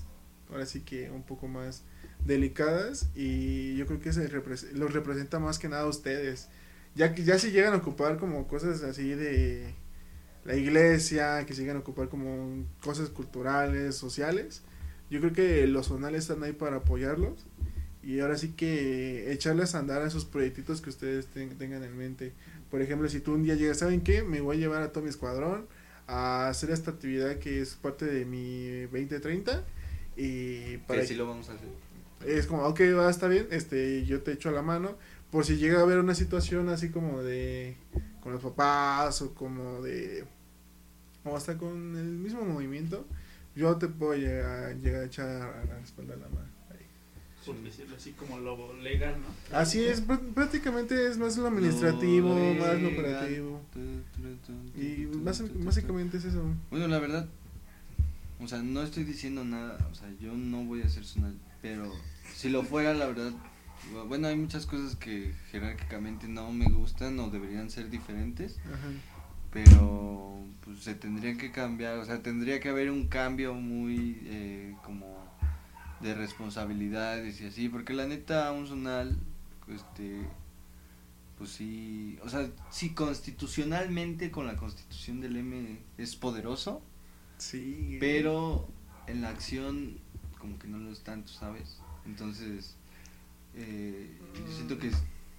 [0.51, 1.83] ahora sí que un poco más
[2.25, 6.49] delicadas y yo creo que se repres- los representa más que nada a ustedes.
[6.95, 9.75] Ya que ya si llegan a ocupar como cosas así de
[10.45, 14.63] la iglesia, que llegan a ocupar como cosas culturales, sociales,
[15.11, 17.47] yo creo que los zonales están ahí para apoyarlos
[18.03, 21.97] y ahora sí que echarles a andar a esos proyectitos que ustedes ten- tengan en
[21.97, 22.33] mente.
[22.71, 24.23] Por ejemplo, si tú un día llegas, ¿saben qué?
[24.23, 25.67] Me voy a llevar a todo mi escuadrón
[26.07, 29.65] a hacer esta actividad que es parte de mi 2030
[30.17, 31.69] y para Que sí lo vamos a hacer.
[32.27, 34.97] es como, ok, va, está bien, este, yo te echo la mano,
[35.31, 37.77] por si llega a haber una situación así como de,
[38.23, 40.25] con los papás o como de,
[41.25, 43.07] o hasta con el mismo movimiento,
[43.55, 46.50] yo te puedo llegar, llegar a echar a la espalda la mano.
[47.53, 49.57] Por decirlo así, como lo legal, ¿no?
[49.57, 52.99] Así es, pr- prácticamente es más lo administrativo, Lo más lo legal.
[52.99, 53.61] operativo.
[54.77, 55.07] Y
[55.65, 56.45] básicamente es eso.
[56.71, 57.27] Bueno, la verdad,
[58.41, 61.93] o sea, no estoy diciendo nada, o sea, yo no voy a ser zonal, pero
[62.35, 63.33] si lo fuera, la verdad,
[64.09, 68.89] bueno, hay muchas cosas que jerárquicamente no me gustan o deberían ser diferentes, Ajá.
[69.53, 74.75] pero pues se tendrían que cambiar, o sea, tendría que haber un cambio muy eh,
[74.85, 75.20] como
[76.01, 79.17] de responsabilidades y así, porque la neta un zonal,
[79.69, 80.21] este,
[81.39, 86.83] pues sí, o sea, sí constitucionalmente con la constitución del M es poderoso,
[87.39, 87.97] Sí.
[88.01, 88.69] pero
[89.07, 89.99] en la acción
[90.39, 91.79] como que no lo es tanto, ¿sabes?
[92.07, 92.77] Entonces,
[93.55, 94.97] eh, yo siento que es,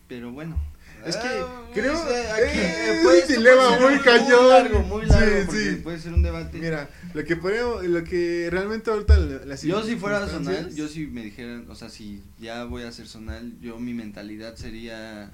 [0.07, 0.57] pero bueno.
[1.05, 4.41] Es que Ah, creo- eh, eh, puede- esto dilema muy cañón.
[4.41, 6.57] Muy largo, muy largo, Sí, puede ser un debate.
[6.59, 11.07] Mira, lo que podemos, lo que realmente ahorita la- yo si fuera zonal, yo si
[11.07, 15.31] me dijeran, o sea, si ya voy a ser zonal, yo mi mentalidad sería,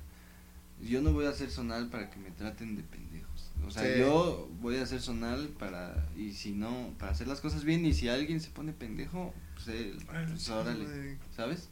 [0.81, 3.51] yo no voy a ser zonal para que me traten de pendejos.
[3.65, 3.99] O sea, Sí.
[3.99, 7.93] yo voy a ser zonal para, y si no, para hacer las cosas bien, y
[7.93, 9.97] si alguien se pone pendejo, pues, él,
[10.29, 11.17] pues órale.
[11.35, 11.67] ¿sabes?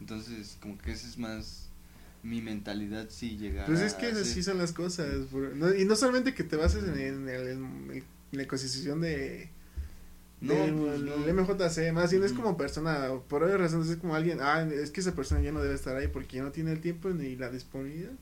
[0.00, 1.65] Entonces, como que ese es más
[2.28, 5.08] mi mentalidad sí llegara Pues es que así son las cosas.
[5.54, 9.48] no- y no solamente que te bases en, en el- en la ecosistema de,
[10.40, 11.26] No, pues, el no.
[11.44, 12.42] MJC, más bien es Ujú.
[12.42, 15.60] como persona, por varias razones, es como alguien, ah, es que esa persona ya no
[15.62, 18.12] debe estar ahí porque ya no tiene el tiempo ni la disponibilidad.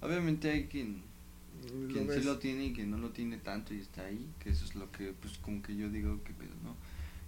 [0.00, 1.02] Obviamente hay quien,
[1.92, 4.64] quien sí lo tiene y quien no lo tiene tanto y está ahí, que eso
[4.64, 6.74] es lo que, pues, como que yo digo que pedo, ¿no?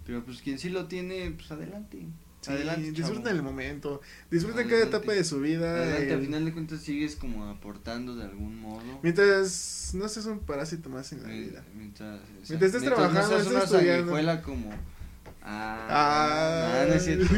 [0.05, 2.05] Pero, pues, quien sí lo tiene, pues, adelante.
[2.43, 3.35] Sí, adelante, disfruten chavo.
[3.37, 4.97] el momento, disfruten cada Adelante.
[4.97, 5.75] etapa de su vida.
[5.75, 8.99] Adelante, al el- final de cuentas sigues como aportando de algún modo.
[9.01, 11.63] Mientras no seas un parásito más en la vida.
[11.75, 14.43] Mientras, Mientras estés trabajando, no seas estés una estudiando.
[14.43, 14.71] como...
[15.41, 16.83] Ah, Ah.
[16.83, 17.25] no, no es cierto.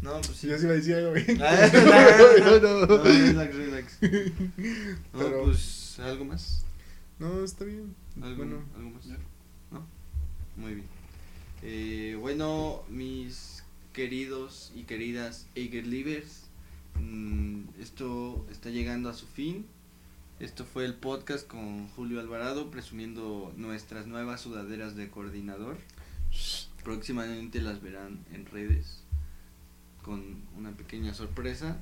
[0.00, 0.46] No, pues sí.
[0.46, 1.38] Yo sí iba a decir algo bien.
[1.42, 1.70] Ah,
[2.40, 2.86] no, no.
[2.86, 3.98] No, relax, relax.
[4.02, 6.64] No, Pero- pues, ¿algo más?
[7.18, 7.94] No, está bien.
[8.22, 9.06] ¿Algo, Bueno, ¿algo más?
[9.72, 9.84] ¿No?
[10.56, 10.86] Muy bien.
[11.62, 13.57] Eh, bueno, mis
[13.98, 16.44] queridos y queridas Eagerlivers,
[17.00, 19.66] mm, esto está llegando a su fin.
[20.38, 25.78] Esto fue el podcast con Julio Alvarado presumiendo nuestras nuevas sudaderas de coordinador.
[26.84, 29.02] Próximamente las verán en redes
[30.04, 31.76] con una pequeña sorpresa.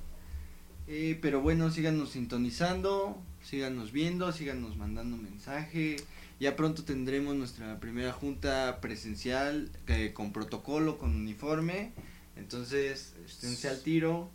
[0.88, 5.96] Eh, pero bueno, síganos sintonizando, síganos viendo, síganos mandando mensaje.
[6.38, 11.92] Ya pronto tendremos nuestra primera junta presencial eh, con protocolo, con uniforme.
[12.36, 14.30] Entonces, esténse al tiro.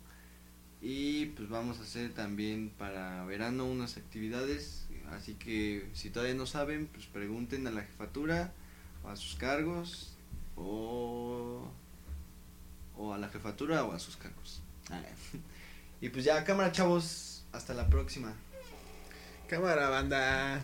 [0.80, 4.86] Y pues vamos a hacer también para verano unas actividades.
[5.12, 8.52] Así que si todavía no saben, pues pregunten a la jefatura
[9.04, 10.16] o a sus cargos
[10.56, 11.68] o,
[12.96, 14.60] o a la jefatura o a sus cargos.
[16.00, 18.34] Y pues ya, cámara chavos, hasta la próxima.
[19.48, 20.60] Cámara, banda.